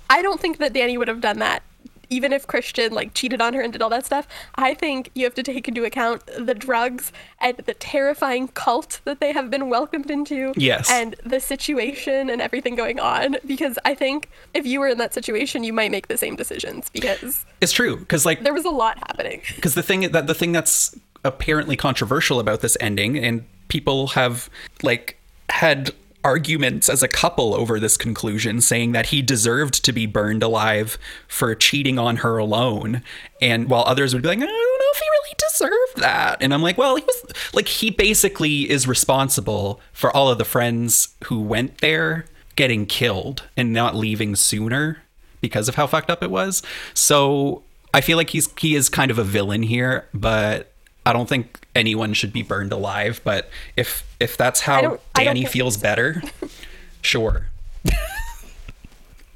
I 0.10 0.22
don't 0.22 0.40
think 0.40 0.60
that 0.60 0.74
Dani 0.74 0.98
would 0.98 1.08
have 1.08 1.22
done 1.22 1.40
that. 1.40 1.64
Even 2.10 2.34
if 2.34 2.48
Christian 2.48 2.94
like 2.94 3.14
cheated 3.14 3.42
on 3.42 3.54
her 3.54 3.62
and 3.62 3.72
did 3.74 3.82
all 3.82 3.90
that 3.90 4.06
stuff, 4.06 4.28
I 4.56 4.74
think 4.74 5.12
you 5.16 5.24
have 5.26 5.36
to 5.36 5.44
take 5.44 5.68
into 5.68 5.84
account 5.84 6.26
the 6.38 6.54
drugs 6.54 7.12
and 7.40 7.58
the 7.58 7.74
terrifying 7.74 8.48
cult 8.50 9.02
that 9.06 9.20
they 9.20 9.34
have 9.34 9.50
been 9.50 9.70
welcomed 9.70 10.10
into. 10.10 10.54
Yes. 10.56 10.90
And 10.92 11.16
the 11.26 11.40
situation 11.40 12.30
and 12.30 12.42
everything 12.42 12.76
going 12.76 13.00
on. 13.00 13.38
Because 13.46 13.78
I 13.86 13.96
think 13.96 14.30
if 14.54 14.66
you 14.66 14.80
were 14.80 14.88
in 14.88 14.98
that 14.98 15.14
situation, 15.14 15.64
you 15.64 15.74
might 15.74 15.92
make 15.92 16.08
the 16.08 16.18
same 16.18 16.36
decisions 16.36 16.90
because 16.90 17.46
It's 17.62 17.72
true 17.72 17.98
because 17.98 18.26
like 18.26 18.44
there 18.44 18.54
was 18.54 18.66
a 18.66 18.70
lot 18.70 18.98
happening. 18.98 19.42
because 19.56 19.76
the 19.76 19.84
thing 19.84 20.12
that 20.12 20.28
the 20.28 20.34
thing 20.34 20.52
that's 20.52 20.96
apparently 21.24 21.76
controversial 21.76 22.40
about 22.40 22.62
this 22.62 22.78
ending 22.80 23.18
and 23.18 23.44
people 23.68 24.08
have 24.08 24.50
like 24.84 25.18
had 25.50 25.92
arguments 26.26 26.90
as 26.90 27.04
a 27.04 27.08
couple 27.08 27.54
over 27.54 27.80
this 27.80 27.96
conclusion 27.96 28.60
saying 28.60 28.92
that 28.94 29.08
he 29.08 29.22
deserved 29.22 29.86
to 29.86 29.94
be 29.94 30.08
burned 30.08 30.42
alive 30.42 30.98
for 31.28 31.54
cheating 31.54 32.00
on 32.00 32.18
her 32.18 32.38
alone 32.38 33.04
and 33.42 33.70
while 33.70 33.84
others 33.86 34.14
would 34.14 34.24
be 34.24 34.30
like 34.30 34.40
I 34.40 34.42
don't 34.42 34.50
know 34.50 34.92
if 34.94 34.98
he 34.98 35.06
really 35.06 35.36
deserved 35.38 36.02
that 36.02 36.38
and 36.42 36.54
I'm 36.54 36.64
like 36.64 36.78
well 36.78 36.96
he 36.96 37.04
was 37.04 37.24
like 37.54 37.68
he 37.68 37.92
basically 37.92 38.70
is 38.70 38.88
responsible 38.88 39.80
for 39.94 40.10
all 40.16 40.30
of 40.30 40.40
the 40.40 40.46
friends 40.46 41.10
who 41.26 41.40
went 41.40 41.78
there 41.78 42.26
getting 42.56 42.86
killed 42.86 43.44
and 43.56 43.72
not 43.72 43.96
leaving 43.96 44.36
sooner 44.36 45.04
because 45.42 45.70
of 45.70 45.76
how 45.76 45.86
fucked 45.88 46.10
up 46.10 46.24
it 46.24 46.32
was. 46.32 46.64
So 46.94 47.64
I 47.94 48.02
feel 48.02 48.18
like 48.18 48.32
he's 48.32 48.50
he 48.58 48.76
is 48.76 48.90
kind 48.90 49.12
of 49.12 49.20
a 49.20 49.24
villain 49.24 49.64
here, 49.64 50.08
but 50.14 50.72
I 51.06 51.14
don't 51.14 51.30
think 51.30 51.65
anyone 51.76 52.14
should 52.14 52.34
be 52.34 52.42
burned 52.42 52.72
alive. 52.72 53.22
But 53.24 53.50
if 53.76 54.04
if 54.20 54.38
that's 54.38 54.62
how 54.62 54.82
don't- 54.82 55.02
I 55.14 55.24
don't 55.26 55.36
Dani 55.36 55.48
feels 55.48 55.78
better, 55.78 56.22
sure. 57.02 57.48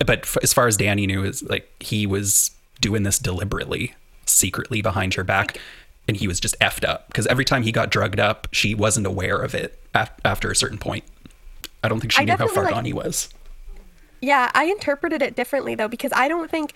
but 0.05 0.19
f- 0.19 0.37
as 0.41 0.53
far 0.53 0.67
as 0.67 0.77
Dani 0.77 1.05
knew, 1.07 1.23
is 1.23 1.43
like 1.43 1.69
he 1.79 2.05
was 2.05 2.51
doing 2.81 3.03
this 3.03 3.19
deliberately, 3.19 3.93
secretly 4.25 4.81
behind 4.81 5.15
her 5.15 5.23
back, 5.23 5.59
and 6.07 6.17
he 6.17 6.27
was 6.27 6.39
just 6.39 6.57
effed 6.59 6.87
up 6.87 7.07
because 7.07 7.27
every 7.27 7.45
time 7.45 7.63
he 7.63 7.71
got 7.71 7.89
drugged 7.91 8.19
up, 8.19 8.47
she 8.51 8.73
wasn't 8.73 9.05
aware 9.05 9.37
of 9.37 9.53
it 9.53 9.77
af- 9.93 10.11
after 10.23 10.49
a 10.49 10.55
certain 10.55 10.77
point. 10.77 11.03
I 11.83 11.89
don't 11.89 11.99
think 11.99 12.11
she 12.13 12.21
I 12.21 12.25
knew 12.25 12.35
how 12.37 12.47
far 12.47 12.63
like- 12.65 12.73
gone 12.73 12.85
he 12.85 12.93
was. 12.93 13.29
Yeah, 14.21 14.51
I 14.53 14.65
interpreted 14.65 15.21
it 15.21 15.35
differently 15.35 15.75
though 15.75 15.87
because 15.87 16.11
I 16.13 16.27
don't 16.27 16.51
think 16.51 16.73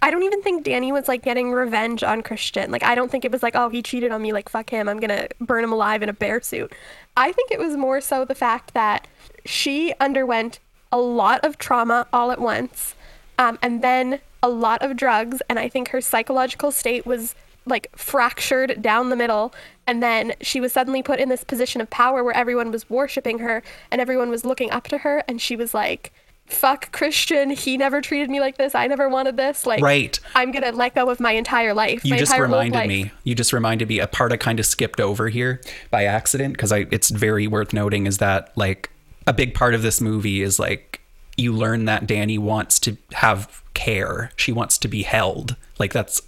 I 0.00 0.10
don't 0.10 0.22
even 0.22 0.42
think 0.42 0.64
Dani 0.64 0.92
was 0.92 1.08
like 1.08 1.22
getting 1.22 1.52
revenge 1.52 2.04
on 2.04 2.22
Christian. 2.22 2.70
Like 2.70 2.84
I 2.84 2.94
don't 2.94 3.10
think 3.10 3.24
it 3.24 3.32
was 3.32 3.42
like, 3.42 3.56
oh, 3.56 3.68
he 3.68 3.82
cheated 3.82 4.12
on 4.12 4.22
me, 4.22 4.32
like 4.32 4.48
fuck 4.48 4.70
him, 4.70 4.88
I'm 4.88 5.00
to 5.00 5.28
burn 5.40 5.64
him 5.64 5.72
alive 5.72 6.02
in 6.02 6.08
a 6.08 6.12
bear 6.12 6.40
suit. 6.40 6.72
I 7.16 7.32
think 7.32 7.50
it 7.50 7.58
was 7.58 7.76
more 7.76 8.00
so 8.00 8.24
the 8.24 8.34
fact 8.34 8.74
that 8.74 9.08
she 9.44 9.92
underwent 9.98 10.60
a 10.92 10.98
lot 10.98 11.44
of 11.44 11.58
trauma 11.58 12.06
all 12.12 12.30
at 12.30 12.40
once. 12.40 12.94
Um, 13.38 13.58
and 13.62 13.82
then 13.82 14.20
a 14.42 14.48
lot 14.48 14.82
of 14.82 14.96
drugs 14.96 15.42
and 15.48 15.58
I 15.58 15.68
think 15.68 15.88
her 15.88 16.00
psychological 16.00 16.70
state 16.70 17.04
was 17.04 17.34
like 17.66 17.88
fractured 17.96 18.80
down 18.80 19.10
the 19.10 19.16
middle 19.16 19.52
and 19.86 20.02
then 20.02 20.32
she 20.40 20.60
was 20.60 20.72
suddenly 20.72 21.02
put 21.02 21.20
in 21.20 21.28
this 21.28 21.44
position 21.44 21.80
of 21.80 21.90
power 21.90 22.22
where 22.22 22.36
everyone 22.36 22.70
was 22.70 22.88
worshiping 22.88 23.40
her 23.40 23.62
and 23.90 24.00
everyone 24.00 24.30
was 24.30 24.44
looking 24.44 24.70
up 24.70 24.86
to 24.88 24.98
her 24.98 25.22
and 25.28 25.40
she 25.40 25.56
was 25.56 25.74
like 25.74 26.12
fuck 26.48 26.92
Christian, 26.92 27.50
he 27.50 27.76
never 27.76 28.00
treated 28.00 28.30
me 28.30 28.40
like 28.40 28.56
this. 28.56 28.74
I 28.74 28.86
never 28.86 29.08
wanted 29.08 29.36
this. 29.36 29.66
Like, 29.66 29.82
Right. 29.82 30.18
I'm 30.34 30.50
gonna 30.50 30.72
let 30.72 30.94
go 30.94 31.10
of 31.10 31.20
my 31.20 31.32
entire 31.32 31.74
life. 31.74 32.04
You 32.04 32.12
my 32.12 32.18
just 32.18 32.36
reminded 32.36 32.86
me. 32.86 33.10
You 33.24 33.34
just 33.34 33.52
reminded 33.52 33.88
me 33.88 34.00
a 34.00 34.06
part 34.06 34.32
I 34.32 34.36
kind 34.36 34.58
of 34.58 34.66
skipped 34.66 35.00
over 35.00 35.28
here 35.28 35.60
by 35.90 36.04
accident 36.04 36.54
because 36.54 36.72
I 36.72 36.86
it's 36.90 37.10
very 37.10 37.46
worth 37.46 37.72
noting 37.72 38.06
is 38.06 38.18
that 38.18 38.52
like 38.56 38.90
a 39.26 39.32
big 39.32 39.54
part 39.54 39.74
of 39.74 39.82
this 39.82 40.00
movie 40.00 40.42
is 40.42 40.58
like 40.58 41.00
you 41.36 41.52
learn 41.52 41.84
that 41.84 42.06
Dani 42.06 42.38
wants 42.38 42.78
to 42.80 42.96
have 43.12 43.62
care. 43.74 44.32
She 44.36 44.50
wants 44.50 44.76
to 44.78 44.88
be 44.88 45.02
held. 45.02 45.56
Like 45.78 45.92
that's 45.92 46.20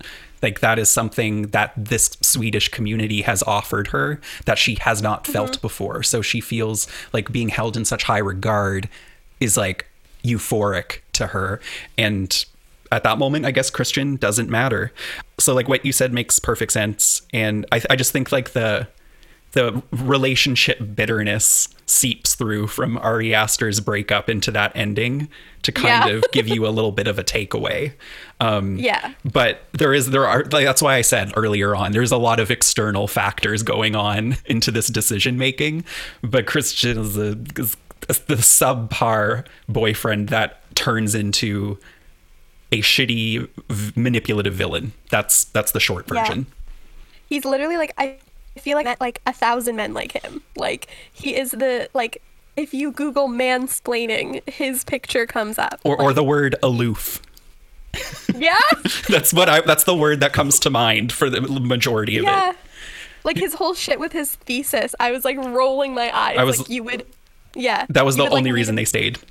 like 0.43 0.61
that 0.61 0.79
is 0.79 0.91
something 0.91 1.49
that 1.49 1.73
this 1.77 2.17
Swedish 2.21 2.69
community 2.69 3.23
has 3.23 3.43
offered 3.43 3.89
her 3.89 4.21
that 4.47 4.59
she 4.59 4.77
has 4.77 5.03
not 5.03 5.27
felt 5.27 5.53
mm-hmm. 5.53 5.61
before. 5.61 6.03
So 6.03 6.23
she 6.23 6.41
feels 6.41 6.87
like 7.13 7.33
being 7.33 7.49
held 7.49 7.77
in 7.77 7.85
such 7.85 8.05
high 8.05 8.19
regard 8.19 8.89
is 9.41 9.57
like 9.57 9.87
euphoric 10.25 11.01
to 11.13 11.29
her 11.29 11.61
and 11.99 12.45
at 12.93 13.03
that 13.05 13.19
moment 13.19 13.45
i 13.47 13.51
guess 13.51 13.71
christian 13.71 14.17
doesn't 14.17 14.49
matter 14.51 14.93
so 15.39 15.55
like 15.55 15.69
what 15.69 15.85
you 15.85 15.93
said 15.93 16.13
makes 16.13 16.39
perfect 16.39 16.73
sense 16.73 17.23
and 17.33 17.67
i, 17.73 17.81
I 17.89 17.97
just 17.97 18.13
think 18.13 18.33
like 18.33 18.53
the 18.53 18.89
the 19.53 19.83
relationship 19.91 20.79
bitterness 20.95 21.67
seeps 21.87 22.37
through 22.37 22.69
from 22.69 22.97
Ari 22.99 23.35
Aster's 23.35 23.81
breakup 23.81 24.31
into 24.31 24.53
that 24.53 24.71
ending 24.77 25.29
to 25.63 25.73
kind 25.73 26.09
Yeah. 26.09 26.17
of 26.19 26.25
give 26.31 26.47
you 26.47 26.69
a 26.69 26.71
little 26.71 26.93
bit 26.93 27.09
of 27.09 27.19
a 27.19 27.25
takeaway. 27.25 27.93
Um, 28.39 28.77
Yeah. 28.77 29.13
but 29.25 29.63
there 29.73 29.93
is 29.93 30.11
there 30.11 30.25
are 30.25 30.45
like 30.53 30.65
that's 30.65 30.81
why 30.81 30.95
I 30.95 31.01
said 31.01 31.33
earlier 31.37 31.75
on 31.75 31.91
there's 31.91 32.13
a 32.13 32.17
lot 32.17 32.39
of 32.39 32.53
external 32.53 33.09
factors 33.09 33.65
going 33.65 33.97
on 33.97 34.37
into 34.47 34.71
this 34.71 34.87
decision 34.87 35.37
making. 35.37 35.85
But 36.23 36.47
Christian 36.47 36.99
is, 36.99 37.17
a, 37.17 37.37
is 37.59 37.77
the 38.09 38.37
subpar 38.37 39.47
boyfriend 39.69 40.29
that 40.29 40.61
turns 40.75 41.15
into 41.15 41.79
a 42.73 42.81
shitty 42.83 43.49
v- 43.69 44.01
manipulative 44.01 44.55
villain. 44.55 44.93
That's 45.11 45.45
that's 45.45 45.73
the 45.73 45.81
short 45.81 46.07
Yeah. 46.13 46.23
version. 46.25 46.47
He's 47.29 47.45
literally 47.45 47.77
like 47.77 47.93
I 47.99 48.17
feel 48.59 48.77
like 48.77 49.01
like 49.01 49.21
a 49.27 49.33
thousand 49.33 49.77
men 49.77 49.95
like 49.95 50.13
him. 50.13 50.43
Like 50.57 50.89
he 51.13 51.37
is 51.37 51.51
the 51.53 51.89
like 51.95 52.23
if 52.57 52.75
you 52.75 52.93
Google 52.93 53.29
mansplaining, 53.29 54.49
his 54.49 54.85
picture 54.85 55.27
comes 55.27 55.59
up. 55.59 55.81
Or 55.85 56.01
or 56.01 56.13
the 56.13 56.25
word 56.25 56.57
aloof. 56.63 57.23
Yeah, 58.35 58.57
That's 59.09 59.33
what 59.33 59.49
I 59.49 59.61
that's 59.63 59.83
the 59.85 59.97
word 59.97 60.21
that 60.21 60.33
comes 60.33 60.61
to 60.61 60.71
mind 60.71 61.13
for 61.13 61.29
the 61.29 61.41
majority 61.41 62.19
of 62.19 62.25
yeah. 62.25 62.51
it. 62.51 62.57
Like 63.25 63.37
his 63.37 63.55
whole 63.55 63.75
shit 63.75 63.99
with 64.01 64.13
his 64.13 64.37
thesis, 64.37 64.95
I 65.01 65.11
was 65.11 65.25
like 65.25 65.37
rolling 65.39 65.93
my 65.95 66.17
eyes. 66.17 66.39
I 66.39 66.45
was- 66.45 66.61
like 66.61 66.69
you 66.71 66.85
would, 66.85 67.05
yeah. 67.55 67.87
That 67.89 68.05
was 68.05 68.17
you 68.17 68.25
the 68.25 68.31
would, 68.31 68.37
only 68.39 68.51
meet 68.51 68.57
reason 68.59 68.75
they 68.77 68.85
stayed. 68.85 69.19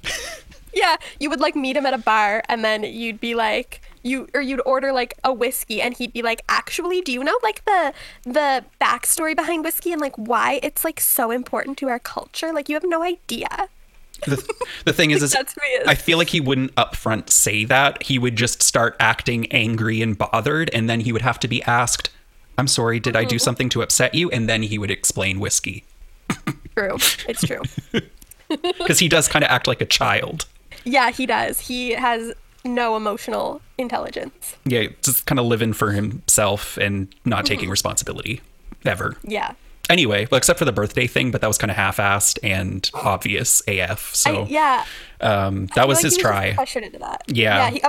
Yeah, 0.72 0.98
you 1.20 1.32
would 1.32 1.40
like 1.40 1.56
meet 1.56 1.76
him 1.76 1.88
at 1.88 1.96
a 1.96 1.98
bar, 1.98 2.44
and 2.48 2.64
then 2.64 2.84
you'd 2.84 3.20
be 3.20 3.34
like, 3.34 3.82
you 4.04 4.28
or 4.36 4.40
you'd 4.42 4.62
order 4.68 4.94
like 4.94 5.16
a 5.24 5.34
whiskey, 5.34 5.82
and 5.82 5.98
he'd 5.98 6.14
be 6.14 6.22
like, 6.22 6.44
actually, 6.48 7.02
do 7.02 7.12
you 7.12 7.24
know 7.24 7.36
like 7.42 7.66
the 7.66 7.92
the 8.24 8.64
backstory 8.80 9.36
behind 9.36 9.64
whiskey 9.64 9.92
and 9.92 10.00
like 10.00 10.16
why 10.16 10.60
it's 10.62 10.86
like 10.86 11.00
so 11.00 11.32
important 11.32 11.80
to 11.80 11.90
our 11.90 11.98
culture? 11.98 12.54
Like 12.54 12.70
you 12.70 12.76
have 12.76 12.84
no 12.86 13.02
idea. 13.04 13.50
the, 14.28 14.48
the 14.86 14.94
thing 14.94 15.10
is, 15.10 15.24
is 15.24 15.32
That's 15.34 15.54
who 15.56 15.62
he 15.66 15.72
is. 15.82 15.88
I 15.88 15.96
feel 15.96 16.20
like 16.20 16.30
he 16.30 16.40
wouldn't 16.40 16.74
upfront 16.76 17.32
say 17.32 17.66
that. 17.66 18.04
He 18.04 18.20
would 18.20 18.36
just 18.36 18.62
start 18.62 18.96
acting 19.00 19.52
angry 19.52 20.04
and 20.04 20.16
bothered, 20.16 20.70
and 20.72 20.88
then 20.88 21.00
he 21.00 21.12
would 21.12 21.24
have 21.24 21.40
to 21.40 21.48
be 21.48 21.64
asked, 21.64 22.12
"I'm 22.60 22.68
sorry, 22.68 23.00
did 23.00 23.16
I 23.16 23.24
Mm-hmm. 23.24 23.30
do 23.30 23.40
something 23.40 23.70
to 23.70 23.82
upset 23.82 24.14
you?" 24.14 24.30
And 24.30 24.48
then 24.48 24.62
he 24.62 24.78
would 24.78 24.92
explain 24.92 25.40
whiskey 25.40 25.84
True, 26.88 26.98
it's 27.28 27.42
true. 27.42 27.62
because 28.50 29.00
he 29.00 29.10
does 29.10 29.28
kind 29.28 29.44
of 29.44 29.52
act 29.52 29.68
like 29.68 29.82
a 29.82 29.86
child. 29.86 30.46
yeah, 30.84 31.12
he 31.12 31.26
does. 31.26 31.60
He 31.62 31.92
has 31.92 32.34
no 32.64 32.96
emotional 32.96 33.62
intelligence. 33.78 34.56
Yeah, 34.66 34.88
just 35.02 35.26
kind 35.26 35.40
of 35.40 35.46
living 35.46 35.74
for 35.74 35.92
himself 35.92 36.78
and 36.78 37.14
not 37.26 37.46
taking 37.52 37.70
responsibility 37.70 38.42
ever. 38.86 39.18
Yeah. 39.24 39.54
Anyway, 39.90 40.28
well, 40.30 40.38
except 40.38 40.60
for 40.60 40.66
the 40.66 40.72
birthday 40.72 41.08
thing, 41.08 41.32
but 41.32 41.42
that 41.42 41.48
was 41.48 41.58
kind 41.58 41.72
of 41.72 41.78
half-assed 41.78 42.38
and 42.44 42.90
obvious 42.94 43.64
AF. 43.68 44.14
So 44.14 44.44
I, 44.44 44.48
yeah. 44.48 44.86
um, 45.20 45.66
that 45.74 45.88
was 45.88 45.98
like 45.98 46.04
his 46.06 46.16
he 46.16 46.22
try. 46.22 46.54
pressured 46.54 46.84
into 46.84 47.00
that. 47.00 47.24
Yeah. 47.28 47.58
Yeah. 47.58 47.70
He, 47.72 47.84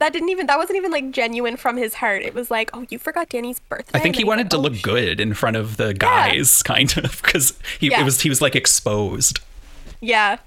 that 0.00 0.12
didn't 0.12 0.28
even. 0.30 0.46
That 0.46 0.58
wasn't 0.58 0.76
even 0.78 0.90
like 0.90 1.10
genuine 1.12 1.56
from 1.56 1.76
his 1.76 1.94
heart. 1.94 2.22
It 2.22 2.34
was 2.34 2.50
like, 2.50 2.70
oh, 2.74 2.84
you 2.90 2.98
forgot 2.98 3.28
Dani's 3.28 3.60
birthday. 3.60 3.98
I 3.98 4.02
think 4.02 4.16
he 4.16 4.24
wanted 4.24 4.50
to 4.50 4.58
like, 4.58 4.72
look 4.72 4.80
oh, 4.80 4.82
good 4.94 5.20
in 5.20 5.32
front 5.34 5.56
of 5.56 5.76
the 5.76 5.94
guys, 5.94 6.62
kind 6.64 6.92
of, 6.98 7.22
because 7.22 7.54
he 7.78 7.90
Yeah. 7.90 8.00
it 8.00 8.04
was 8.04 8.20
he 8.20 8.28
was 8.28 8.40
like 8.42 8.56
exposed. 8.56 9.38
Yeah. 10.00 10.38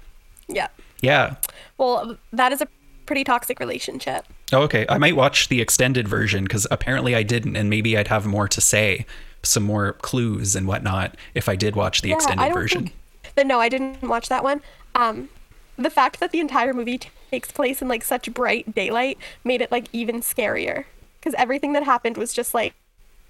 Yeah. 0.48 0.68
Yeah. 1.00 1.36
Well, 1.78 2.18
that 2.32 2.52
is 2.52 2.60
a 2.60 2.68
pretty 3.06 3.24
toxic 3.24 3.60
relationship. 3.60 4.24
Oh, 4.52 4.62
okay. 4.62 4.86
I 4.88 4.98
might 4.98 5.16
watch 5.16 5.48
the 5.48 5.60
extended 5.60 6.06
version 6.08 6.44
because 6.44 6.66
apparently 6.70 7.14
I 7.14 7.22
didn't, 7.22 7.56
and 7.56 7.68
maybe 7.70 7.96
I'd 7.96 8.08
have 8.08 8.26
more 8.26 8.48
to 8.48 8.60
say, 8.60 9.06
some 9.42 9.62
more 9.62 9.92
clues 9.94 10.56
and 10.56 10.66
whatnot 10.66 11.16
if 11.34 11.48
I 11.48 11.56
did 11.56 11.76
watch 11.76 12.00
the 12.02 12.08
Yeah, 12.08 12.14
I 12.14 12.16
extended 12.16 12.44
don't 12.44 12.54
version. 12.54 12.82
think- 12.84 12.94
But 13.34 13.46
no, 13.46 13.60
I 13.60 13.68
didn't 13.68 14.02
watch 14.02 14.28
that 14.30 14.42
one. 14.42 14.62
Um, 14.94 15.28
the 15.76 15.90
fact 15.90 16.18
that 16.20 16.30
the 16.30 16.40
entire 16.40 16.72
movie 16.72 16.98
t- 16.98 17.10
takes 17.34 17.50
place 17.50 17.82
in 17.82 17.88
like 17.88 18.04
such 18.04 18.32
bright 18.32 18.74
daylight 18.74 19.18
made 19.44 19.60
it 19.60 19.70
like 19.70 19.86
even 19.92 20.20
scarier 20.20 20.84
because 21.18 21.34
everything 21.34 21.72
that 21.72 21.82
happened 21.82 22.16
was 22.16 22.32
just 22.32 22.54
like 22.54 22.74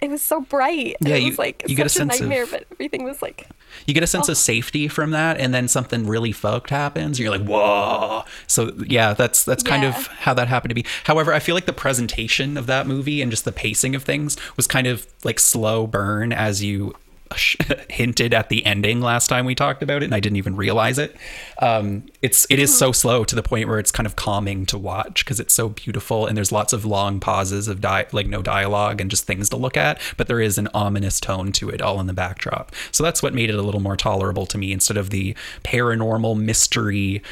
it 0.00 0.10
was 0.10 0.20
so 0.20 0.40
bright. 0.42 0.96
and 1.00 1.08
Yeah, 1.08 1.14
it 1.16 1.22
you- 1.22 1.28
was 1.30 1.38
like 1.38 1.62
you 1.66 1.74
get 1.76 1.86
a 1.86 1.88
sense 1.88 2.14
of- 2.20 2.28
nightmare, 2.28 2.46
but 2.46 2.66
everything 2.72 3.04
was 3.04 3.22
like 3.22 3.46
You 3.86 3.94
get 3.94 4.02
a 4.02 4.06
sense 4.06 4.28
of 4.28 4.32
oh. 4.34 4.44
safety 4.52 4.86
from 4.88 5.10
that, 5.12 5.38
and 5.40 5.52
then 5.54 5.66
something 5.66 6.06
really 6.06 6.30
fucked 6.30 6.70
happens, 6.70 7.18
and 7.18 7.24
you're 7.24 7.36
like, 7.36 7.46
"Whoa!" 7.46 8.22
So 8.46 8.72
yeah, 8.86 9.14
that's 9.14 9.44
that's 9.44 9.62
kind 9.62 9.84
of 9.84 10.06
how 10.24 10.32
that 10.34 10.46
happened 10.48 10.70
to 10.70 10.74
be. 10.74 10.84
However, 11.04 11.32
I 11.32 11.40
feel 11.40 11.54
like 11.56 11.66
the 11.66 11.72
presentation 11.72 12.56
of 12.56 12.66
that 12.66 12.86
movie 12.86 13.22
and 13.22 13.30
just 13.32 13.44
the 13.44 13.52
pacing 13.52 13.94
of 13.96 14.02
things 14.04 14.36
was 14.56 14.66
kind 14.68 14.86
of 14.86 15.06
like 15.24 15.40
slow 15.40 15.86
burn, 15.86 16.32
as 16.32 16.62
you 16.62 16.94
hinted 17.90 18.34
at 18.34 18.48
the 18.48 18.64
ending 18.64 19.00
last 19.00 19.28
time 19.28 19.44
we 19.44 19.54
talked 19.54 19.82
about 19.82 20.02
it, 20.02 20.06
and 20.06 20.14
I 20.14 20.20
didn't 20.20 20.36
even 20.36 20.56
realize 20.56 20.98
it. 20.98 21.16
Um, 21.60 22.06
it's 22.22 22.46
it 22.50 22.58
is 22.58 22.76
so 22.76 22.92
slow 22.92 23.24
to 23.24 23.34
the 23.34 23.42
point 23.42 23.68
where 23.68 23.78
it's 23.78 23.90
kind 23.90 24.06
of 24.06 24.16
calming 24.16 24.66
to 24.66 24.78
watch 24.78 25.24
because 25.24 25.40
it's 25.40 25.54
so 25.54 25.68
beautiful, 25.68 26.26
and 26.26 26.36
there's 26.36 26.52
lots 26.52 26.72
of 26.72 26.84
long 26.84 27.20
pauses 27.20 27.68
of 27.68 27.80
di- 27.80 28.06
like 28.12 28.26
no 28.26 28.42
dialogue 28.42 29.00
and 29.00 29.10
just 29.10 29.24
things 29.24 29.48
to 29.50 29.56
look 29.56 29.76
at, 29.76 30.00
but 30.16 30.26
there 30.26 30.40
is 30.40 30.58
an 30.58 30.68
ominous 30.74 31.20
tone 31.20 31.52
to 31.52 31.68
it 31.70 31.80
all 31.82 32.00
in 32.00 32.06
the 32.06 32.12
backdrop. 32.12 32.72
So 32.92 33.02
that's 33.02 33.22
what 33.22 33.34
made 33.34 33.50
it 33.50 33.56
a 33.56 33.62
little 33.62 33.80
more 33.80 33.96
tolerable 33.96 34.46
to 34.46 34.58
me 34.58 34.72
instead 34.72 34.96
of 34.96 35.10
the 35.10 35.34
paranormal 35.62 36.38
mystery 36.38 37.22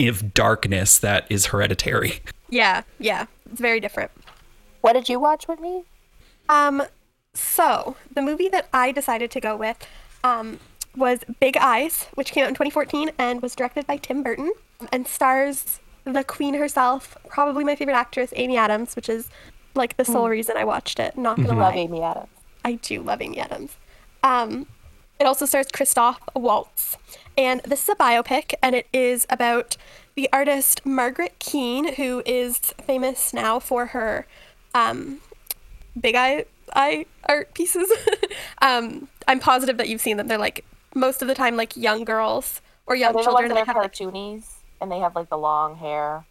of 0.00 0.34
darkness 0.34 0.98
that 0.98 1.26
is 1.30 1.46
hereditary. 1.46 2.20
yeah, 2.48 2.82
yeah, 2.98 3.26
it's 3.50 3.60
very 3.60 3.80
different. 3.80 4.10
What 4.80 4.94
did 4.94 5.08
you 5.08 5.20
watch 5.20 5.46
with 5.46 5.60
me? 5.60 5.84
Um, 6.48 6.82
so 7.34 7.96
the 8.14 8.22
movie 8.22 8.48
that 8.48 8.68
I 8.72 8.92
decided 8.92 9.30
to 9.32 9.40
go 9.40 9.56
with 9.56 9.86
um, 10.24 10.58
was 10.96 11.20
Big 11.40 11.56
Eyes, 11.56 12.06
which 12.14 12.32
came 12.32 12.44
out 12.44 12.48
in 12.48 12.54
2014 12.54 13.10
and 13.18 13.42
was 13.42 13.54
directed 13.54 13.86
by 13.86 13.96
Tim 13.96 14.22
Burton 14.22 14.52
and 14.92 15.06
stars 15.06 15.80
the 16.04 16.24
queen 16.24 16.54
herself, 16.54 17.16
probably 17.28 17.64
my 17.64 17.76
favorite 17.76 17.94
actress, 17.94 18.32
Amy 18.36 18.56
Adams, 18.56 18.96
which 18.96 19.08
is 19.08 19.28
like 19.74 19.96
the 19.96 20.04
sole 20.04 20.28
reason 20.28 20.56
I 20.56 20.64
watched 20.64 20.98
it. 20.98 21.16
Not 21.16 21.36
gonna 21.36 21.48
Love 21.48 21.58
lie, 21.58 21.74
Amy 21.74 22.02
Adams. 22.02 22.28
I 22.64 22.74
do 22.74 23.02
love 23.02 23.22
Amy 23.22 23.38
Adams. 23.38 23.76
Um, 24.22 24.66
it 25.18 25.24
also 25.24 25.46
stars 25.46 25.68
Christoph 25.72 26.20
Waltz, 26.34 26.96
and 27.36 27.60
this 27.62 27.82
is 27.82 27.88
a 27.90 27.94
biopic, 27.94 28.54
and 28.62 28.74
it 28.74 28.86
is 28.92 29.26
about 29.30 29.76
the 30.14 30.28
artist 30.32 30.84
Margaret 30.84 31.38
Keane, 31.38 31.94
who 31.94 32.22
is 32.26 32.58
famous 32.58 33.32
now 33.32 33.60
for 33.60 33.86
her 33.86 34.26
um, 34.74 35.20
big 35.98 36.14
eye 36.14 36.46
eye 36.74 37.06
art 37.28 37.54
pieces. 37.54 37.90
um, 38.62 39.08
I'm 39.28 39.40
positive 39.40 39.76
that 39.78 39.88
you've 39.88 40.00
seen 40.00 40.16
them. 40.16 40.28
They're 40.28 40.38
like 40.38 40.64
most 40.94 41.22
of 41.22 41.28
the 41.28 41.34
time 41.34 41.56
like 41.56 41.76
young 41.76 42.04
girls 42.04 42.60
or 42.86 42.96
young 42.96 43.12
they 43.12 43.18
the 43.18 43.24
children. 43.24 43.50
ones 43.50 43.50
that 43.50 43.54
they 43.54 43.60
are 43.62 43.66
have 43.66 43.76
like, 43.76 43.92
cartoonies 43.94 44.58
and 44.80 44.90
they 44.90 44.98
have 44.98 45.14
like 45.14 45.28
the 45.30 45.38
long 45.38 45.76
hair, 45.76 46.24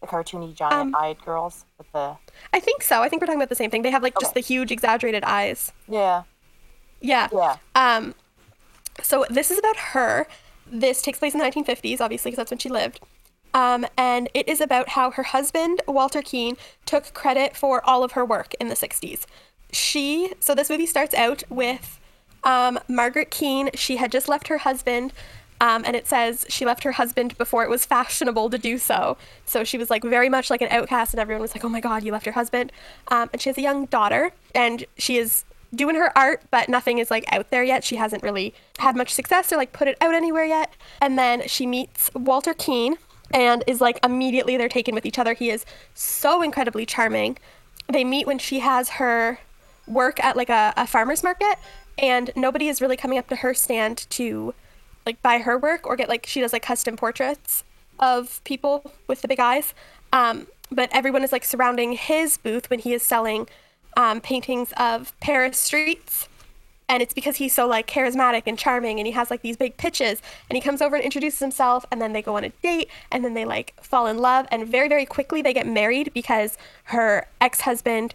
the 0.00 0.06
cartoony 0.06 0.54
Um, 0.70 0.94
giant-eyed 0.94 1.22
girls 1.24 1.64
with 1.78 1.90
the 1.92 2.16
I 2.52 2.60
think 2.60 2.82
so. 2.82 3.02
I 3.02 3.08
think 3.08 3.22
we're 3.22 3.26
talking 3.26 3.40
about 3.40 3.48
the 3.50 3.54
same 3.56 3.70
thing. 3.70 3.82
They 3.82 3.90
have 3.90 4.02
like 4.02 4.18
just 4.20 4.34
the 4.34 4.40
huge 4.40 4.70
exaggerated 4.72 5.24
eyes. 5.24 5.72
yeah 5.88 6.24
Yeah. 7.00 7.28
yeah. 7.32 7.56
Um, 7.74 8.14
so 9.02 9.24
this 9.30 9.50
is 9.50 9.58
about 9.58 9.76
her. 9.76 10.26
This 10.66 11.02
takes 11.02 11.18
place 11.18 11.34
in 11.34 11.40
the 11.40 11.46
1950s, 11.46 12.00
obviously, 12.00 12.30
because 12.30 12.38
that's 12.38 12.50
when 12.50 12.58
she 12.58 12.68
lived. 12.68 13.00
Um, 13.54 13.86
and 13.96 14.28
it 14.34 14.48
is 14.48 14.60
about 14.60 14.90
how 14.90 15.10
her 15.12 15.24
husband, 15.24 15.82
Walter 15.86 16.22
Keane, 16.22 16.56
took 16.86 17.12
credit 17.14 17.56
for 17.56 17.84
all 17.88 18.02
of 18.04 18.12
her 18.12 18.24
work 18.24 18.54
in 18.60 18.68
the 18.68 18.74
60s. 18.74 19.26
She, 19.72 20.32
so 20.40 20.54
this 20.54 20.70
movie 20.70 20.86
starts 20.86 21.14
out 21.14 21.42
with 21.48 21.98
um, 22.44 22.78
Margaret 22.88 23.30
Keane. 23.30 23.70
She 23.74 23.96
had 23.96 24.12
just 24.12 24.28
left 24.28 24.48
her 24.48 24.58
husband, 24.58 25.12
um, 25.60 25.82
and 25.86 25.96
it 25.96 26.06
says 26.06 26.44
she 26.48 26.64
left 26.64 26.84
her 26.84 26.92
husband 26.92 27.38
before 27.38 27.62
it 27.62 27.70
was 27.70 27.84
fashionable 27.84 28.50
to 28.50 28.58
do 28.58 28.78
so. 28.78 29.16
So 29.46 29.64
she 29.64 29.78
was 29.78 29.90
like 29.90 30.02
very 30.02 30.28
much 30.28 30.50
like 30.50 30.60
an 30.60 30.68
outcast, 30.70 31.14
and 31.14 31.20
everyone 31.20 31.42
was 31.42 31.54
like, 31.54 31.64
oh 31.64 31.68
my 31.68 31.80
God, 31.80 32.04
you 32.04 32.12
left 32.12 32.26
your 32.26 32.34
husband. 32.34 32.72
Um, 33.08 33.30
and 33.32 33.40
she 33.40 33.48
has 33.48 33.58
a 33.58 33.62
young 33.62 33.86
daughter, 33.86 34.32
and 34.54 34.84
she 34.98 35.16
is 35.16 35.44
doing 35.74 35.96
her 35.96 36.16
art, 36.16 36.42
but 36.50 36.68
nothing 36.68 36.98
is 36.98 37.10
like 37.10 37.24
out 37.32 37.50
there 37.50 37.64
yet. 37.64 37.84
She 37.84 37.96
hasn't 37.96 38.22
really 38.22 38.54
had 38.78 38.96
much 38.96 39.10
success 39.10 39.52
or 39.52 39.56
like 39.56 39.72
put 39.72 39.88
it 39.88 39.96
out 40.00 40.14
anywhere 40.14 40.44
yet. 40.44 40.74
And 41.00 41.18
then 41.18 41.48
she 41.48 41.66
meets 41.66 42.10
Walter 42.14 42.54
Keane 42.54 42.96
and 43.32 43.64
is 43.66 43.80
like 43.80 43.98
immediately 44.04 44.56
they're 44.56 44.68
taken 44.68 44.94
with 44.94 45.06
each 45.06 45.18
other. 45.18 45.34
He 45.34 45.50
is 45.50 45.64
so 45.94 46.42
incredibly 46.42 46.84
charming. 46.84 47.38
They 47.88 48.04
meet 48.04 48.26
when 48.26 48.38
she 48.38 48.58
has 48.60 48.90
her 48.90 49.38
work 49.86 50.22
at 50.22 50.36
like 50.36 50.50
a, 50.50 50.72
a 50.76 50.86
farmer's 50.86 51.22
market 51.22 51.58
and 51.98 52.30
nobody 52.36 52.68
is 52.68 52.80
really 52.80 52.96
coming 52.96 53.18
up 53.18 53.28
to 53.28 53.36
her 53.36 53.54
stand 53.54 54.06
to 54.10 54.54
like 55.04 55.20
buy 55.22 55.38
her 55.38 55.58
work 55.58 55.86
or 55.86 55.96
get 55.96 56.08
like 56.08 56.26
she 56.26 56.40
does 56.40 56.52
like 56.52 56.62
custom 56.62 56.96
portraits 56.96 57.64
of 57.98 58.42
people 58.44 58.92
with 59.06 59.22
the 59.22 59.28
big 59.28 59.40
eyes. 59.40 59.74
Um, 60.12 60.46
but 60.70 60.88
everyone 60.92 61.22
is 61.22 61.32
like 61.32 61.44
surrounding 61.44 61.92
his 61.92 62.38
booth 62.38 62.70
when 62.70 62.78
he 62.78 62.92
is 62.92 63.02
selling 63.02 63.48
um, 63.96 64.20
paintings 64.20 64.72
of 64.76 65.18
Paris 65.20 65.58
streets. 65.58 66.28
And 66.88 67.02
it's 67.02 67.14
because 67.14 67.36
he's 67.36 67.54
so 67.54 67.66
like 67.66 67.86
charismatic 67.86 68.42
and 68.46 68.58
charming 68.58 68.98
and 68.98 69.06
he 69.06 69.12
has 69.12 69.30
like 69.30 69.42
these 69.42 69.56
big 69.56 69.76
pitches 69.76 70.20
and 70.50 70.56
he 70.56 70.60
comes 70.60 70.82
over 70.82 70.94
and 70.94 71.04
introduces 71.04 71.40
himself 71.40 71.86
and 71.90 72.02
then 72.02 72.12
they 72.12 72.20
go 72.20 72.36
on 72.36 72.44
a 72.44 72.50
date 72.62 72.88
and 73.10 73.24
then 73.24 73.34
they 73.34 73.44
like 73.44 73.74
fall 73.82 74.06
in 74.06 74.18
love 74.18 74.46
and 74.50 74.66
very, 74.66 74.88
very 74.88 75.06
quickly 75.06 75.40
they 75.40 75.54
get 75.54 75.66
married 75.66 76.12
because 76.12 76.58
her 76.84 77.26
ex-husband 77.40 78.14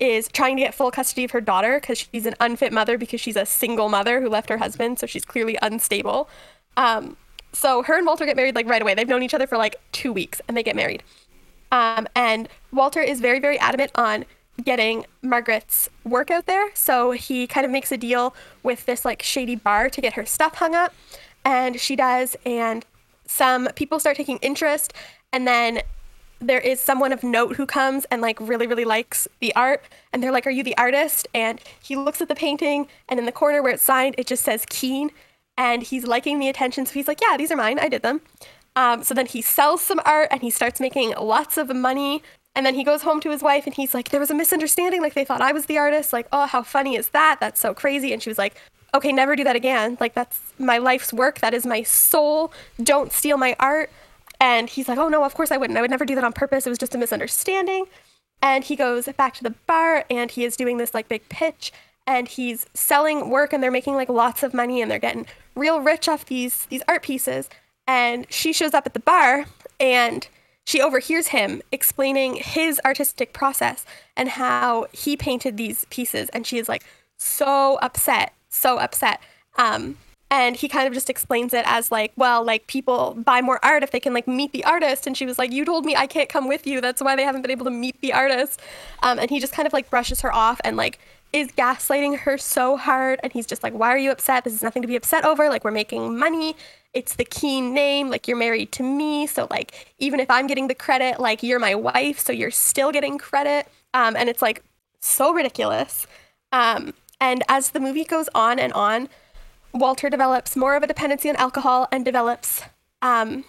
is 0.00 0.28
trying 0.28 0.56
to 0.56 0.62
get 0.62 0.74
full 0.74 0.90
custody 0.90 1.24
of 1.24 1.30
her 1.32 1.40
daughter 1.40 1.80
because 1.80 1.98
she's 2.12 2.26
an 2.26 2.34
unfit 2.40 2.72
mother 2.72 2.98
because 2.98 3.20
she's 3.20 3.36
a 3.36 3.46
single 3.46 3.88
mother 3.88 4.20
who 4.20 4.28
left 4.28 4.48
her 4.48 4.58
husband, 4.58 4.98
so 4.98 5.06
she's 5.06 5.24
clearly 5.24 5.58
unstable. 5.62 6.28
Um, 6.76 7.16
so 7.52 7.82
her 7.82 7.96
and 7.96 8.06
Walter 8.06 8.24
get 8.24 8.36
married 8.36 8.54
like 8.54 8.66
right 8.66 8.82
away. 8.82 8.94
They've 8.94 9.08
known 9.08 9.22
each 9.22 9.34
other 9.34 9.46
for 9.46 9.56
like 9.56 9.76
two 9.92 10.12
weeks 10.12 10.40
and 10.46 10.56
they 10.56 10.62
get 10.62 10.76
married. 10.76 11.02
Um, 11.72 12.06
and 12.14 12.48
Walter 12.72 13.00
is 13.00 13.20
very, 13.20 13.40
very 13.40 13.58
adamant 13.58 13.90
on 13.94 14.24
getting 14.62 15.06
Margaret's 15.22 15.88
work 16.04 16.30
out 16.30 16.46
there. 16.46 16.70
So 16.74 17.12
he 17.12 17.46
kind 17.46 17.64
of 17.64 17.70
makes 17.70 17.92
a 17.92 17.96
deal 17.96 18.34
with 18.62 18.86
this 18.86 19.04
like 19.04 19.22
shady 19.22 19.56
bar 19.56 19.88
to 19.90 20.00
get 20.00 20.14
her 20.14 20.26
stuff 20.26 20.56
hung 20.56 20.74
up. 20.74 20.94
And 21.44 21.80
she 21.80 21.96
does. 21.96 22.36
And 22.44 22.84
some 23.26 23.68
people 23.76 23.98
start 23.98 24.16
taking 24.16 24.38
interest. 24.38 24.92
And 25.32 25.46
then 25.46 25.80
there 26.40 26.60
is 26.60 26.80
someone 26.80 27.12
of 27.12 27.22
note 27.22 27.56
who 27.56 27.66
comes 27.66 28.04
and 28.10 28.22
like 28.22 28.38
really, 28.40 28.66
really 28.66 28.84
likes 28.84 29.26
the 29.40 29.54
art. 29.56 29.82
And 30.12 30.22
they're 30.22 30.32
like, 30.32 30.46
Are 30.46 30.50
you 30.50 30.62
the 30.62 30.76
artist? 30.78 31.26
And 31.34 31.60
he 31.82 31.96
looks 31.96 32.20
at 32.20 32.28
the 32.28 32.34
painting. 32.34 32.88
And 33.08 33.18
in 33.18 33.26
the 33.26 33.32
corner 33.32 33.62
where 33.62 33.72
it's 33.72 33.82
signed, 33.82 34.14
it 34.18 34.26
just 34.26 34.44
says 34.44 34.64
Keane. 34.68 35.10
and 35.56 35.82
he's 35.82 36.04
liking 36.06 36.38
the 36.38 36.48
attention. 36.48 36.86
So 36.86 36.92
he's 36.92 37.08
like, 37.08 37.20
yeah, 37.20 37.36
these 37.36 37.50
are 37.50 37.56
mine. 37.56 37.78
I 37.80 37.88
did 37.88 38.02
them. 38.02 38.20
Um, 38.76 39.02
so 39.02 39.12
then 39.12 39.26
he 39.26 39.42
sells 39.42 39.82
some 39.82 40.00
art 40.06 40.28
and 40.30 40.40
he 40.40 40.50
starts 40.50 40.80
making 40.80 41.14
lots 41.20 41.58
of 41.58 41.74
money. 41.74 42.22
And 42.54 42.64
then 42.64 42.76
he 42.76 42.84
goes 42.84 43.02
home 43.02 43.20
to 43.22 43.30
his 43.30 43.42
wife 43.42 43.66
and 43.66 43.74
he's 43.74 43.92
like, 43.92 44.10
there 44.10 44.20
was 44.20 44.30
a 44.30 44.34
misunderstanding. 44.34 45.02
Like 45.02 45.14
they 45.14 45.24
thought 45.24 45.40
I 45.40 45.52
was 45.52 45.66
the 45.66 45.78
artist. 45.78 46.12
Like, 46.12 46.28
oh, 46.32 46.46
how 46.46 46.62
funny 46.62 46.94
is 46.96 47.08
that? 47.10 47.38
That's 47.40 47.60
so 47.60 47.74
crazy. 47.74 48.12
And 48.12 48.22
she 48.22 48.30
was 48.30 48.38
like, 48.38 48.54
okay, 48.94 49.12
never 49.12 49.34
do 49.36 49.44
that 49.44 49.56
again. 49.56 49.96
Like 50.00 50.14
that's 50.14 50.40
my 50.58 50.78
life's 50.78 51.12
work. 51.12 51.40
That 51.40 51.54
is 51.54 51.66
my 51.66 51.82
soul. 51.82 52.52
Don't 52.82 53.12
steal 53.12 53.36
my 53.36 53.56
art. 53.58 53.90
And 54.40 54.68
he's 54.68 54.88
like, 54.88 54.98
oh 54.98 55.08
no, 55.08 55.24
of 55.24 55.34
course 55.34 55.50
I 55.50 55.56
wouldn't. 55.56 55.76
I 55.76 55.80
would 55.80 55.90
never 55.90 56.04
do 56.04 56.14
that 56.14 56.24
on 56.24 56.32
purpose. 56.32 56.66
It 56.66 56.70
was 56.70 56.78
just 56.78 56.94
a 56.94 56.98
misunderstanding. 56.98 57.86
And 58.40 58.64
he 58.64 58.76
goes 58.76 59.08
back 59.16 59.34
to 59.34 59.42
the 59.42 59.54
bar 59.66 60.04
and 60.08 60.30
he 60.30 60.44
is 60.44 60.56
doing 60.56 60.76
this 60.76 60.94
like 60.94 61.08
big 61.08 61.28
pitch 61.28 61.72
and 62.06 62.28
he's 62.28 62.66
selling 62.72 63.30
work 63.30 63.52
and 63.52 63.62
they're 63.62 63.70
making 63.70 63.94
like 63.94 64.08
lots 64.08 64.42
of 64.42 64.54
money 64.54 64.80
and 64.80 64.90
they're 64.90 64.98
getting 64.98 65.26
real 65.54 65.80
rich 65.80 66.08
off 66.08 66.24
these 66.26 66.66
these 66.66 66.82
art 66.86 67.02
pieces. 67.02 67.48
And 67.86 68.26
she 68.30 68.52
shows 68.52 68.74
up 68.74 68.86
at 68.86 68.94
the 68.94 69.00
bar 69.00 69.46
and 69.80 70.28
she 70.64 70.80
overhears 70.80 71.28
him 71.28 71.62
explaining 71.72 72.36
his 72.36 72.80
artistic 72.84 73.32
process 73.32 73.84
and 74.16 74.28
how 74.28 74.86
he 74.92 75.16
painted 75.16 75.56
these 75.56 75.84
pieces 75.90 76.28
and 76.30 76.46
she 76.46 76.58
is 76.58 76.68
like 76.68 76.84
so 77.16 77.78
upset, 77.82 78.32
so 78.48 78.78
upset. 78.78 79.20
Um, 79.56 79.96
and 80.30 80.56
he 80.56 80.68
kind 80.68 80.86
of 80.86 80.92
just 80.92 81.08
explains 81.08 81.54
it 81.54 81.64
as 81.66 81.90
like 81.90 82.12
well 82.16 82.44
like 82.44 82.66
people 82.66 83.14
buy 83.14 83.40
more 83.40 83.58
art 83.64 83.82
if 83.82 83.90
they 83.90 84.00
can 84.00 84.12
like 84.12 84.28
meet 84.28 84.52
the 84.52 84.64
artist. 84.64 85.06
And 85.06 85.16
she 85.16 85.24
was 85.24 85.38
like 85.38 85.52
you 85.52 85.64
told 85.64 85.84
me 85.84 85.96
i 85.96 86.06
can't 86.06 86.28
come 86.28 86.48
with 86.48 86.66
you. 86.66 86.80
That's 86.80 87.02
why 87.02 87.16
they 87.16 87.24
haven't 87.24 87.42
been 87.42 87.50
able 87.50 87.64
to 87.64 87.70
meet 87.70 88.00
the 88.00 88.12
artist. 88.12 88.60
Um, 89.02 89.18
and 89.18 89.30
he 89.30 89.40
just 89.40 89.52
kind 89.52 89.66
of 89.66 89.72
like 89.72 89.88
brushes 89.88 90.20
her 90.20 90.32
off 90.32 90.60
and 90.64 90.76
like 90.76 90.98
is 91.32 91.48
gaslighting 91.48 92.18
her 92.20 92.38
so 92.38 92.76
hard. 92.76 93.20
And 93.22 93.32
he's 93.32 93.46
just 93.46 93.62
like 93.62 93.72
why 93.72 93.88
are 93.88 93.98
you 93.98 94.10
upset? 94.10 94.44
This 94.44 94.52
is 94.52 94.62
nothing 94.62 94.82
to 94.82 94.88
be 94.88 94.96
upset 94.96 95.24
over. 95.24 95.48
Like 95.48 95.64
we're 95.64 95.70
making 95.70 96.18
money. 96.18 96.56
It's 96.92 97.16
the 97.16 97.24
Keane 97.24 97.72
name. 97.72 98.10
Like 98.10 98.28
you're 98.28 98.36
married 98.36 98.70
to 98.72 98.82
me. 98.82 99.26
So 99.26 99.46
like 99.50 99.94
even 99.98 100.20
if 100.20 100.30
i'm 100.30 100.46
getting 100.46 100.68
the 100.68 100.74
credit 100.74 101.20
like 101.20 101.42
you're 101.42 101.58
my 101.58 101.74
wife. 101.74 102.18
So 102.18 102.32
you're 102.32 102.50
still 102.50 102.92
getting 102.92 103.16
credit. 103.16 103.66
Um, 103.94 104.14
and 104.14 104.28
it's 104.28 104.42
like 104.42 104.62
so 105.00 105.32
ridiculous. 105.32 106.06
Um, 106.52 106.92
and 107.20 107.42
as 107.48 107.70
the 107.70 107.80
movie 107.80 108.04
goes 108.04 108.28
on 108.34 108.58
and 108.58 108.72
on 108.74 109.08
Walter 109.72 110.10
develops 110.10 110.56
more 110.56 110.76
of 110.76 110.82
a 110.82 110.86
dependency 110.86 111.28
on 111.28 111.36
alcohol 111.36 111.88
and 111.92 112.04
develops 112.04 112.62
um 113.02 113.44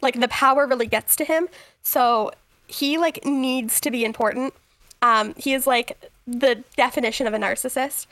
like 0.00 0.18
the 0.18 0.28
power 0.28 0.66
really 0.66 0.86
gets 0.86 1.14
to 1.16 1.24
him. 1.24 1.48
So 1.82 2.32
he 2.66 2.98
like 2.98 3.24
needs 3.24 3.80
to 3.80 3.90
be 3.90 4.04
important. 4.04 4.54
Um 5.00 5.34
he 5.36 5.52
is 5.52 5.66
like 5.66 6.10
the 6.26 6.62
definition 6.76 7.26
of 7.26 7.34
a 7.34 7.38
narcissist 7.38 8.06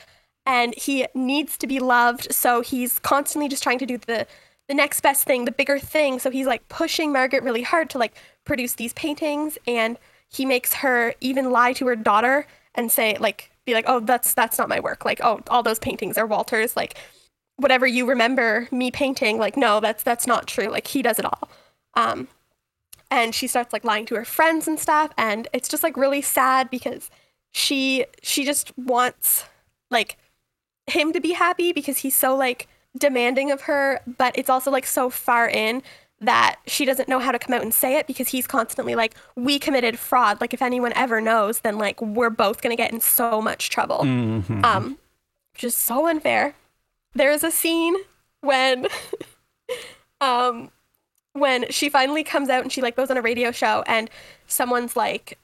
and 0.47 0.75
he 0.77 1.07
needs 1.15 1.57
to 1.59 1.67
be 1.67 1.79
loved. 1.79 2.33
So 2.33 2.61
he's 2.61 2.99
constantly 2.99 3.49
just 3.49 3.63
trying 3.63 3.79
to 3.79 3.87
do 3.87 3.99
the 3.99 4.27
the 4.69 4.75
next 4.75 5.01
best 5.01 5.25
thing, 5.25 5.47
the 5.47 5.53
bigger 5.53 5.81
thing. 5.81 6.21
So 6.21 6.31
he's 6.31 6.47
like 6.47 6.69
pushing 6.69 7.13
Margaret 7.13 7.43
really 7.43 7.63
hard 7.63 7.91
to 7.91 7.99
like 7.99 8.15
produce 8.45 8.75
these 8.75 8.93
paintings 8.93 9.59
and 9.67 9.99
he 10.29 10.47
makes 10.47 10.75
her 10.75 11.15
even 11.21 11.51
lie 11.51 11.73
to 11.73 11.87
her 11.87 11.97
daughter 11.97 12.47
and 12.75 12.91
say 12.91 13.17
like 13.19 13.51
be 13.65 13.75
like, 13.75 13.85
"Oh, 13.89 14.01
that's 14.01 14.35
that's 14.35 14.59
not 14.59 14.69
my 14.69 14.81
work." 14.81 15.05
Like, 15.05 15.21
"Oh, 15.23 15.41
all 15.49 15.63
those 15.63 15.79
paintings 15.79 16.17
are 16.17 16.27
Walter's." 16.27 16.77
Like 16.77 16.97
whatever 17.61 17.87
you 17.87 18.07
remember 18.07 18.69
me 18.71 18.91
painting 18.91 19.39
like 19.39 19.57
no 19.57 19.81
that's 19.81 20.03
that's 20.03 20.27
not 20.27 20.47
true. 20.47 20.69
Like 20.69 20.87
he 20.89 21.03
does 21.03 21.19
it 21.19 21.25
all. 21.25 21.49
Um 21.95 22.29
and 23.11 23.35
she 23.35 23.47
starts 23.47 23.73
like 23.73 23.85
lying 23.85 24.07
to 24.07 24.15
her 24.15 24.25
friends 24.25 24.69
and 24.69 24.79
stuff. 24.79 25.11
And 25.19 25.49
it's 25.53 25.69
just 25.69 25.83
like 25.83 25.97
really 25.97 26.23
sad 26.23 26.71
because 26.71 27.11
she 27.53 28.07
she 28.23 28.45
just 28.45 28.77
wants 28.79 29.45
like 29.91 30.17
him 30.87 31.13
to 31.13 31.21
be 31.21 31.33
happy 31.33 31.73
because 31.73 31.99
he's 31.99 32.17
so 32.17 32.37
like 32.37 32.69
demanding 32.97 33.51
of 33.51 33.63
her. 33.63 34.01
But 34.07 34.37
it's 34.39 34.51
also 34.51 34.71
like 34.71 34.87
so 34.87 35.11
far 35.11 35.49
in 35.49 35.83
that 36.21 36.57
she 36.67 36.85
doesn't 36.85 37.09
know 37.09 37.19
how 37.19 37.33
to 37.33 37.39
come 37.39 37.55
out 37.55 37.63
and 37.63 37.73
say 37.73 37.97
it 37.97 38.07
because 38.07 38.29
he's 38.29 38.47
constantly 38.47 38.95
like 38.95 39.15
we 39.37 39.59
committed 39.59 39.99
fraud. 39.99 40.41
Like 40.41 40.55
if 40.55 40.63
anyone 40.63 40.93
ever 40.95 41.21
knows 41.21 41.61
then 41.61 41.79
like 41.79 42.01
we're 42.01 42.31
both 42.31 42.63
going 42.63 42.77
to 42.77 42.81
get 42.81 42.93
in 42.93 43.01
so 43.01 43.41
much 43.43 43.71
trouble. 43.71 44.01
Mhm. 44.05 44.65
um 44.65 44.99
just 45.55 45.79
so 45.79 46.07
unfair 46.07 46.55
there 47.15 47.31
is 47.31 47.45
a 47.45 47.51
scene 47.51 47.97
when 48.41 48.87
um 50.21 50.71
when 51.33 51.71
she 51.71 51.89
finally 51.89 52.25
comes 52.25 52.49
out 52.49 52.63
and 52.63 52.73
she 52.73 52.83
like 52.83 52.97
goes 52.97 53.11
on 53.11 53.17
a 53.17 53.23
radio 53.23 53.51
show 53.51 53.83
and 53.87 54.11
someone's 54.47 54.97
like 54.97 55.39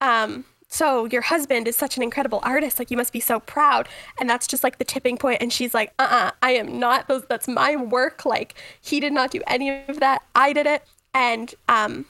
um 0.00 0.44
so 0.72 1.04
your 1.06 1.22
husband 1.22 1.66
is 1.66 1.74
such 1.74 1.96
an 1.96 2.02
incredible 2.02 2.38
artist 2.44 2.78
like 2.78 2.92
you 2.92 2.96
must 2.96 3.12
be 3.12 3.18
so 3.18 3.40
proud. 3.40 3.88
And 4.20 4.30
that's 4.30 4.46
just 4.46 4.62
like 4.62 4.78
the 4.78 4.84
tipping 4.84 5.16
point 5.16 5.42
and 5.42 5.52
she's 5.52 5.74
like 5.74 5.92
uh-uh 5.98 6.30
i 6.42 6.52
am 6.52 6.78
not 6.78 7.08
those 7.08 7.24
that's 7.28 7.48
my 7.48 7.76
work 7.76 8.24
like 8.24 8.54
he 8.80 9.00
did 9.00 9.12
not 9.12 9.30
do 9.30 9.42
any 9.46 9.84
of 9.88 10.00
that 10.00 10.22
i 10.34 10.52
did 10.52 10.66
it. 10.66 10.84
And 11.12 11.54
um 11.68 12.06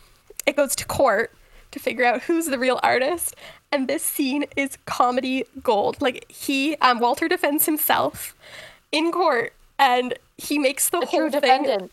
it 0.47 0.57
goes 0.57 0.77
to 0.77 0.85
court 0.87 1.33
to 1.71 1.79
figure 1.79 2.05
out 2.05 2.23
who's 2.23 2.47
the 2.47 2.59
real 2.59 2.81
artist. 2.83 3.35
And 3.73 3.89
this 3.89 4.03
scene 4.03 4.45
is 4.57 4.77
comedy 4.85 5.45
gold. 5.63 6.01
Like 6.03 6.31
he 6.31 6.77
um 6.77 6.99
walter 6.99 7.29
defends 7.29 7.65
himself 7.65 8.35
in 8.93 9.13
court 9.13 9.53
and 9.79 10.15
he 10.39 10.59
makes 10.59 10.91
the, 10.91 11.01
The 11.01 11.07
whole 11.07 11.21
true 11.21 11.31
thing 11.31 11.41
defendant. 11.41 11.93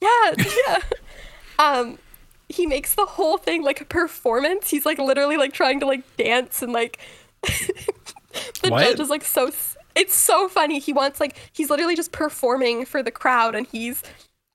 yeah, 0.00 0.34
yeah. 0.66 0.78
um, 1.58 1.98
he 2.48 2.66
makes 2.66 2.94
the 2.94 3.06
whole 3.06 3.38
thing 3.38 3.62
like 3.62 3.80
a 3.80 3.84
performance. 3.84 4.70
He's 4.70 4.84
like 4.84 4.98
literally 4.98 5.36
like 5.36 5.52
trying 5.52 5.80
to 5.80 5.86
like 5.86 6.02
dance 6.16 6.62
and 6.62 6.72
like 6.72 6.98
the 8.62 8.70
What? 8.70 8.84
judge 8.84 9.00
is 9.00 9.10
like 9.10 9.24
so. 9.24 9.50
It's 9.94 10.14
so 10.14 10.48
funny. 10.48 10.78
He 10.78 10.92
wants 10.92 11.20
like 11.20 11.36
he's 11.52 11.70
literally 11.70 11.96
just 11.96 12.12
performing 12.12 12.84
for 12.84 13.02
the 13.02 13.10
crowd 13.10 13.54
and 13.54 13.66
he's 13.66 14.02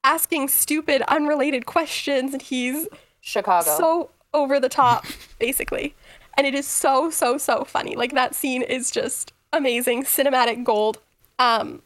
asking 0.03 0.47
stupid, 0.49 1.01
unrelated 1.07 1.65
questions 1.65 2.33
and 2.33 2.41
he's 2.41 2.87
Chicago. 3.21 3.69
so 3.77 4.09
over 4.33 4.59
the 4.59 4.69
top, 4.69 5.05
basically. 5.39 5.95
And 6.37 6.45
it 6.45 6.53
is 6.53 6.67
so, 6.67 7.09
so, 7.09 7.37
so 7.37 7.63
funny. 7.63 7.95
Like 7.95 8.13
that 8.13 8.35
scene 8.35 8.61
is 8.61 8.91
just 8.91 9.33
amazing, 9.53 10.03
cinematic 10.03 10.63
gold. 10.63 10.99
Um, 11.39 11.81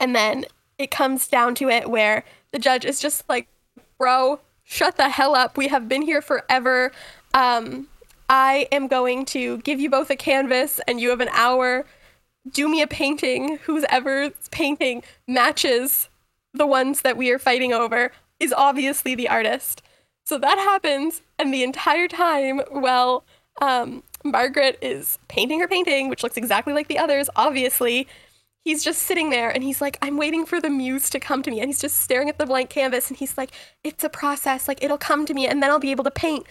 and 0.00 0.14
then 0.14 0.46
it 0.78 0.90
comes 0.90 1.28
down 1.28 1.54
to 1.56 1.68
it 1.68 1.90
where 1.90 2.24
the 2.52 2.58
judge 2.58 2.84
is 2.84 3.00
just 3.00 3.28
like, 3.28 3.48
bro, 3.98 4.40
shut 4.64 4.96
the 4.96 5.08
hell 5.08 5.34
up. 5.34 5.56
We 5.56 5.68
have 5.68 5.88
been 5.88 6.02
here 6.02 6.22
forever. 6.22 6.92
Um, 7.34 7.88
I 8.28 8.68
am 8.72 8.88
going 8.88 9.24
to 9.26 9.58
give 9.58 9.80
you 9.80 9.88
both 9.90 10.10
a 10.10 10.16
canvas 10.16 10.80
and 10.86 11.00
you 11.00 11.10
have 11.10 11.20
an 11.20 11.30
hour. 11.32 11.86
Do 12.50 12.68
me 12.68 12.82
a 12.82 12.86
painting. 12.86 13.58
Whose 13.64 13.84
ever's 13.88 14.32
painting 14.50 15.02
matches 15.26 16.08
the 16.52 16.66
ones 16.66 17.02
that 17.02 17.16
we 17.16 17.30
are 17.30 17.38
fighting 17.38 17.72
over 17.72 18.12
is 18.40 18.52
obviously 18.56 19.14
the 19.14 19.28
artist. 19.28 19.82
So 20.24 20.38
that 20.38 20.58
happens, 20.58 21.22
and 21.38 21.54
the 21.54 21.62
entire 21.62 22.08
time, 22.08 22.60
well, 22.72 23.24
um, 23.62 24.02
Margaret 24.24 24.76
is 24.82 25.18
painting 25.28 25.60
her 25.60 25.68
painting, 25.68 26.08
which 26.08 26.22
looks 26.24 26.36
exactly 26.36 26.72
like 26.72 26.88
the 26.88 26.98
others, 26.98 27.30
obviously. 27.36 28.08
He's 28.66 28.82
just 28.82 29.02
sitting 29.02 29.30
there 29.30 29.48
and 29.48 29.62
he's 29.62 29.80
like, 29.80 29.96
I'm 30.02 30.16
waiting 30.16 30.44
for 30.44 30.60
the 30.60 30.68
muse 30.68 31.08
to 31.10 31.20
come 31.20 31.40
to 31.44 31.52
me. 31.52 31.60
And 31.60 31.68
he's 31.68 31.80
just 31.80 32.00
staring 32.00 32.28
at 32.28 32.36
the 32.36 32.46
blank 32.46 32.68
canvas 32.68 33.08
and 33.08 33.16
he's 33.16 33.38
like, 33.38 33.52
It's 33.84 34.02
a 34.02 34.08
process. 34.08 34.66
Like, 34.66 34.82
it'll 34.82 34.98
come 34.98 35.24
to 35.26 35.34
me 35.34 35.46
and 35.46 35.62
then 35.62 35.70
I'll 35.70 35.78
be 35.78 35.92
able 35.92 36.02
to 36.02 36.10
paint. 36.10 36.46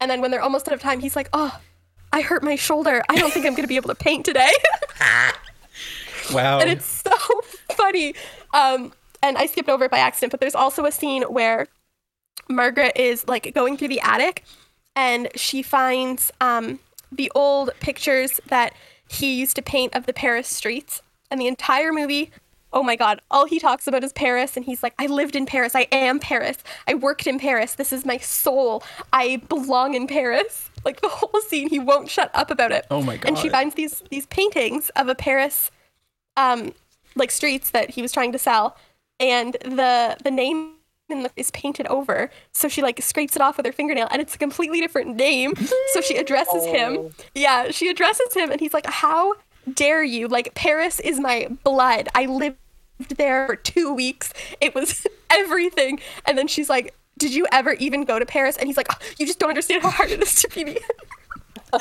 And 0.00 0.10
then 0.10 0.20
when 0.20 0.32
they're 0.32 0.42
almost 0.42 0.66
out 0.66 0.74
of 0.74 0.80
time, 0.80 0.98
he's 0.98 1.14
like, 1.14 1.28
Oh, 1.32 1.60
I 2.12 2.22
hurt 2.22 2.42
my 2.42 2.56
shoulder. 2.56 3.04
I 3.08 3.14
don't 3.14 3.32
think 3.32 3.46
I'm 3.46 3.52
going 3.52 3.62
to 3.62 3.68
be 3.68 3.76
able 3.76 3.88
to 3.88 3.94
paint 3.94 4.24
today. 4.24 4.50
Wow. 6.32 6.58
and 6.60 6.70
it's 6.70 6.86
so 6.86 7.12
funny. 7.76 8.14
Um, 8.52 8.92
and 9.22 9.36
I 9.36 9.46
skipped 9.46 9.68
over 9.68 9.84
it 9.84 9.90
by 9.90 9.98
accident, 9.98 10.32
but 10.32 10.40
there's 10.40 10.54
also 10.54 10.86
a 10.86 10.92
scene 10.92 11.22
where 11.22 11.66
Margaret 12.48 12.96
is 12.96 13.26
like 13.28 13.52
going 13.54 13.76
through 13.76 13.88
the 13.88 14.00
attic 14.00 14.44
and 14.96 15.28
she 15.36 15.62
finds 15.62 16.30
um, 16.40 16.80
the 17.12 17.30
old 17.34 17.70
pictures 17.80 18.40
that 18.46 18.74
he 19.08 19.38
used 19.38 19.56
to 19.56 19.62
paint 19.62 19.94
of 19.94 20.06
the 20.06 20.12
Paris 20.12 20.48
streets. 20.48 21.02
And 21.30 21.40
the 21.40 21.46
entire 21.46 21.92
movie, 21.92 22.30
oh 22.72 22.82
my 22.82 22.96
God, 22.96 23.20
all 23.30 23.46
he 23.46 23.58
talks 23.58 23.86
about 23.86 24.02
is 24.04 24.12
Paris. 24.12 24.56
And 24.56 24.64
he's 24.64 24.82
like, 24.82 24.94
I 24.98 25.06
lived 25.06 25.36
in 25.36 25.46
Paris. 25.46 25.74
I 25.74 25.86
am 25.92 26.18
Paris. 26.18 26.58
I 26.88 26.94
worked 26.94 27.26
in 27.26 27.38
Paris. 27.38 27.74
This 27.74 27.92
is 27.92 28.04
my 28.04 28.18
soul. 28.18 28.82
I 29.12 29.36
belong 29.48 29.94
in 29.94 30.06
Paris. 30.06 30.66
Like 30.82 31.02
the 31.02 31.08
whole 31.10 31.38
scene, 31.46 31.68
he 31.68 31.78
won't 31.78 32.08
shut 32.08 32.30
up 32.32 32.50
about 32.50 32.72
it. 32.72 32.86
Oh 32.90 33.02
my 33.02 33.18
God. 33.18 33.28
And 33.28 33.36
she 33.36 33.50
finds 33.50 33.74
these 33.74 34.02
these 34.08 34.24
paintings 34.24 34.88
of 34.96 35.08
a 35.08 35.14
Paris 35.14 35.70
um 36.38 36.72
like 37.16 37.30
streets 37.30 37.68
that 37.72 37.90
he 37.90 38.00
was 38.00 38.12
trying 38.12 38.32
to 38.32 38.38
sell 38.38 38.78
and 39.18 39.58
the 39.62 40.16
the 40.24 40.30
name 40.30 40.76
in 41.10 41.24
the, 41.24 41.30
is 41.36 41.50
painted 41.50 41.86
over 41.88 42.30
so 42.52 42.66
she 42.66 42.80
like 42.80 43.02
scrapes 43.02 43.36
it 43.36 43.42
off 43.42 43.58
with 43.58 43.66
her 43.66 43.72
fingernail 43.72 44.08
and 44.10 44.22
it's 44.22 44.34
a 44.36 44.38
completely 44.38 44.80
different 44.80 45.16
name 45.16 45.52
so 45.92 46.00
she 46.00 46.16
addresses 46.16 46.62
Oh. 46.64 46.72
him 46.72 47.14
yeah 47.34 47.70
she 47.70 47.88
addresses 47.90 48.32
him 48.32 48.50
and 48.50 48.58
he's 48.58 48.72
like 48.72 48.86
how 48.86 49.34
dare 49.72 50.02
you 50.02 50.28
like 50.28 50.54
paris 50.54 51.00
is 51.00 51.20
my 51.20 51.48
blood 51.64 52.08
i 52.14 52.26
lived 52.26 52.56
there 53.16 53.46
for 53.46 53.56
two 53.56 53.92
weeks 53.94 54.32
it 54.60 54.74
was 54.74 55.06
everything 55.30 55.98
and 56.26 56.36
then 56.36 56.46
she's 56.46 56.68
like 56.68 56.94
did 57.18 57.34
you 57.34 57.46
ever 57.52 57.72
even 57.74 58.04
go 58.04 58.18
to 58.18 58.26
paris 58.26 58.56
and 58.56 58.66
he's 58.66 58.76
like 58.76 58.88
"Oh, 58.90 58.96
you 59.18 59.26
just 59.26 59.38
don't 59.38 59.50
understand 59.50 59.82
how 59.82 59.90
hard 59.90 60.10
it 60.10 60.22
is 60.22 60.34
to 60.42 60.48
be 60.48 60.64
me 60.64 60.78
and 61.72 61.80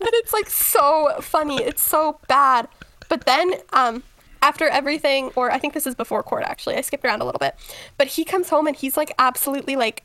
it's 0.00 0.32
like 0.32 0.48
so 0.48 1.16
funny. 1.20 1.62
It's 1.62 1.82
so 1.82 2.18
bad. 2.28 2.68
But 3.08 3.26
then 3.26 3.54
um 3.72 4.02
after 4.42 4.68
everything, 4.68 5.30
or 5.36 5.50
I 5.50 5.58
think 5.58 5.74
this 5.74 5.86
is 5.86 5.94
before 5.94 6.22
court 6.22 6.44
actually. 6.44 6.76
I 6.76 6.80
skipped 6.80 7.04
around 7.04 7.20
a 7.20 7.24
little 7.24 7.38
bit. 7.38 7.54
But 7.98 8.08
he 8.08 8.24
comes 8.24 8.48
home 8.48 8.66
and 8.66 8.76
he's 8.76 8.96
like 8.96 9.12
absolutely 9.18 9.76
like 9.76 10.04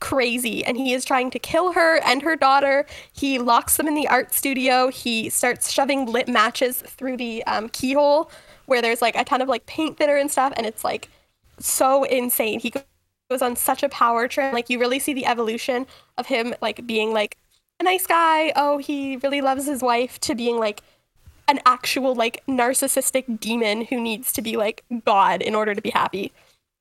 crazy 0.00 0.64
and 0.64 0.76
he 0.76 0.92
is 0.92 1.04
trying 1.04 1.30
to 1.30 1.38
kill 1.38 1.72
her 1.72 1.98
and 2.04 2.22
her 2.22 2.36
daughter. 2.36 2.86
He 3.12 3.38
locks 3.38 3.76
them 3.76 3.88
in 3.88 3.94
the 3.94 4.08
art 4.08 4.34
studio. 4.34 4.88
He 4.88 5.28
starts 5.30 5.70
shoving 5.70 6.06
lit 6.06 6.28
matches 6.28 6.78
through 6.78 7.16
the 7.16 7.44
um, 7.44 7.68
keyhole 7.68 8.30
where 8.66 8.82
there's 8.82 9.02
like 9.02 9.16
a 9.16 9.24
ton 9.24 9.40
of 9.40 9.48
like 9.48 9.66
paint 9.66 9.96
thinner 9.96 10.16
and 10.16 10.30
stuff. 10.30 10.52
And 10.56 10.66
it's 10.66 10.84
like 10.84 11.08
so 11.58 12.04
insane. 12.04 12.60
He 12.60 12.72
goes 13.30 13.42
on 13.42 13.56
such 13.56 13.82
a 13.82 13.88
power 13.88 14.28
trip. 14.28 14.52
Like 14.52 14.70
you 14.70 14.78
really 14.78 14.98
see 14.98 15.14
the 15.14 15.26
evolution 15.26 15.86
of 16.18 16.26
him 16.26 16.54
like 16.60 16.86
being 16.86 17.12
like 17.12 17.36
a 17.80 17.84
nice 17.84 18.06
guy. 18.06 18.52
Oh, 18.56 18.78
he 18.78 19.16
really 19.16 19.40
loves 19.40 19.66
his 19.66 19.82
wife 19.82 20.20
to 20.20 20.34
being 20.34 20.58
like 20.58 20.82
an 21.48 21.60
actual 21.64 22.14
like 22.14 22.42
narcissistic 22.48 23.40
demon 23.40 23.82
who 23.86 24.00
needs 24.00 24.32
to 24.32 24.42
be 24.42 24.56
like 24.56 24.84
God 25.04 25.42
in 25.42 25.54
order 25.54 25.74
to 25.74 25.82
be 25.82 25.90
happy. 25.90 26.32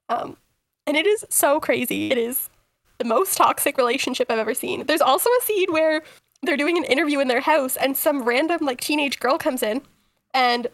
Um, 0.09 0.37
and 0.87 0.97
it 0.97 1.05
is 1.05 1.25
so 1.29 1.59
crazy. 1.59 2.11
It 2.11 2.17
is 2.17 2.49
the 2.97 3.05
most 3.05 3.37
toxic 3.37 3.77
relationship 3.77 4.29
I've 4.29 4.39
ever 4.39 4.53
seen. 4.53 4.85
There's 4.85 5.01
also 5.01 5.29
a 5.29 5.43
scene 5.43 5.71
where 5.71 6.03
they're 6.43 6.57
doing 6.57 6.77
an 6.77 6.83
interview 6.85 7.19
in 7.19 7.27
their 7.27 7.41
house 7.41 7.75
and 7.75 7.95
some 7.97 8.23
random 8.23 8.59
like 8.61 8.81
teenage 8.81 9.19
girl 9.19 9.37
comes 9.37 9.63
in 9.63 9.81
and 10.33 10.67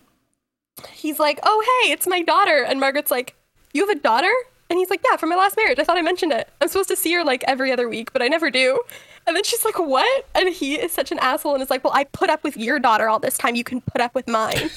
he's 0.91 1.19
like, 1.19 1.39
"Oh, 1.43 1.81
hey, 1.83 1.91
it's 1.91 2.07
my 2.07 2.21
daughter." 2.21 2.63
And 2.63 2.79
Margaret's 2.79 3.11
like, 3.11 3.35
"You 3.73 3.87
have 3.87 3.95
a 3.95 3.99
daughter?" 3.99 4.31
And 4.69 4.79
he's 4.79 4.89
like, 4.89 5.01
"Yeah, 5.09 5.17
from 5.17 5.29
my 5.29 5.35
last 5.35 5.57
marriage. 5.57 5.79
I 5.79 5.83
thought 5.83 5.97
I 5.97 6.01
mentioned 6.01 6.31
it. 6.31 6.49
I'm 6.59 6.67
supposed 6.67 6.89
to 6.89 6.95
see 6.95 7.13
her 7.13 7.23
like 7.23 7.43
every 7.47 7.71
other 7.71 7.87
week, 7.89 8.13
but 8.13 8.21
I 8.21 8.27
never 8.27 8.49
do." 8.49 8.79
And 9.27 9.35
then 9.35 9.43
she's 9.43 9.63
like, 9.63 9.77
"What?" 9.77 10.25
And 10.33 10.49
he 10.49 10.75
is 10.75 10.91
such 10.91 11.11
an 11.11 11.19
asshole 11.19 11.53
and 11.53 11.61
is 11.61 11.69
like, 11.69 11.83
"Well, 11.83 11.93
I 11.93 12.05
put 12.05 12.29
up 12.29 12.43
with 12.43 12.57
your 12.57 12.79
daughter 12.79 13.07
all 13.07 13.19
this 13.19 13.37
time. 13.37 13.55
You 13.55 13.63
can 13.63 13.81
put 13.81 14.01
up 14.01 14.15
with 14.15 14.27
mine." 14.27 14.57
I 14.59 14.69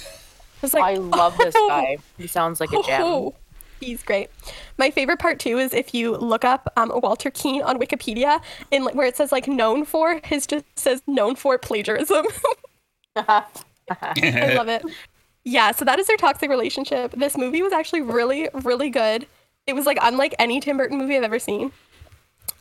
was 0.62 0.74
like, 0.74 0.84
I 0.84 0.94
love 0.94 1.36
this 1.38 1.54
"Oh." 1.56 1.68
guy. 1.70 1.98
He 2.18 2.26
sounds 2.26 2.60
like 2.60 2.72
a 2.72 2.82
gem. 2.82 3.02
Oh, 3.02 3.34
he's 3.84 4.02
great. 4.02 4.30
My 4.78 4.90
favorite 4.90 5.18
part 5.18 5.38
too 5.38 5.58
is 5.58 5.72
if 5.72 5.94
you 5.94 6.16
look 6.16 6.44
up 6.44 6.72
um, 6.76 6.92
Walter 6.94 7.30
Keane 7.30 7.62
on 7.62 7.78
Wikipedia, 7.78 8.40
in 8.70 8.84
like, 8.84 8.94
where 8.94 9.06
it 9.06 9.16
says 9.16 9.32
like 9.32 9.46
known 9.46 9.84
for, 9.84 10.20
his 10.24 10.46
just 10.46 10.64
says 10.76 11.02
known 11.06 11.36
for 11.36 11.58
plagiarism. 11.58 12.26
I 13.16 14.54
love 14.54 14.68
it. 14.68 14.82
Yeah, 15.44 15.72
so 15.72 15.84
that 15.84 15.98
is 15.98 16.06
their 16.06 16.16
toxic 16.16 16.48
relationship. 16.48 17.12
This 17.12 17.36
movie 17.36 17.62
was 17.62 17.72
actually 17.72 18.00
really, 18.00 18.48
really 18.62 18.88
good. 18.88 19.26
It 19.66 19.74
was 19.74 19.86
like 19.86 19.98
unlike 20.00 20.34
any 20.38 20.60
Tim 20.60 20.76
Burton 20.78 20.98
movie 20.98 21.16
I've 21.16 21.22
ever 21.22 21.38
seen. 21.38 21.72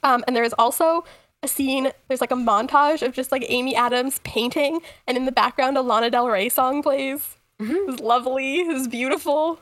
Um, 0.03 0.23
and 0.27 0.35
there 0.35 0.43
is 0.43 0.53
also 0.59 1.05
a 1.41 1.47
scene. 1.47 1.91
There's 2.07 2.21
like 2.21 2.31
a 2.31 2.35
montage 2.35 3.01
of 3.01 3.13
just 3.13 3.31
like 3.31 3.45
Amy 3.47 3.75
Adams 3.75 4.19
painting, 4.23 4.81
and 5.07 5.17
in 5.17 5.25
the 5.25 5.31
background, 5.31 5.77
a 5.77 5.81
Lana 5.81 6.09
Del 6.09 6.27
Rey 6.27 6.49
song 6.49 6.83
plays. 6.83 7.35
It 7.73 7.87
was 7.87 7.99
lovely. 7.99 8.61
It 8.61 8.73
was 8.73 8.87
beautiful. 8.87 9.59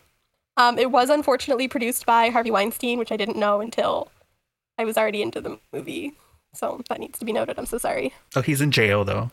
Um, 0.58 0.78
it 0.78 0.92
was 0.92 1.10
unfortunately 1.10 1.68
produced 1.68 2.06
by 2.06 2.30
Harvey 2.30 2.52
Weinstein, 2.52 3.00
which 3.00 3.12
I 3.12 3.18
didn't 3.18 3.38
know 3.38 3.62
until 3.62 4.12
I 4.78 4.84
was 4.86 4.98
already 4.98 5.22
into 5.22 5.42
the 5.42 5.60
movie. 5.74 6.14
So 6.54 6.82
that 6.90 7.00
needs 7.00 7.18
to 7.20 7.26
be 7.26 7.32
noted. 7.32 7.58
I'm 7.58 7.66
so 7.66 7.78
sorry. 7.78 8.14
Oh, 8.36 8.42
he's 8.42 8.60
in 8.62 8.72
jail 8.72 9.06
though, 9.06 9.32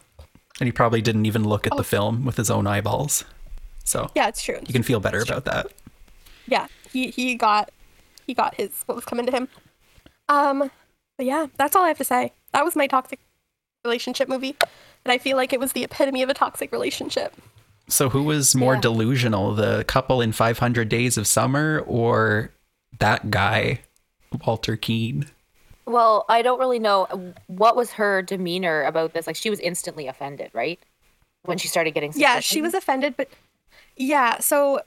and 0.60 0.66
he 0.68 0.72
probably 0.72 1.02
didn't 1.02 1.26
even 1.26 1.42
look 1.44 1.66
at 1.66 1.76
the 1.76 1.82
film 1.84 2.24
with 2.24 2.36
his 2.36 2.50
own 2.50 2.66
eyeballs. 2.66 3.24
So 3.84 4.10
Yeah, 4.14 4.28
it's 4.28 4.42
true. 4.42 4.58
you 4.66 4.72
can 4.72 4.82
feel 4.84 5.00
better 5.00 5.20
about 5.20 5.44
that. 5.46 5.66
yeah, 6.46 6.68
he 6.92 7.10
he 7.10 7.34
got 7.34 7.70
he 8.26 8.34
got 8.34 8.54
his 8.54 8.70
what 8.86 8.94
was 8.94 9.04
coming 9.04 9.26
to 9.26 9.32
him. 9.32 9.48
Um, 10.28 10.70
but 11.16 11.26
yeah, 11.26 11.46
that's 11.56 11.74
all 11.74 11.82
I 11.84 11.88
have 11.88 11.98
to 11.98 12.04
say. 12.04 12.32
That 12.52 12.64
was 12.64 12.76
my 12.76 12.86
toxic 12.86 13.18
relationship 13.84 14.28
movie, 14.28 14.54
and 15.04 15.10
I 15.12 15.18
feel 15.18 15.36
like 15.36 15.52
it 15.52 15.58
was 15.58 15.72
the 15.72 15.82
epitome 15.84 16.22
of 16.22 16.28
a 16.28 16.34
toxic 16.34 16.70
relationship. 16.70 17.34
So 17.88 18.10
who 18.10 18.22
was 18.22 18.54
more 18.54 18.74
Yeah. 18.74 18.80
delusional, 18.80 19.54
the 19.54 19.84
couple 19.84 20.20
in 20.20 20.32
500 20.32 20.88
Days 20.88 21.16
of 21.16 21.26
Summer 21.26 21.82
or 21.86 22.52
that 22.98 23.30
guy, 23.30 23.80
Walter 24.46 24.76
Keane? 24.76 25.26
Well, 25.86 26.26
I 26.28 26.42
don't 26.42 26.58
really 26.60 26.78
know 26.78 27.34
what 27.46 27.76
was 27.76 27.92
her 27.92 28.20
demeanor 28.20 28.82
about 28.82 29.14
this. 29.14 29.26
Like 29.26 29.36
she 29.36 29.48
was 29.48 29.58
instantly 29.60 30.06
offended, 30.06 30.50
right? 30.52 30.78
When 31.44 31.56
she 31.56 31.68
started 31.68 31.92
getting 31.92 32.12
Yeah, 32.14 32.40
she 32.40 32.60
was 32.60 32.74
offended, 32.74 33.16
but 33.16 33.30
yeah, 33.96 34.38
so 34.38 34.82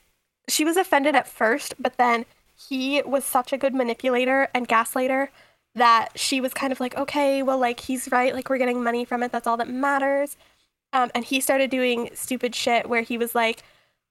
she 0.47 0.63
was 0.63 0.77
offended 0.77 1.15
at 1.15 1.27
first, 1.27 1.73
but 1.79 1.97
then 1.97 2.25
he 2.69 3.01
was 3.01 3.23
such 3.25 3.51
a 3.51 3.57
good 3.57 3.73
manipulator 3.73 4.47
and 4.53 4.67
gaslighter 4.67 5.29
that 5.73 6.09
she 6.15 6.39
was 6.39 6.53
kind 6.53 6.71
of 6.71 6.79
like, 6.79 6.95
okay, 6.95 7.41
well, 7.41 7.57
like 7.57 7.79
he's 7.79 8.11
right, 8.11 8.35
like 8.35 8.49
we're 8.49 8.57
getting 8.59 8.83
money 8.83 9.05
from 9.05 9.23
it, 9.23 9.31
that's 9.31 9.47
all 9.47 9.57
that 9.57 9.69
matters. 9.69 10.37
Um, 10.93 11.11
and 11.15 11.23
he 11.23 11.39
started 11.39 11.69
doing 11.69 12.09
stupid 12.13 12.53
shit 12.53 12.89
where 12.89 13.01
he 13.01 13.17
was 13.17 13.33
like, 13.33 13.63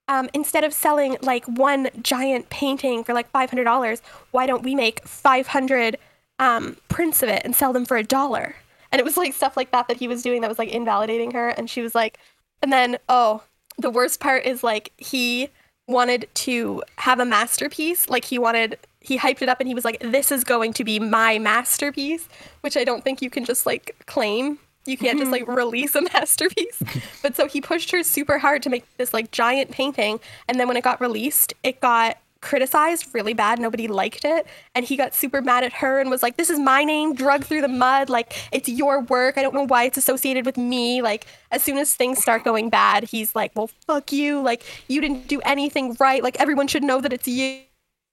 um, 0.08 0.28
instead 0.34 0.64
of 0.64 0.72
selling 0.72 1.16
like 1.22 1.44
one 1.46 1.88
giant 2.02 2.50
painting 2.50 3.04
for 3.04 3.12
like 3.12 3.30
five 3.30 3.50
hundred 3.50 3.64
dollars, 3.64 4.02
why 4.32 4.46
don't 4.46 4.62
we 4.62 4.74
make 4.74 5.06
five 5.06 5.48
hundred 5.48 5.98
um, 6.38 6.76
prints 6.88 7.22
of 7.22 7.28
it 7.28 7.42
and 7.44 7.54
sell 7.54 7.72
them 7.72 7.84
for 7.84 7.96
a 7.96 8.02
dollar? 8.02 8.56
And 8.90 8.98
it 8.98 9.04
was 9.04 9.16
like 9.16 9.34
stuff 9.34 9.56
like 9.56 9.70
that 9.70 9.86
that 9.88 9.98
he 9.98 10.08
was 10.08 10.22
doing 10.22 10.40
that 10.40 10.48
was 10.48 10.58
like 10.58 10.70
invalidating 10.70 11.30
her, 11.32 11.50
and 11.50 11.70
she 11.70 11.80
was 11.80 11.94
like, 11.94 12.18
and 12.62 12.72
then 12.72 12.98
oh, 13.08 13.42
the 13.78 13.90
worst 13.90 14.20
part 14.20 14.44
is 14.44 14.64
like 14.64 14.92
he 14.96 15.48
wanted 15.86 16.28
to 16.34 16.82
have 16.96 17.20
a 17.20 17.24
masterpiece, 17.24 18.08
like 18.08 18.24
he 18.24 18.38
wanted 18.38 18.78
he 19.00 19.18
hyped 19.18 19.42
it 19.42 19.48
up 19.48 19.60
and 19.60 19.68
he 19.68 19.74
was 19.74 19.84
like, 19.84 19.98
this 20.00 20.30
is 20.30 20.44
going 20.44 20.72
to 20.74 20.84
be 20.84 20.98
my 20.98 21.38
masterpiece, 21.38 22.28
which 22.60 22.76
I 22.76 22.84
don't 22.84 23.02
think 23.02 23.22
you 23.22 23.30
can 23.30 23.44
just 23.44 23.64
like 23.64 23.96
claim. 24.06 24.58
You 24.90 24.98
can't 24.98 25.18
just 25.18 25.30
like 25.30 25.46
release 25.46 25.94
a 25.94 26.02
masterpiece. 26.02 26.82
but 27.22 27.36
so 27.36 27.46
he 27.46 27.60
pushed 27.60 27.90
her 27.92 28.02
super 28.02 28.38
hard 28.38 28.62
to 28.64 28.70
make 28.70 28.84
this 28.96 29.14
like 29.14 29.30
giant 29.30 29.70
painting. 29.70 30.20
And 30.48 30.58
then 30.58 30.68
when 30.68 30.76
it 30.76 30.84
got 30.84 31.00
released, 31.00 31.54
it 31.62 31.80
got 31.80 32.18
criticized 32.40 33.14
really 33.14 33.34
bad. 33.34 33.58
Nobody 33.58 33.86
liked 33.86 34.24
it. 34.24 34.46
And 34.74 34.84
he 34.84 34.96
got 34.96 35.14
super 35.14 35.42
mad 35.42 35.64
at 35.64 35.72
her 35.74 36.00
and 36.00 36.10
was 36.10 36.22
like, 36.22 36.36
This 36.36 36.50
is 36.50 36.58
my 36.58 36.84
name, 36.84 37.14
drug 37.14 37.44
through 37.44 37.60
the 37.60 37.68
mud. 37.68 38.08
Like, 38.08 38.34
it's 38.52 38.68
your 38.68 39.00
work. 39.02 39.38
I 39.38 39.42
don't 39.42 39.54
know 39.54 39.66
why 39.66 39.84
it's 39.84 39.98
associated 39.98 40.46
with 40.46 40.56
me. 40.56 41.02
Like, 41.02 41.26
as 41.50 41.62
soon 41.62 41.78
as 41.78 41.94
things 41.94 42.18
start 42.18 42.44
going 42.44 42.70
bad, 42.70 43.04
he's 43.04 43.34
like, 43.34 43.52
Well, 43.54 43.70
fuck 43.86 44.12
you. 44.12 44.40
Like, 44.40 44.64
you 44.88 45.00
didn't 45.00 45.28
do 45.28 45.40
anything 45.40 45.96
right. 46.00 46.22
Like, 46.22 46.40
everyone 46.40 46.68
should 46.68 46.82
know 46.82 47.00
that 47.00 47.12
it's 47.12 47.28
you. 47.28 47.64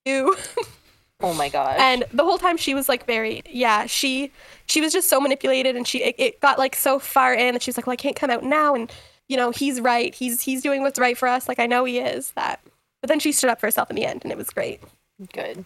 Oh 1.20 1.34
my 1.34 1.50
god. 1.50 1.78
and 1.80 2.06
the 2.14 2.24
whole 2.24 2.38
time 2.38 2.58
she 2.58 2.76
was 2.76 2.88
like 2.88 3.06
very 3.08 3.42
yeah 3.50 3.88
she 3.88 4.32
she 4.68 4.82
was 4.82 4.94
just 4.94 5.10
so 5.10 5.20
manipulated 5.20 5.76
and 5.76 5.88
she 5.88 6.04
it, 6.04 6.16
it 6.18 6.40
got 6.42 6.60
like 6.60 6.76
so 6.76 7.00
far 7.00 7.34
in 7.34 7.54
that 7.54 7.64
she 7.64 7.70
was 7.70 7.78
like 7.78 7.88
well 7.88 7.94
i 7.94 7.98
can't 7.98 8.16
come 8.16 8.30
out 8.30 8.44
now. 8.44 8.76
And 8.76 8.92
you 9.28 9.36
know 9.36 9.52
he's 9.52 9.82
right. 9.82 10.14
He's 10.14 10.42
he's 10.42 10.62
doing 10.62 10.82
what's 10.84 11.00
right 11.00 11.18
for 11.18 11.28
us. 11.28 11.48
Like 11.48 11.60
i 11.60 11.66
know 11.66 11.86
he 11.86 12.00
is 12.00 12.32
that. 12.32 12.60
But 13.02 13.10
then 13.10 13.20
she 13.20 13.32
stood 13.32 13.50
up 13.50 13.60
for 13.60 13.68
herself 13.68 13.90
in 13.90 13.96
the 13.96 14.06
end 14.06 14.22
and 14.24 14.32
it 14.32 14.38
was 14.38 14.50
great. 14.50 14.82
Good. 15.34 15.66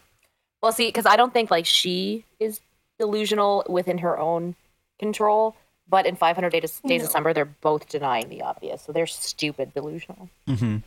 Well, 0.62 0.72
see, 0.72 0.88
because 0.88 1.06
I 1.06 1.16
don't 1.16 1.34
think 1.34 1.50
like 1.52 1.66
she 1.66 2.24
is 2.40 2.62
delusional 3.00 3.66
within 3.68 3.98
her 4.00 4.18
own 4.18 4.56
control, 5.00 5.56
but 5.90 6.06
in 6.06 6.16
500 6.16 6.52
Days, 6.52 6.80
Days 6.86 7.04
of 7.04 7.10
Summer, 7.10 7.34
they're 7.34 7.46
both 7.46 7.90
denying 7.90 8.30
the 8.30 8.44
obvious, 8.44 8.84
so 8.84 8.92
they're 8.92 9.08
stupid 9.08 9.74
delusional. 9.74 10.30
Mm-hmm. 10.48 10.78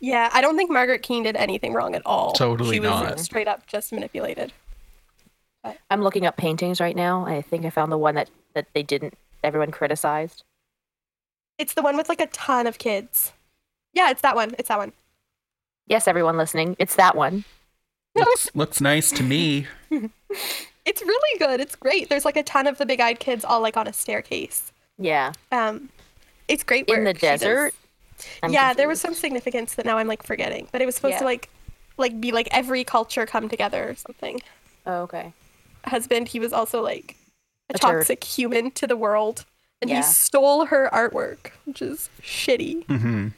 Yeah 0.00 0.28
i 0.32 0.40
don't 0.40 0.56
think 0.56 0.70
margaret 0.70 1.02
keane 1.02 1.22
did 1.22 1.36
anything 1.36 1.72
wrong 1.72 1.94
at 1.94 2.02
all 2.04 2.32
Totally 2.32 2.76
she 2.76 2.80
was 2.80 2.88
not. 2.90 3.20
straight 3.20 3.48
up 3.48 3.66
just 3.66 3.92
manipulated 3.92 4.52
I'm 5.90 6.02
looking 6.02 6.26
up 6.26 6.36
paintings 6.36 6.78
right 6.78 6.94
now. 6.94 7.24
I 7.24 7.40
think 7.40 7.64
I 7.64 7.70
found 7.70 7.90
the 7.90 7.96
one 7.96 8.16
that 8.16 8.28
that 8.54 8.66
they 8.74 8.82
didn't. 8.82 9.14
Everyone 9.42 9.70
criticized. 9.70 10.44
it's 11.56 11.72
the 11.72 11.80
one 11.80 11.96
with 11.96 12.08
like 12.10 12.20
a 12.20 12.26
ton 12.26 12.66
of 12.66 12.76
kids 12.76 13.32
yeah 13.94 14.10
it's 14.10 14.20
that 14.20 14.34
one 14.36 14.54
it's 14.58 14.68
that 14.68 14.78
one 14.78 14.92
Yes, 15.86 16.06
everyone 16.08 16.36
listening, 16.38 16.76
it's 16.78 16.96
that 16.96 17.14
one. 17.14 17.44
Looks, 18.14 18.48
looks 18.54 18.80
nice 18.80 19.10
to 19.12 19.22
me. 19.22 19.66
it's 19.90 21.02
really 21.02 21.38
good 21.38 21.60
it's 21.60 21.76
great 21.76 22.08
there's 22.10 22.24
like 22.26 22.36
a 22.36 22.42
ton 22.42 22.66
of 22.66 22.76
the 22.78 22.84
big-eyed 22.86 23.18
kids 23.18 23.42
all 23.44 23.60
like 23.60 23.76
on 23.78 23.86
a 23.86 23.92
staircase 23.92 24.70
Yeah, 24.98 25.32
um 25.50 25.88
it's 26.46 26.62
great 26.62 26.86
in 26.90 27.04
work. 27.04 27.14
the 27.14 27.20
She 27.20 27.26
does- 27.26 27.40
desert. 27.40 27.74
I'm 28.42 28.52
yeah, 28.52 28.72
there 28.74 28.88
was 28.88 29.00
some 29.00 29.14
significance 29.14 29.74
that 29.74 29.86
now 29.86 29.98
I'm 29.98 30.08
like 30.08 30.22
forgetting, 30.22 30.68
but 30.72 30.80
it 30.82 30.86
was 30.86 30.94
supposed 30.94 31.18
to 31.18 31.24
like 31.24 31.48
like 31.96 32.20
be 32.20 32.32
like 32.32 32.48
every 32.50 32.84
culture 32.84 33.26
come 33.26 33.48
together 33.48 33.90
or 33.90 33.94
something. 33.94 34.40
Oh, 34.86 35.02
okay. 35.02 35.32
Husband, 35.86 36.28
he 36.28 36.40
was 36.40 36.52
also 36.52 36.82
like 36.82 37.16
a, 37.70 37.74
A 37.74 37.78
turd. 37.78 37.98
toxic 38.00 38.24
human 38.24 38.70
to 38.72 38.86
the 38.86 38.96
world, 38.96 39.44
and 39.80 39.90
Yeah. 39.90 39.96
he 39.96 40.02
stole 40.02 40.66
her 40.66 40.88
artwork, 40.92 41.50
which 41.64 41.80
is 41.82 42.08
shitty. 42.22 42.84
hmm 42.86 43.28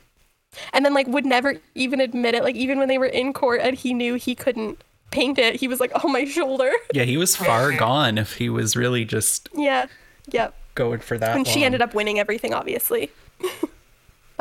And 0.72 0.84
then 0.84 0.94
like 0.94 1.06
would 1.06 1.26
never 1.26 1.56
even 1.74 2.00
admit 2.00 2.34
it. 2.34 2.42
Like 2.44 2.56
even 2.56 2.78
when 2.78 2.88
they 2.88 2.98
were 2.98 3.06
in 3.06 3.32
court 3.32 3.60
and 3.62 3.76
he 3.76 3.92
knew 3.94 4.14
he 4.14 4.34
couldn't 4.34 4.82
paint 5.10 5.38
it, 5.38 5.56
he 5.56 5.68
was 5.68 5.80
like, 5.80 5.92
"Oh 6.02 6.08
my 6.08 6.24
shoulder." 6.24 6.70
Yeah, 6.92 7.04
he 7.04 7.16
was 7.16 7.36
far 7.36 7.72
gone 7.76 8.16
if 8.18 8.34
he 8.34 8.48
was 8.48 8.74
really 8.76 9.04
just 9.04 9.48
yeah, 9.54 9.86
yep. 10.28 10.54
going 10.74 11.00
for 11.00 11.18
that. 11.18 11.36
And 11.36 11.46
she 11.46 11.62
ended 11.64 11.82
up 11.82 11.94
winning 11.94 12.18
everything, 12.18 12.54
obviously. 12.54 13.10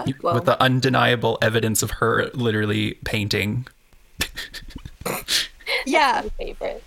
You- 0.06 0.16
Well- 0.22 0.36
with 0.36 0.46
the 0.46 0.62
undeniable 0.62 1.38
evidence 1.42 1.82
of 1.84 1.92
her 1.92 2.30
literally 2.34 2.96
painting. 3.06 3.68
Yeah. 5.86 6.22
My 6.24 6.30
favorite. 6.46 6.84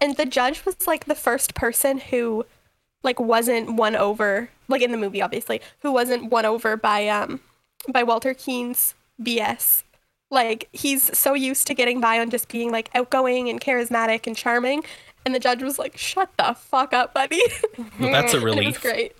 And 0.00 0.16
the 0.16 0.26
judge 0.26 0.64
was 0.64 0.86
like 0.86 1.06
the 1.06 1.14
first 1.14 1.54
person 1.54 1.98
who 1.98 2.44
like 3.02 3.18
wasn't 3.20 3.74
won 3.74 3.96
over 3.96 4.50
like 4.68 4.82
in 4.82 4.90
the 4.92 4.96
movie 4.98 5.22
obviously, 5.22 5.60
who 5.80 5.92
wasn't 5.92 6.30
won 6.30 6.44
over 6.44 6.76
by 6.76 7.08
um 7.08 7.40
by 7.88 8.02
Walter 8.02 8.34
Keane's 8.34 8.94
BS. 9.20 9.84
Like 10.30 10.68
he's 10.72 11.16
so 11.16 11.34
used 11.34 11.66
to 11.68 11.74
getting 11.74 12.00
by 12.00 12.18
on 12.20 12.30
just 12.30 12.48
being 12.48 12.70
like 12.70 12.90
outgoing 12.94 13.48
and 13.48 13.60
charismatic 13.60 14.26
and 14.26 14.36
charming, 14.36 14.84
and 15.24 15.32
the 15.34 15.38
judge 15.38 15.62
was 15.62 15.78
like, 15.78 15.96
"Shut 15.96 16.30
the 16.36 16.54
fuck 16.58 16.92
up, 16.92 17.14
buddy." 17.14 17.40
Well, 18.00 18.10
that's 18.10 18.34
a 18.34 18.36
And 18.40 18.42
it 18.42 18.44
was 18.48 18.56
relief. 18.56 18.82
great. 18.82 19.12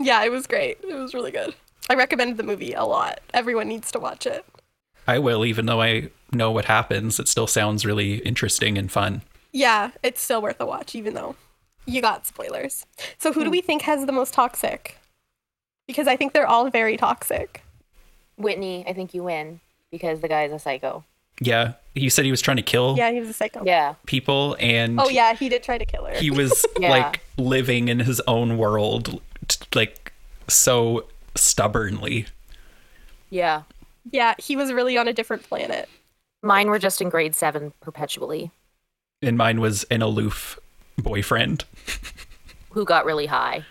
Yeah, 0.00 0.22
it 0.24 0.30
was 0.30 0.46
great. 0.46 0.78
It 0.88 0.94
was 0.94 1.12
really 1.12 1.32
good. 1.32 1.54
I 1.88 1.94
recommend 1.94 2.36
the 2.36 2.42
movie 2.42 2.72
a 2.72 2.84
lot. 2.84 3.20
Everyone 3.32 3.68
needs 3.68 3.92
to 3.92 3.98
watch 3.98 4.26
it. 4.26 4.44
I 5.06 5.18
will, 5.18 5.44
even 5.44 5.66
though 5.66 5.82
I 5.82 6.10
know 6.32 6.50
what 6.50 6.64
happens. 6.64 7.18
It 7.20 7.28
still 7.28 7.46
sounds 7.46 7.84
really 7.84 8.16
interesting 8.18 8.78
and 8.78 8.90
fun. 8.90 9.22
Yeah, 9.52 9.90
it's 10.02 10.20
still 10.20 10.42
worth 10.42 10.60
a 10.60 10.66
watch, 10.66 10.94
even 10.94 11.14
though 11.14 11.36
you 11.86 12.00
got 12.00 12.26
spoilers. 12.26 12.86
So, 13.18 13.32
who 13.32 13.44
do 13.44 13.50
we 13.50 13.60
hmm. 13.60 13.66
think 13.66 13.82
has 13.82 14.06
the 14.06 14.12
most 14.12 14.34
toxic? 14.34 14.98
Because 15.86 16.06
I 16.06 16.16
think 16.16 16.32
they're 16.32 16.46
all 16.46 16.70
very 16.70 16.96
toxic. 16.96 17.62
Whitney, 18.36 18.84
I 18.86 18.92
think 18.92 19.14
you 19.14 19.22
win 19.22 19.60
because 19.90 20.20
the 20.20 20.28
guy's 20.28 20.50
a 20.50 20.58
psycho. 20.58 21.04
Yeah, 21.40 21.74
he 21.94 22.08
said 22.08 22.24
he 22.24 22.30
was 22.30 22.40
trying 22.40 22.56
to 22.58 22.62
kill 22.62 22.96
Yeah, 22.96 23.10
he 23.10 23.20
was 23.20 23.28
a 23.28 23.32
psycho. 23.32 23.64
Yeah. 23.64 23.94
people, 24.06 24.56
and 24.60 25.00
Oh 25.00 25.08
yeah, 25.08 25.34
he 25.34 25.48
did 25.48 25.62
try 25.62 25.78
to 25.78 25.84
kill 25.84 26.04
her. 26.04 26.14
he 26.14 26.30
was 26.30 26.64
Yeah. 26.78 26.90
like 26.90 27.20
living 27.36 27.88
in 27.88 28.00
his 28.00 28.20
own 28.26 28.56
world, 28.56 29.20
like 29.74 30.12
so 30.48 31.06
stubbornly. 31.34 32.26
Yeah. 33.30 33.62
yeah, 34.10 34.34
he 34.38 34.54
was 34.56 34.72
really 34.72 34.96
on 34.96 35.08
a 35.08 35.12
different 35.12 35.42
planet. 35.42 35.88
Mine 36.42 36.68
were 36.68 36.78
just 36.78 37.00
in 37.00 37.08
grade 37.08 37.34
seven 37.34 37.72
perpetually, 37.80 38.50
And 39.22 39.36
mine 39.38 39.60
was 39.60 39.84
an 39.84 40.02
aloof 40.02 40.58
boyfriend. 40.98 41.64
who 42.70 42.84
got 42.84 43.04
really 43.06 43.26
high. 43.26 43.64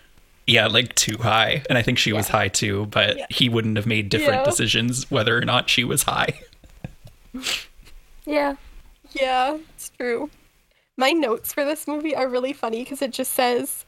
Yeah, 0.48 0.68
like 0.68 0.94
too 0.96 1.18
high. 1.20 1.64
And 1.70 1.78
I 1.78 1.82
think 1.82 1.98
she 1.98 2.12
was 2.12 2.28
high 2.28 2.48
too, 2.50 2.88
but 2.88 3.18
Yeah. 3.18 3.26
he 3.30 3.48
wouldn't 3.48 3.78
have 3.78 3.86
made 3.86 4.10
different 4.10 4.42
Yeah. 4.42 4.46
decisions 4.46 5.10
whether 5.10 5.38
or 5.38 5.42
not 5.46 5.70
she 5.70 5.84
was 5.84 6.04
high. 6.04 6.40
Yeah. 8.26 8.56
Yeah, 9.12 9.58
it's 9.76 9.90
true. 9.90 10.30
My 10.98 11.12
notes 11.12 11.54
for 11.54 11.64
this 11.66 11.88
movie 11.88 12.16
are 12.16 12.28
really 12.28 12.54
funny 12.54 12.84
because 12.84 13.02
it 13.02 13.12
just 13.12 13.34
says 13.34 13.86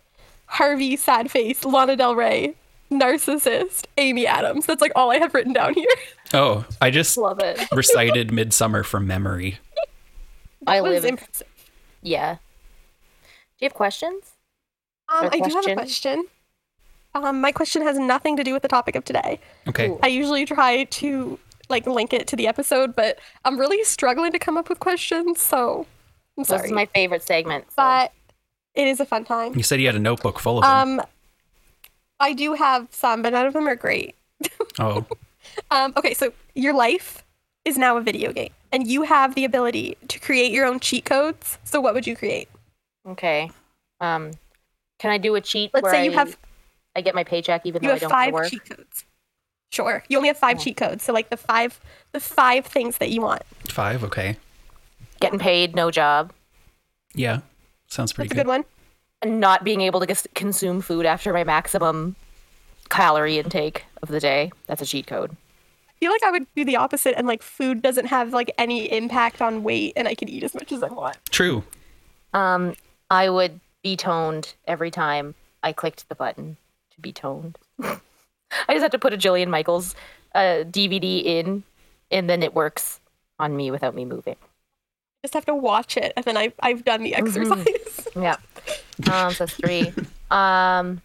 Harvey, 0.47 0.95
sad 0.95 1.32
face, 1.32 1.65
Lana 1.65 1.95
Del 1.95 2.15
Rey, 2.15 2.55
narcissist, 2.99 3.85
Amy 3.97 4.25
Adams. 4.27 4.65
That's 4.65 4.81
like 4.81 4.91
all 4.95 5.11
I 5.11 5.17
have 5.17 5.33
written 5.33 5.53
down 5.53 5.73
here. 5.73 5.87
Oh, 6.33 6.65
I 6.81 6.89
just 6.91 7.17
Love 7.17 7.39
it. 7.39 7.59
recited 7.71 8.29
Midsommar 8.29 8.83
from 8.85 9.05
memory. 9.07 9.59
I 10.67 10.81
was 10.81 10.93
live 10.93 11.05
in. 11.05 11.09
impressive. 11.11 11.47
Yeah. 12.01 12.35
Do 12.35 13.29
you 13.61 13.65
have 13.65 13.73
questions? 13.73 14.23
Um, 15.13 15.25
Or 15.25 15.35
I 15.35 15.39
do 15.39 15.43
have 15.55 15.67
a 15.67 15.73
question? 15.73 15.75
question. 15.75 16.25
Um, 17.13 17.39
my 17.39 17.51
question 17.51 17.81
has 17.83 17.97
nothing 17.97 18.35
to 18.37 18.43
do 18.43 18.51
with 18.53 18.61
the 18.63 18.67
topic 18.67 18.95
of 18.95 19.05
today. 19.05 19.39
Okay. 19.67 19.89
Ooh. 19.89 19.99
I 20.03 20.07
usually 20.07 20.45
try 20.45 20.83
to 20.85 21.39
like 21.69 21.87
link 21.87 22.11
it 22.13 22.27
to 22.27 22.35
the 22.35 22.47
episode, 22.47 22.95
but 22.95 23.19
I'm 23.45 23.57
really 23.59 23.83
struggling 23.85 24.31
to 24.33 24.39
come 24.39 24.57
up 24.57 24.67
with 24.69 24.79
questions, 24.79 25.39
so 25.39 25.85
I'm 26.37 26.43
sorry. 26.43 26.61
This 26.63 26.65
is 26.71 26.73
my 26.75 26.85
favorite 26.87 27.23
segment. 27.23 27.65
so- 27.69 27.75
but 27.77 28.11
it 28.75 28.87
is 28.87 28.99
a 28.99 29.05
fun 29.05 29.23
time. 29.23 29.55
You 29.55 29.63
said 29.63 29.79
you 29.79 29.85
had 29.87 29.95
a 29.95 29.99
notebook 29.99 30.39
full 30.39 30.57
of 30.57 30.63
them. 30.63 30.99
Um, 30.99 31.05
I 32.20 32.34
do 32.34 32.53
have 32.53 32.88
some, 32.91 33.22
but 33.22 33.34
none 33.34 33.45
of 33.45 33.53
them 33.53 33.68
are 33.68 33.76
great. 33.76 34.16
oh, 34.80 35.05
Um, 35.72 35.93
okay, 35.97 36.13
so 36.13 36.34
your 36.53 36.74
life 36.74 37.24
is 37.66 37.78
now 37.78 37.97
a 37.97 38.01
video 38.01 38.32
game, 38.32 38.51
and 38.72 38.88
you 38.88 39.03
have 39.03 39.36
the 39.36 39.45
ability 39.45 39.97
to 40.07 40.20
create 40.20 40.51
your 40.51 40.66
own 40.66 40.80
cheat 40.80 41.05
codes. 41.05 41.57
So 41.63 41.80
what 41.82 41.93
would 41.93 42.07
you 42.07 42.16
create? 42.16 42.47
Okay. 43.07 43.51
Um, 44.01 44.32
can 44.99 45.11
I 45.11 45.18
do 45.18 45.36
a 45.36 45.41
cheat? 45.41 45.72
Let's 45.74 45.84
where 45.84 45.93
say 45.93 46.05
you 46.05 46.11
I- 46.11 46.16
have 46.16 46.38
I 46.97 47.01
get 47.01 47.13
my 47.13 47.24
paycheck 47.26 47.66
even 47.66 47.82
though 47.84 47.89
I 47.89 47.91
don't 47.91 47.99
go 47.99 48.07
to 48.07 48.09
five 48.13 48.34
work. 48.34 48.49
cheat 48.49 48.63
codes. 48.66 49.03
Sure, 49.72 50.03
you 50.07 50.16
only 50.18 50.30
have 50.30 50.38
five 50.38 50.57
Oh. 50.59 50.63
cheat 50.63 50.78
codes. 50.78 51.03
So 51.03 51.11
like 51.11 51.30
the 51.30 51.38
five 51.38 51.80
the 52.13 52.20
five 52.22 52.66
things 52.66 52.97
that 52.99 53.09
you 53.11 53.22
want. 53.22 53.43
five. 53.68 54.03
Okay. 54.03 54.38
Getting 55.20 55.39
paid, 55.39 55.76
no 55.76 55.91
job, 55.91 56.32
Yeah. 57.13 57.39
Sounds 57.88 58.11
pretty 58.13 58.30
That's 58.30 58.39
a 58.39 58.43
good 58.43 58.47
one. 58.47 58.66
And 59.26 59.39
not 59.39 59.63
being 59.63 59.82
able 59.82 59.99
to 59.99 60.05
gus- 60.05 60.28
consume 60.36 60.82
food 60.82 61.05
after 61.05 61.34
my 61.34 61.43
maximum 61.43 62.15
calorie 62.89 63.39
intake 63.39 63.86
of 64.03 64.09
the 64.09 64.19
day. 64.19 64.51
That's 64.67 64.84
a 64.84 64.86
cheat 64.86 65.07
code. 65.07 65.32
I 65.89 65.93
feel 65.99 66.11
like 66.11 66.23
I 66.23 66.32
would 66.32 66.45
do 66.55 66.63
the 66.63 66.76
opposite, 66.76 67.17
and 67.17 67.26
like 67.26 67.41
food 67.41 67.82
doesn't 67.82 68.05
have 68.05 68.34
like 68.34 68.51
any 68.57 68.91
impact 68.91 69.41
on 69.41 69.63
weight, 69.63 69.93
and 69.95 70.07
I 70.07 70.13
could 70.13 70.30
eat 70.30 70.43
as 70.43 70.53
much 70.53 70.71
as 70.71 70.84
I 70.84 70.89
want. 70.89 71.17
True. 71.32 71.63
Um, 72.34 72.76
I 73.09 73.30
would 73.30 73.59
be 73.82 73.95
toned 73.95 74.53
every 74.67 74.91
time 74.91 75.34
I 75.63 75.73
clicked 75.73 76.07
the 76.07 76.15
button 76.15 76.57
to 76.91 77.01
be 77.01 77.11
toned. 77.11 77.57
I 77.82 77.99
just 78.69 78.84
have 78.84 78.91
to 78.91 78.99
put 78.99 79.13
a 79.13 79.17
Jillian 79.17 79.47
Michaels 79.47 79.95
uh, 80.36 80.63
DVD 80.65 81.23
in, 81.23 81.63
and 82.11 82.30
then 82.30 82.43
it 82.43 82.53
works 82.53 82.99
on 83.39 83.55
me 83.55 83.71
without 83.71 83.95
me 83.95 84.05
moving. 84.05 84.36
Just 85.26 85.34
have 85.34 85.45
to 85.47 85.55
watch 85.55 85.97
it, 85.97 86.13
and 86.15 86.23
then 86.23 86.38
I 86.38 86.53
I've 86.59 86.86
done 86.86 87.01
the 87.01 87.13
Mm-hmm. 87.17 87.28
exercise. 87.28 88.07
Yeah. 88.15 88.36
Um, 89.11 89.34
so 89.34 89.45
that's 89.45 89.53
three. 89.55 89.91
Um, 90.30 91.01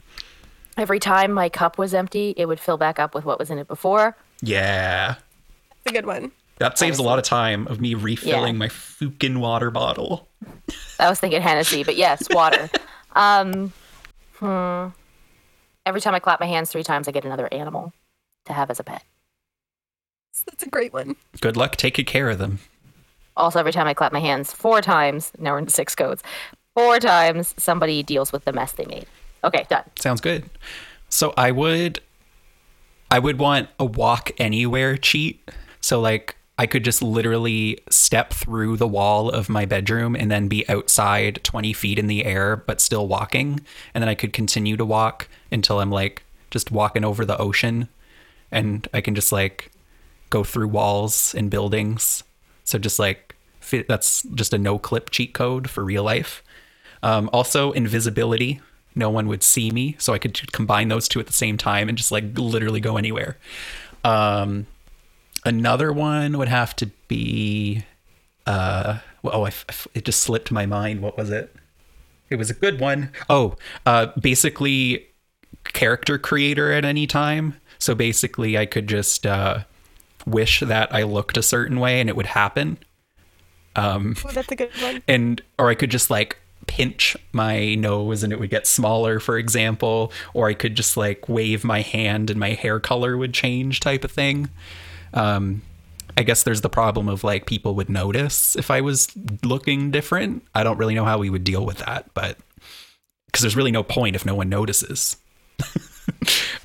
every 0.76 0.98
time 1.00 1.32
my 1.32 1.48
cup 1.48 1.78
was 1.78 1.94
empty, 1.94 2.34
it 2.36 2.44
would 2.46 2.60
fill 2.60 2.76
back 2.76 2.98
up 2.98 3.14
with 3.14 3.24
what 3.24 3.38
was 3.38 3.50
in 3.50 3.56
it 3.58 3.66
before. 3.66 4.14
Yeah. 4.42 5.14
That's 5.84 5.86
a 5.86 5.92
good 5.92 6.04
one. 6.06 6.32
That 6.58 6.76
saves 6.78 6.98
a 6.98 7.02
lot 7.02 7.18
of 7.18 7.24
time 7.24 7.66
of 7.68 7.80
me 7.80 7.94
refilling 7.94 8.54
Yeah. 8.56 8.58
my 8.58 8.68
fucking 8.68 9.40
water 9.40 9.70
bottle. 9.70 10.28
I 10.98 11.08
was 11.08 11.18
thinking 11.18 11.40
Hennessy, 11.40 11.82
but 11.82 11.96
yes, 11.96 12.28
water. 12.30 12.68
um, 13.16 13.72
hmm. 14.34 14.88
Every 15.86 16.02
time 16.02 16.14
I 16.14 16.18
clap 16.18 16.40
my 16.40 16.46
hands 16.46 16.70
three 16.70 16.82
times, 16.84 17.08
I 17.08 17.10
get 17.12 17.24
another 17.24 17.48
animal 17.50 17.94
to 18.44 18.52
have 18.52 18.70
as 18.70 18.78
a 18.78 18.84
pet. 18.84 19.02
That's 20.44 20.62
a 20.64 20.68
great 20.68 20.92
one. 20.92 21.16
Good 21.40 21.56
luck 21.56 21.76
taking 21.76 22.04
care 22.04 22.28
of 22.28 22.38
them. 22.38 22.58
Also, 23.40 23.58
every 23.58 23.72
time 23.72 23.86
I 23.86 23.94
clap 23.94 24.12
my 24.12 24.20
hands 24.20 24.52
four 24.52 24.80
times, 24.80 25.32
now 25.38 25.52
we're 25.52 25.58
into 25.58 25.72
six 25.72 25.94
codes, 25.94 26.22
four 26.74 26.98
times, 27.00 27.54
somebody 27.56 28.02
deals 28.02 28.32
with 28.32 28.44
the 28.44 28.52
mess 28.52 28.72
they 28.72 28.86
made. 28.86 29.06
Okay, 29.44 29.66
done. 29.68 29.84
Sounds 29.98 30.20
good. 30.20 30.48
So 31.08 31.32
I 31.36 31.50
would 31.50 32.00
I 33.10 33.18
would 33.18 33.38
want 33.38 33.68
a 33.78 33.84
walk 33.84 34.30
anywhere 34.38 34.96
cheat. 34.96 35.50
So 35.80 36.00
like 36.00 36.36
I 36.58 36.66
could 36.66 36.84
just 36.84 37.02
literally 37.02 37.78
step 37.88 38.32
through 38.32 38.76
the 38.76 38.86
wall 38.86 39.30
of 39.30 39.48
my 39.48 39.64
bedroom 39.64 40.14
and 40.14 40.30
then 40.30 40.46
be 40.46 40.68
outside 40.68 41.42
20 41.42 41.72
feet 41.72 41.98
in 41.98 42.06
the 42.06 42.24
air 42.24 42.54
but 42.54 42.80
still 42.80 43.08
walking 43.08 43.60
and 43.94 44.02
then 44.02 44.08
I 44.10 44.14
could 44.14 44.34
continue 44.34 44.76
to 44.76 44.84
walk 44.84 45.28
until 45.50 45.80
I'm 45.80 45.90
like 45.90 46.22
just 46.50 46.70
walking 46.70 47.02
over 47.02 47.24
the 47.24 47.38
ocean 47.38 47.88
and 48.52 48.86
I 48.92 49.00
can 49.00 49.14
just 49.14 49.32
like 49.32 49.72
go 50.28 50.44
through 50.44 50.68
walls 50.68 51.34
and 51.34 51.50
buildings. 51.50 52.22
So 52.64 52.78
just 52.78 52.98
like 52.98 53.29
that's 53.88 54.22
just 54.22 54.52
a 54.52 54.58
no 54.58 54.78
clip 54.78 55.10
cheat 55.10 55.34
code 55.34 55.68
for 55.70 55.84
real 55.84 56.02
life. 56.02 56.42
Um, 57.02 57.30
also, 57.32 57.72
invisibility. 57.72 58.60
No 58.94 59.08
one 59.10 59.28
would 59.28 59.42
see 59.42 59.70
me, 59.70 59.96
so 59.98 60.12
I 60.12 60.18
could 60.18 60.52
combine 60.52 60.88
those 60.88 61.08
two 61.08 61.20
at 61.20 61.26
the 61.26 61.32
same 61.32 61.56
time 61.56 61.88
and 61.88 61.96
just 61.96 62.10
like 62.10 62.36
literally 62.36 62.80
go 62.80 62.96
anywhere. 62.96 63.38
Um, 64.02 64.66
another 65.44 65.92
one 65.92 66.36
would 66.38 66.48
have 66.48 66.74
to 66.76 66.86
be. 67.08 67.84
Uh, 68.46 68.98
oh, 69.24 69.44
I 69.44 69.48
f- 69.48 69.86
it 69.94 70.04
just 70.04 70.20
slipped 70.20 70.50
my 70.50 70.66
mind. 70.66 71.02
What 71.02 71.16
was 71.16 71.30
it? 71.30 71.54
It 72.30 72.36
was 72.36 72.50
a 72.50 72.54
good 72.54 72.80
one. 72.80 73.12
Oh, 73.28 73.56
uh, 73.86 74.08
basically, 74.20 75.06
character 75.64 76.18
creator 76.18 76.72
at 76.72 76.84
any 76.84 77.06
time. 77.06 77.60
So 77.78 77.94
basically, 77.94 78.58
I 78.58 78.66
could 78.66 78.88
just 78.88 79.26
uh, 79.26 79.60
wish 80.26 80.60
that 80.60 80.92
I 80.94 81.04
looked 81.04 81.36
a 81.36 81.42
certain 81.42 81.80
way 81.80 82.00
and 82.00 82.08
it 82.08 82.16
would 82.16 82.26
happen 82.26 82.78
Oh, 83.80 84.30
that's 84.32 84.50
a 84.52 84.56
good 84.56 84.70
one. 84.80 85.02
and 85.08 85.42
or 85.58 85.70
I 85.70 85.74
could 85.74 85.90
just 85.90 86.10
like 86.10 86.38
pinch 86.66 87.16
my 87.32 87.74
nose 87.74 88.22
and 88.22 88.32
it 88.32 88.38
would 88.38 88.50
get 88.50 88.66
smaller 88.66 89.18
for 89.18 89.38
example 89.38 90.12
or 90.34 90.48
I 90.48 90.54
could 90.54 90.74
just 90.76 90.96
like 90.96 91.28
wave 91.28 91.64
my 91.64 91.80
hand 91.80 92.30
and 92.30 92.38
my 92.38 92.50
hair 92.50 92.78
color 92.78 93.16
would 93.16 93.34
change 93.34 93.80
type 93.80 94.04
of 94.04 94.12
thing. 94.12 94.50
Um 95.14 95.62
I 96.16 96.22
guess 96.22 96.42
there's 96.42 96.60
the 96.60 96.68
problem 96.68 97.08
of 97.08 97.24
like 97.24 97.46
people 97.46 97.74
would 97.76 97.88
notice 97.88 98.54
if 98.54 98.70
I 98.70 98.82
was 98.82 99.08
looking 99.42 99.90
different. 99.90 100.44
I 100.54 100.62
don't 100.62 100.76
really 100.76 100.94
know 100.94 101.04
how 101.04 101.18
we 101.18 101.30
would 101.30 101.44
deal 101.44 101.64
with 101.64 101.78
that 101.78 102.12
but 102.14 102.38
because 103.26 103.42
there's 103.42 103.56
really 103.56 103.72
no 103.72 103.82
point 103.82 104.14
if 104.14 104.26
no 104.26 104.34
one 104.34 104.48
notices. 104.48 105.16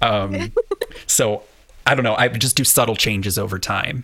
Um 0.01 0.51
so 1.07 1.43
I 1.87 1.95
don't 1.95 2.03
know. 2.03 2.15
I 2.15 2.27
would 2.27 2.41
just 2.41 2.57
do 2.57 2.63
subtle 2.63 2.95
changes 2.95 3.37
over 3.37 3.57
time 3.59 4.03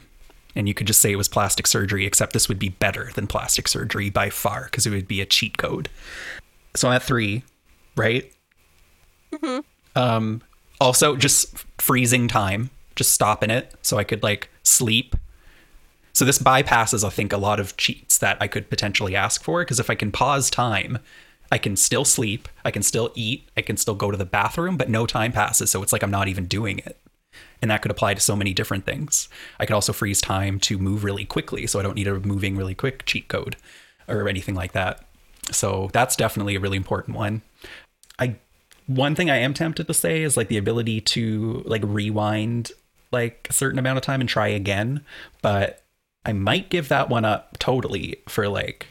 and 0.55 0.67
you 0.67 0.73
could 0.73 0.87
just 0.87 1.01
say 1.01 1.11
it 1.11 1.17
was 1.17 1.29
plastic 1.29 1.67
surgery, 1.67 2.05
except 2.05 2.33
this 2.33 2.47
would 2.47 2.59
be 2.59 2.69
better 2.69 3.11
than 3.15 3.27
plastic 3.27 3.67
surgery 3.67 4.09
by 4.09 4.29
far 4.29 4.65
because 4.65 4.85
it 4.85 4.91
would 4.91 5.07
be 5.07 5.21
a 5.21 5.25
cheat 5.25 5.57
code. 5.57 5.89
So 6.75 6.87
I'm 6.87 6.95
at 6.95 7.03
three, 7.03 7.43
right? 7.95 8.31
Um, 9.95 10.41
also, 10.79 11.15
just 11.15 11.57
freezing 11.77 12.27
time, 12.27 12.69
just 12.95 13.11
stopping 13.11 13.49
it 13.49 13.73
so 13.81 13.97
I 13.97 14.03
could 14.03 14.23
like 14.23 14.49
sleep. 14.63 15.15
So 16.13 16.25
this 16.25 16.39
bypasses, 16.39 17.05
I 17.05 17.09
think, 17.09 17.31
a 17.31 17.37
lot 17.37 17.59
of 17.59 17.77
cheats 17.77 18.17
that 18.17 18.37
I 18.41 18.47
could 18.47 18.69
potentially 18.69 19.15
ask 19.15 19.43
for 19.43 19.61
because 19.61 19.79
if 19.79 19.89
I 19.89 19.95
can 19.95 20.11
pause 20.11 20.49
time, 20.49 20.99
I 21.51 21.57
can 21.57 21.75
still 21.75 22.05
sleep, 22.05 22.47
I 22.63 22.71
can 22.71 22.83
still 22.83 23.11
eat, 23.15 23.49
I 23.55 23.61
can 23.61 23.77
still 23.77 23.95
go 23.95 24.11
to 24.11 24.17
the 24.17 24.25
bathroom, 24.25 24.77
but 24.77 24.89
no 24.89 25.05
time 25.05 25.31
passes. 25.31 25.71
So 25.71 25.81
it's 25.83 25.93
like 25.93 26.03
I'm 26.03 26.11
not 26.11 26.27
even 26.27 26.45
doing 26.45 26.79
it 26.79 26.97
And 27.61 27.69
that 27.69 27.81
could 27.81 27.91
apply 27.91 28.15
to 28.15 28.19
so 28.19 28.35
many 28.35 28.53
different 28.53 28.85
things. 28.85 29.29
I 29.59 29.65
could 29.65 29.75
also 29.75 29.93
freeze 29.93 30.21
time 30.21 30.59
to 30.61 30.77
move 30.77 31.03
really 31.03 31.25
quickly, 31.25 31.67
so 31.67 31.79
I 31.79 31.83
don't 31.83 31.95
need 31.95 32.07
a 32.07 32.19
moving 32.19 32.55
really 32.55 32.73
quick 32.73 33.05
cheat 33.05 33.27
code 33.27 33.55
or 34.07 34.27
anything 34.27 34.55
like 34.55 34.71
that. 34.71 35.05
So 35.51 35.89
that's 35.93 36.15
definitely 36.15 36.55
a 36.55 36.59
really 36.59 36.77
important 36.77 37.15
one. 37.15 37.41
I 38.19 38.35
one 38.87 39.15
thing 39.15 39.29
I 39.29 39.37
am 39.37 39.53
tempted 39.53 39.87
to 39.87 39.93
say 39.93 40.21
is 40.21 40.35
like 40.35 40.47
the 40.47 40.57
ability 40.57 41.01
to 41.01 41.63
like 41.65 41.83
rewind 41.85 42.71
like 43.11 43.47
a 43.49 43.53
certain 43.53 43.79
amount 43.79 43.97
of 43.97 44.03
time 44.03 44.21
and 44.21 44.29
try 44.29 44.47
again, 44.47 45.01
but 45.41 45.83
I 46.25 46.33
might 46.33 46.69
give 46.69 46.89
that 46.89 47.09
one 47.09 47.25
up 47.25 47.57
totally 47.59 48.17
for 48.27 48.47
like 48.47 48.87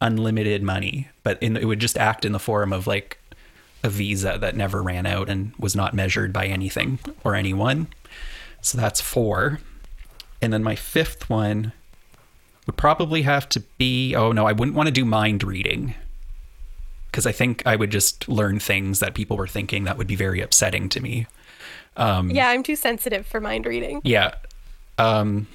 unlimited 0.00 0.62
money, 0.62 1.08
but 1.22 1.42
in, 1.42 1.56
it 1.56 1.64
would 1.64 1.80
just 1.80 1.96
act 1.96 2.24
in 2.24 2.32
the 2.32 2.38
form 2.38 2.72
of 2.72 2.86
like 2.86 3.18
a 3.84 3.88
visa 3.90 4.38
that 4.40 4.56
never 4.56 4.82
ran 4.82 5.04
out 5.04 5.28
and 5.28 5.52
was 5.58 5.76
not 5.76 5.94
measured 5.94 6.32
by 6.32 6.46
anything 6.46 6.98
or 7.22 7.34
anyone. 7.34 7.86
So 8.62 8.78
that's 8.78 9.00
four. 9.00 9.60
And 10.40 10.52
then 10.52 10.64
my 10.64 10.74
fifth 10.74 11.28
one 11.28 11.72
would 12.66 12.78
probably 12.78 13.22
have 13.22 13.46
to 13.50 13.60
be 13.76 14.14
oh 14.14 14.32
no, 14.32 14.46
I 14.46 14.52
wouldn't 14.52 14.76
want 14.76 14.86
to 14.86 14.92
do 14.92 15.04
mind 15.04 15.44
reading. 15.44 15.94
Because 17.10 17.26
I 17.26 17.32
think 17.32 17.62
I 17.64 17.76
would 17.76 17.90
just 17.90 18.26
learn 18.26 18.58
things 18.58 18.98
that 18.98 19.14
people 19.14 19.36
were 19.36 19.46
thinking 19.46 19.84
that 19.84 19.98
would 19.98 20.08
be 20.08 20.16
very 20.16 20.40
upsetting 20.40 20.88
to 20.88 21.00
me. 21.00 21.26
yeah, 22.30 22.48
I'm 22.48 22.64
too 22.64 22.74
sensitive 22.74 23.24
for 23.24 23.40
mind 23.40 23.66
reading. 23.66 24.00
Yeah. 24.02 24.34
Um, 24.98 25.46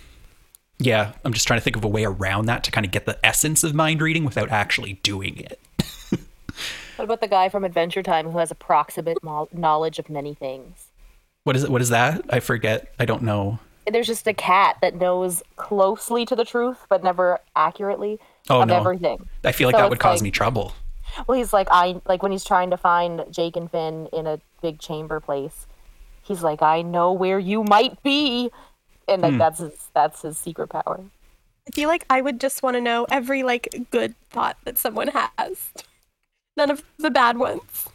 yeah, 0.77 1.13
I'm 1.25 1.33
just 1.33 1.47
trying 1.47 1.59
to 1.59 1.63
think 1.63 1.75
of 1.75 1.83
a 1.83 1.89
way 1.89 2.05
around 2.05 2.45
that 2.45 2.63
to 2.65 2.71
kind 2.71 2.85
of 2.85 2.91
get 2.91 3.05
the 3.05 3.19
essence 3.25 3.65
of 3.65 3.73
mind 3.73 4.01
reading 4.01 4.23
without 4.23 4.49
actually 4.49 4.93
doing 5.03 5.37
it. 5.37 5.59
What 6.99 7.05
about 7.05 7.21
the 7.21 7.29
guy 7.29 7.47
from 7.47 7.63
Adventure 7.63 8.03
Time 8.03 8.29
who 8.29 8.39
has 8.39 8.51
approximate 8.51 9.23
mo- 9.23 9.47
knowledge 9.53 9.99
of 9.99 10.09
many 10.09 10.33
things? 10.33 10.87
What 11.45 11.55
is 11.55 11.63
it? 11.63 11.69
What 11.69 11.81
is 11.81 11.87
that? 11.89 12.25
I 12.29 12.41
forget. 12.41 12.93
I 12.99 13.05
don't 13.05 13.21
know. 13.21 13.59
There's 13.89 14.05
just 14.05 14.27
a 14.27 14.33
cat 14.33 14.75
that 14.81 14.95
knows 14.95 15.41
closely 15.55 16.25
to 16.25 16.35
the 16.35 16.43
truth, 16.43 16.85
but 16.89 17.01
never 17.01 17.39
accurately 17.55 18.19
Oh, 18.49 18.63
of 18.63 18.67
no. 18.67 18.75
everything. 18.75 19.29
I 19.45 19.53
feel 19.53 19.69
like 19.69 19.75
So 19.75 19.81
that 19.81 19.89
would 19.89 19.99
cause 19.99 20.17
like- 20.19 20.23
me 20.23 20.31
trouble. 20.31 20.73
Well, 21.25 21.37
he's 21.37 21.53
like 21.53 21.69
I 21.71 22.01
like 22.05 22.21
when 22.21 22.33
he's 22.33 22.43
trying 22.43 22.69
to 22.71 22.77
find 22.77 23.23
Jake 23.31 23.55
and 23.55 23.71
Finn 23.71 24.09
in 24.11 24.27
a 24.27 24.41
big 24.61 24.79
chamber 24.79 25.21
place. 25.21 25.67
He's 26.21 26.43
like, 26.43 26.61
I 26.61 26.81
know 26.81 27.13
where 27.13 27.39
you 27.39 27.63
might 27.63 28.03
be, 28.03 28.51
and 29.07 29.21
Hmm. 29.23 29.29
like 29.29 29.37
that's 29.37 29.59
his 29.59 29.89
that's 29.93 30.21
his 30.23 30.37
secret 30.37 30.67
power. 30.67 30.99
I 31.65 31.71
feel 31.71 31.87
like 31.87 32.05
I 32.09 32.19
would 32.19 32.41
just 32.41 32.61
want 32.61 32.75
to 32.75 32.81
know 32.81 33.07
every 33.09 33.41
like 33.41 33.69
good 33.89 34.15
thought 34.29 34.57
that 34.65 34.77
someone 34.77 35.07
has. 35.07 35.71
None 36.59 36.71
of 36.71 36.83
the 36.97 37.09
bad 37.09 37.37
ones. 37.37 37.87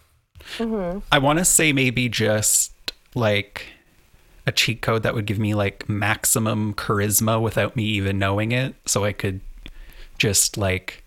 I 1.13 1.19
want 1.19 1.39
to 1.39 1.45
say 1.45 1.71
maybe 1.75 2.09
just 2.09 2.73
like 3.15 3.67
a 4.47 4.53
cheat 4.53 4.81
code 4.81 5.03
that 5.03 5.15
would 5.15 5.27
give 5.27 5.39
me 5.39 5.55
like 5.55 5.87
maximum 5.87 6.73
charisma 6.73 7.41
without 7.43 7.77
me 7.77 7.85
even 7.85 8.19
knowing 8.19 8.53
it. 8.53 8.75
So 8.87 9.05
I 9.05 9.13
could 9.13 9.43
just 10.17 10.57
like 10.57 11.05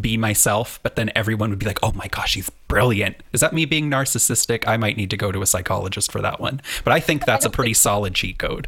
be 0.00 0.16
myself, 0.16 0.80
but 0.82 0.96
then 0.96 1.10
everyone 1.14 1.50
would 1.50 1.60
be 1.60 1.66
like, 1.66 1.78
oh 1.84 1.92
my 1.92 2.08
gosh, 2.08 2.34
he's 2.34 2.50
brilliant. 2.66 3.16
Is 3.32 3.40
that 3.42 3.52
me 3.52 3.64
being 3.64 3.88
narcissistic? 3.88 4.66
I 4.66 4.76
might 4.76 4.96
need 4.96 5.10
to 5.10 5.16
go 5.16 5.30
to 5.30 5.40
a 5.40 5.46
psychologist 5.46 6.10
for 6.10 6.20
that 6.20 6.40
one. 6.40 6.60
But 6.82 6.92
I 6.92 6.98
think 7.00 7.24
that's 7.24 7.44
a 7.44 7.50
pretty 7.50 7.74
solid 7.74 8.14
cheat 8.14 8.38
code. 8.38 8.66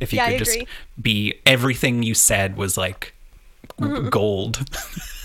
If 0.00 0.14
you 0.14 0.16
Yeah, 0.16 0.30
could 0.30 0.38
just 0.38 0.64
be 1.00 1.34
everything 1.44 2.02
you 2.02 2.14
said 2.14 2.56
was 2.56 2.78
like 2.78 3.14
gold. 4.10 4.64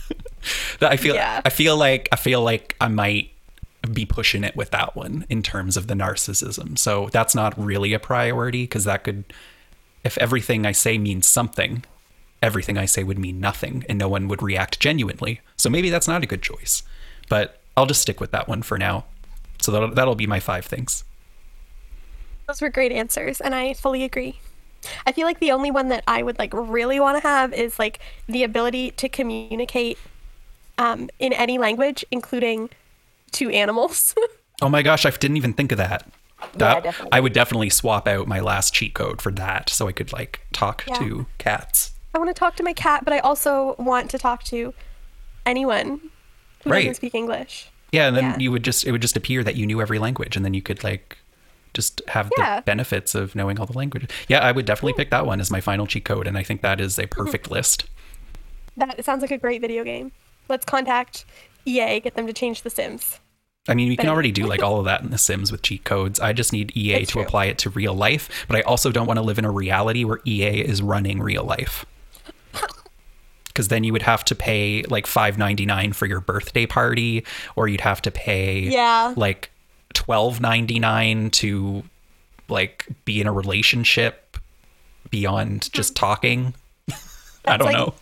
that 0.79 0.91
I 0.91 0.97
feel 0.97 1.15
Yeah. 1.15 1.41
I 1.43 1.49
feel 1.49 1.77
like 1.77 2.09
I 2.11 2.15
feel 2.15 2.41
like 2.41 2.75
I 2.81 2.87
might 2.87 3.31
be 3.91 4.05
pushing 4.05 4.43
it 4.43 4.55
with 4.55 4.69
that 4.71 4.95
one 4.95 5.25
in 5.29 5.41
terms 5.41 5.75
of 5.75 5.87
the 5.87 5.95
narcissism. 5.95 6.77
So 6.77 7.09
that's 7.11 7.33
not 7.33 7.57
really 7.57 7.93
a 7.93 7.99
priority 7.99 8.63
because 8.63 8.83
that 8.85 9.03
could 9.03 9.25
if 10.03 10.17
everything 10.17 10.65
I 10.65 10.71
say 10.71 10.97
means 10.97 11.27
something, 11.27 11.83
everything 12.41 12.77
I 12.77 12.85
say 12.85 13.03
would 13.03 13.19
mean 13.19 13.39
nothing 13.39 13.85
and 13.87 13.97
no 13.97 14.09
one 14.09 14.27
would 14.27 14.41
react 14.41 14.79
genuinely. 14.79 15.41
So 15.57 15.69
maybe 15.69 15.89
that's 15.89 16.07
not 16.07 16.23
a 16.23 16.27
good 16.27 16.41
choice. 16.41 16.83
But 17.29 17.59
I'll 17.77 17.85
just 17.85 18.01
stick 18.01 18.19
with 18.19 18.31
that 18.31 18.47
one 18.47 18.61
for 18.61 18.77
now. 18.77 19.05
So 19.61 19.71
that'll, 19.71 19.93
that'll 19.93 20.15
be 20.15 20.27
my 20.27 20.39
five 20.39 20.65
things. 20.65 21.03
Those 22.47 22.61
were 22.61 22.69
great 22.69 22.91
answers, 22.91 23.39
and 23.39 23.55
I 23.55 23.73
fully 23.73 24.03
agree. 24.03 24.39
I 25.05 25.11
feel 25.11 25.25
like 25.25 25.39
the 25.39 25.51
only 25.51 25.71
one 25.71 25.89
that 25.89 26.03
I 26.07 26.23
would 26.23 26.39
like 26.39 26.51
really 26.53 26.99
want 26.99 27.21
to 27.21 27.27
have 27.27 27.53
is 27.53 27.77
like 27.77 27.99
the 28.27 28.43
ability 28.43 28.91
to 28.91 29.07
communicate 29.07 29.97
um, 30.77 31.09
in 31.19 31.33
any 31.33 31.57
language, 31.57 32.03
including 32.11 32.69
to 33.33 33.49
animals. 33.49 34.13
Oh 34.63 34.69
my 34.69 34.83
gosh, 34.83 35.07
I 35.07 35.09
didn't 35.09 35.37
even 35.37 35.53
think 35.53 35.71
of 35.71 35.79
that. 35.79 36.07
That 36.57 36.83
definitely. 36.83 37.09
I 37.11 37.19
would 37.19 37.33
definitely 37.33 37.71
swap 37.71 38.07
out 38.07 38.27
my 38.27 38.39
last 38.39 38.75
cheat 38.75 38.93
code 38.93 39.19
for 39.19 39.31
that 39.31 39.71
so 39.71 39.87
I 39.87 39.91
could 39.91 40.13
like 40.13 40.41
talk 40.53 40.83
Yeah. 40.87 40.93
to 40.99 41.25
cats. 41.39 41.93
I 42.13 42.19
want 42.19 42.29
to 42.29 42.35
talk 42.39 42.57
to 42.57 42.63
my 42.63 42.73
cat, 42.73 43.03
but 43.03 43.11
I 43.11 43.17
also 43.19 43.75
want 43.79 44.11
to 44.11 44.19
talk 44.19 44.43
to 44.43 44.71
anyone 45.47 45.99
who 46.63 46.69
Right. 46.69 46.81
doesn't 46.81 46.93
speak 46.97 47.15
English. 47.15 47.69
Yeah, 47.91 48.07
and 48.07 48.15
then 48.15 48.23
Yeah. 48.25 48.37
you 48.37 48.51
would 48.51 48.63
just 48.63 48.85
it 48.85 48.91
would 48.91 49.01
just 49.01 49.17
appear 49.17 49.43
that 49.43 49.55
you 49.55 49.65
knew 49.65 49.81
every 49.81 49.97
language 49.97 50.35
and 50.35 50.45
then 50.45 50.53
you 50.53 50.61
could 50.61 50.83
like 50.83 51.17
just 51.73 52.03
have 52.09 52.31
Yeah. 52.37 52.57
the 52.57 52.61
benefits 52.61 53.15
of 53.15 53.33
knowing 53.33 53.59
all 53.59 53.65
the 53.65 53.73
languages. 53.75 54.09
Yeah, 54.27 54.41
I 54.41 54.51
would 54.51 54.65
definitely 54.67 54.93
pick 54.93 55.09
that 55.09 55.25
one 55.25 55.39
as 55.39 55.49
my 55.49 55.59
final 55.59 55.87
cheat 55.87 56.05
code 56.05 56.27
and 56.27 56.37
I 56.37 56.43
think 56.43 56.61
that 56.61 56.79
is 56.79 56.99
a 56.99 57.07
perfect 57.07 57.49
list. 57.49 57.85
That 58.77 59.03
sounds 59.03 59.23
like 59.23 59.31
a 59.31 59.39
great 59.39 59.59
video 59.59 59.83
game. 59.83 60.11
Let's 60.49 60.65
contact 60.65 61.25
EA, 61.65 61.99
get 61.99 62.15
them 62.15 62.27
to 62.27 62.33
change 62.33 62.61
The 62.63 62.69
Sims. 62.69 63.19
I 63.67 63.75
mean, 63.75 63.91
you 63.91 63.97
can 63.97 64.09
already 64.09 64.31
do 64.31 64.45
like 64.47 64.63
all 64.63 64.79
of 64.79 64.85
that 64.85 65.01
in 65.01 65.11
The 65.11 65.17
Sims 65.17 65.51
with 65.51 65.61
cheat 65.61 65.83
codes. 65.83 66.19
I 66.19 66.33
just 66.33 66.51
need 66.51 66.75
EA 66.75 66.93
That's 66.93 67.07
to 67.07 67.13
true. 67.13 67.21
apply 67.23 67.45
it 67.45 67.57
to 67.59 67.69
real 67.69 67.93
life, 67.93 68.45
but 68.47 68.57
I 68.57 68.61
also 68.61 68.91
don't 68.91 69.07
want 69.07 69.17
to 69.17 69.23
live 69.23 69.37
in 69.37 69.45
a 69.45 69.51
reality 69.51 70.03
where 70.03 70.19
EA 70.25 70.61
is 70.61 70.81
running 70.81 71.21
real 71.21 71.43
life. 71.43 71.85
Because 73.47 73.67
then 73.67 73.83
you 73.83 73.91
would 73.91 74.03
have 74.03 74.23
to 74.25 74.33
pay 74.33 74.81
like 74.83 75.05
five 75.05 75.37
ninety 75.37 75.65
nine 75.65 75.91
for 75.91 76.05
your 76.05 76.21
birthday 76.21 76.65
party, 76.65 77.25
or 77.57 77.67
you'd 77.67 77.81
have 77.81 78.01
to 78.03 78.09
pay 78.09 78.61
Yeah. 78.61 79.13
like 79.17 79.51
twelve 79.93 80.39
ninety 80.39 80.79
nine 80.79 81.31
to 81.31 81.83
like 82.47 82.87
be 83.03 83.19
in 83.19 83.27
a 83.27 83.33
relationship 83.33 84.37
beyond 85.09 85.69
just 85.73 85.89
hmm. 85.89 85.95
talking. 85.95 86.53
I 87.45 87.57
don't 87.57 87.67
like- 87.67 87.75
know. 87.75 87.93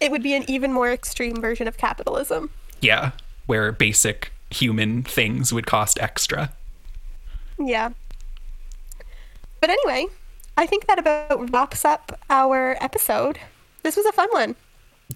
It 0.00 0.10
would 0.10 0.22
be 0.22 0.34
an 0.34 0.48
even 0.48 0.72
more 0.72 0.92
extreme 0.92 1.40
version 1.40 1.66
of 1.66 1.76
capitalism. 1.78 2.50
Yeah, 2.80 3.12
where 3.46 3.72
basic 3.72 4.32
human 4.50 5.02
things 5.02 5.52
would 5.52 5.66
cost 5.66 5.98
extra. 6.00 6.52
Yeah. 7.58 7.90
But 9.60 9.70
anyway, 9.70 10.06
I 10.56 10.66
think 10.66 10.86
that 10.86 10.98
about 10.98 11.50
wraps 11.52 11.84
up 11.84 12.18
our 12.30 12.76
episode. 12.80 13.38
This 13.82 13.96
was 13.96 14.06
a 14.06 14.12
fun 14.12 14.28
one. 14.32 14.56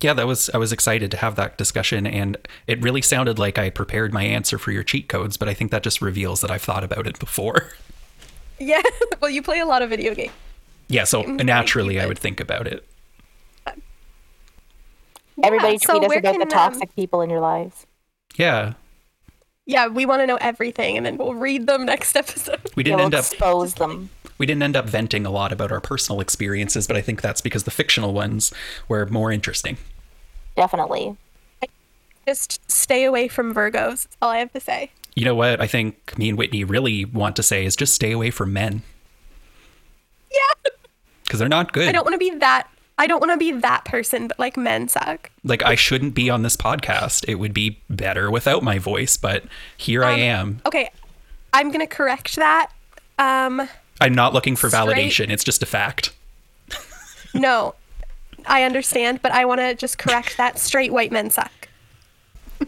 Yeah, 0.00 0.14
that 0.14 0.26
was 0.26 0.48
I 0.50 0.58
was 0.58 0.72
excited 0.72 1.10
to 1.10 1.16
have 1.16 1.34
that 1.36 1.58
discussion 1.58 2.06
and 2.06 2.36
it 2.66 2.80
really 2.80 3.02
sounded 3.02 3.38
like 3.38 3.58
I 3.58 3.70
prepared 3.70 4.12
my 4.12 4.22
answer 4.22 4.56
for 4.56 4.70
your 4.70 4.84
cheat 4.84 5.08
codes, 5.08 5.36
but 5.36 5.48
I 5.48 5.54
think 5.54 5.72
that 5.72 5.82
just 5.82 6.00
reveals 6.00 6.40
that 6.42 6.50
I've 6.50 6.62
thought 6.62 6.84
about 6.84 7.06
it 7.06 7.18
before. 7.18 7.72
Yeah. 8.62 8.82
well, 9.22 9.30
you 9.30 9.42
play 9.42 9.58
a 9.60 9.64
lot 9.64 9.80
of 9.80 9.88
video 9.88 10.14
games. 10.14 10.34
Yeah, 10.88 11.04
so 11.04 11.22
naturally 11.22 11.98
I 11.98 12.04
would 12.04 12.18
think 12.18 12.40
about 12.40 12.66
it. 12.66 12.86
Everybody 15.42 15.74
Yeah, 15.74 15.78
so 15.78 15.92
tweet 15.92 16.04
us 16.04 16.08
where 16.08 16.18
about 16.18 16.32
the 16.32 16.38
can, 16.38 16.42
um, 16.42 16.48
toxic 16.48 16.94
people 16.94 17.20
in 17.22 17.30
your 17.30 17.40
lives. 17.40 17.86
Yeah. 18.36 18.74
Yeah, 19.66 19.86
we 19.88 20.04
want 20.06 20.20
to 20.20 20.26
know 20.26 20.38
everything, 20.40 20.96
and 20.96 21.06
then 21.06 21.16
we'll 21.16 21.34
read 21.34 21.66
them 21.66 21.84
next 21.86 22.16
episode. 22.22 22.60
We 22.74 22.82
didn't 22.82 22.96
we'll 22.96 23.06
end 23.06 23.14
up 23.14 23.24
expose 23.24 23.74
them. 23.74 24.10
we 24.38 24.46
didn't 24.46 24.62
end 24.62 24.76
up 24.76 24.88
venting 24.88 25.26
a 25.26 25.30
lot 25.30 25.52
about 25.52 25.70
our 25.70 25.80
personal 25.80 26.20
experiences, 26.20 26.86
but 26.86 26.96
I 26.96 27.00
think 27.02 27.20
that's 27.20 27.40
because 27.40 27.64
the 27.64 27.70
fictional 27.70 28.12
ones 28.12 28.52
were 28.88 29.06
more 29.06 29.30
interesting. 29.30 29.76
Definitely. 30.56 31.16
Just 32.26 32.70
stay 32.70 33.04
away 33.04 33.28
from 33.28 33.54
Virgos. 33.54 34.04
That's 34.04 34.16
all 34.20 34.30
I 34.30 34.38
have 34.38 34.52
to 34.52 34.60
say. 34.60 34.90
You 35.14 35.24
know 35.24 35.34
what 35.34 35.60
I 35.60 35.66
think 35.66 36.16
me 36.18 36.28
and 36.28 36.38
Whitney 36.38 36.64
really 36.64 37.04
want 37.04 37.34
to 37.36 37.42
say 37.42 37.64
is 37.64 37.74
just 37.76 37.94
stay 37.94 38.12
away 38.12 38.30
from 38.30 38.52
men. 38.52 38.82
Yeah. 40.30 40.70
Because 41.24 41.38
they're 41.38 41.48
not 41.48 41.72
good. 41.72 41.88
I 41.88 41.92
don't 41.92 42.04
want 42.04 42.14
to 42.14 42.18
be 42.18 42.30
that. 42.38 42.68
I 43.00 43.06
don't 43.06 43.18
want 43.20 43.32
to 43.32 43.38
be 43.38 43.50
that 43.60 43.84
person, 43.86 44.28
but 44.28 44.38
like 44.38 44.56
men 44.58 44.86
suck. 44.86 45.30
like 45.42 45.62
I 45.64 45.74
shouldn't 45.74 46.14
be 46.14 46.28
on 46.28 46.42
this 46.42 46.56
podcast. 46.56 47.24
It 47.26 47.36
would 47.36 47.54
be 47.54 47.80
better 47.88 48.30
without 48.30 48.62
my 48.62 48.78
voice, 48.78 49.16
but 49.16 49.42
here 49.76 50.04
I 50.04 50.12
Um, 50.14 50.20
am. 50.20 50.62
Okay, 50.66 50.90
I'm 51.54 51.70
gonna 51.72 51.86
correct 51.86 52.36
that. 52.36 52.70
Um, 53.18 53.68
I'm 54.02 54.14
not 54.14 54.34
looking 54.34 54.54
for 54.54 54.68
straight- 54.68 54.84
validation. 54.86 55.30
It's 55.30 55.42
just 55.44 55.62
a 55.62 55.66
fact. 55.66 56.12
no, 57.34 57.74
I 58.46 58.64
understand, 58.64 59.20
but 59.22 59.32
I 59.32 59.44
want 59.46 59.60
to 59.60 59.74
just 59.74 59.98
correct 59.98 60.36
that. 60.36 60.58
Straight 60.58 60.92
white 60.92 61.10
men 61.12 61.30
suck. 61.30 61.52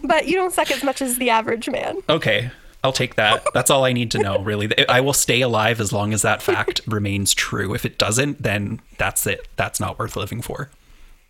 But 0.03 0.27
you 0.27 0.35
don't 0.37 0.53
suck 0.53 0.71
as 0.71 0.83
much 0.83 1.03
as 1.03 1.19
the 1.19 1.29
average 1.31 1.69
man. 1.69 1.99
Okay, 2.09 2.51
I'll 2.85 2.93
take 2.93 3.15
that. 3.15 3.47
That's 3.55 3.71
all 3.71 3.85
I 3.85 3.93
need 3.93 4.11
to 4.13 4.19
know, 4.19 4.39
really. 4.39 4.71
I 4.89 5.01
will 5.01 5.13
stay 5.13 5.41
alive 5.41 5.81
as 5.81 5.93
long 5.93 6.13
as 6.13 6.23
that 6.23 6.43
fact 6.43 6.81
remains 6.87 7.35
true. 7.35 7.75
If 7.75 7.85
it 7.85 7.99
doesn't, 7.99 8.43
then 8.43 8.81
that's 8.99 9.27
it. 9.27 9.47
That's 9.57 9.79
not 9.79 9.99
worth 9.99 10.17
living 10.17 10.43
for. 10.43 10.71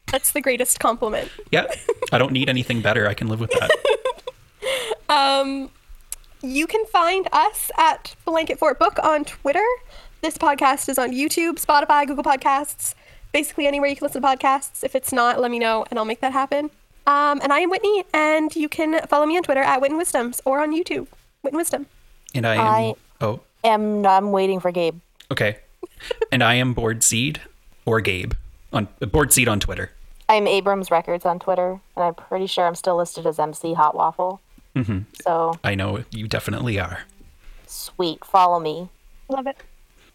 That's 0.07 0.33
the 0.33 0.41
greatest 0.41 0.81
compliment. 0.81 1.31
Yeah, 1.51 1.67
I 2.11 2.19
don't 2.19 2.33
need 2.33 2.49
anything 2.49 2.81
better. 2.81 3.07
I 3.07 3.15
can 3.15 3.29
live 3.29 3.41
with 3.41 3.51
that. 3.53 3.71
Um, 5.09 5.69
you 6.41 6.67
can 6.67 6.87
find 6.87 7.29
us 7.33 7.71
at 7.77 8.17
Blanket 8.25 8.59
Fort 8.59 8.79
Book 8.79 8.99
on 9.03 9.27
Twitter. 9.27 9.65
This 10.23 10.39
podcast 10.39 10.89
is 10.89 10.99
on 10.99 11.13
YouTube, 11.13 11.63
Spotify, 11.63 12.07
Google 12.07 12.25
Podcasts, 12.25 12.95
basically 13.31 13.67
anywhere 13.67 13.91
you 13.91 13.97
can 13.97 14.07
listen 14.07 14.23
to 14.23 14.27
podcasts. 14.29 14.83
If 14.83 14.95
it's 14.95 15.13
not, 15.13 15.39
let 15.39 15.51
me 15.51 15.59
know 15.59 15.85
and 15.91 15.99
I'll 15.99 16.07
make 16.07 16.21
that 16.21 16.33
happen. 16.33 16.71
Um, 17.07 17.41
and 17.43 17.53
I 17.53 17.59
am 17.61 17.69
Whitney, 17.69 18.05
and 18.15 18.55
you 18.57 18.69
can 18.71 19.07
follow 19.07 19.27
me 19.27 19.37
on 19.37 19.43
Twitter 19.43 19.61
at 19.61 19.83
Witten 19.83 19.99
Wisdoms 19.99 20.41
or 20.45 20.63
on 20.63 20.73
YouTube, 20.73 21.09
Witten 21.45 21.53
Wisdom. 21.57 21.87
And 22.35 22.47
I 22.47 22.55
am. 22.55 22.61
I- 22.67 22.95
Oh, 23.21 23.39
Am 23.63 24.05
I'm 24.05 24.33
waiting 24.33 24.59
for 24.59 24.73
Gabe. 24.73 24.99
okay. 25.31 25.59
and 26.33 26.43
I 26.43 26.55
am 26.55 26.75
Board 26.75 27.05
Seed 27.05 27.41
or 27.85 28.01
Gabe 28.01 28.33
on 28.73 28.89
Board 29.01 29.33
Seed 29.33 29.47
on 29.47 29.61
Twitter. 29.61 29.93
I'm 30.29 30.49
Abrams 30.49 30.91
Records 30.91 31.25
on 31.25 31.39
Twitter, 31.39 31.81
and 31.95 32.05
I'm 32.05 32.15
pretty 32.15 32.47
sure 32.49 32.67
I'm 32.67 32.75
still 32.75 32.97
listed 32.97 33.25
as 33.27 33.39
MC 33.39 33.75
Hot 33.75 33.95
Waffle. 33.95 34.41
hmm 34.75 35.01
So 35.25 35.55
I 35.63 35.77
know 35.77 36.03
you 36.11 36.27
definitely 36.27 36.81
are. 36.81 37.03
sweet, 37.69 38.25
follow 38.25 38.59
me. 38.59 38.89
Love 39.29 39.47
it. 39.47 39.57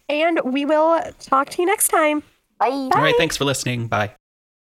And 0.09 0.41
we 0.43 0.65
will 0.65 1.01
talk 1.19 1.49
to 1.51 1.61
you 1.61 1.65
next 1.65 1.87
time. 1.87 2.23
Bye. 2.59 2.67
All 2.69 2.89
right. 2.89 3.15
Thanks 3.17 3.37
for 3.37 3.45
listening. 3.45 3.87
Bye. 3.87 4.11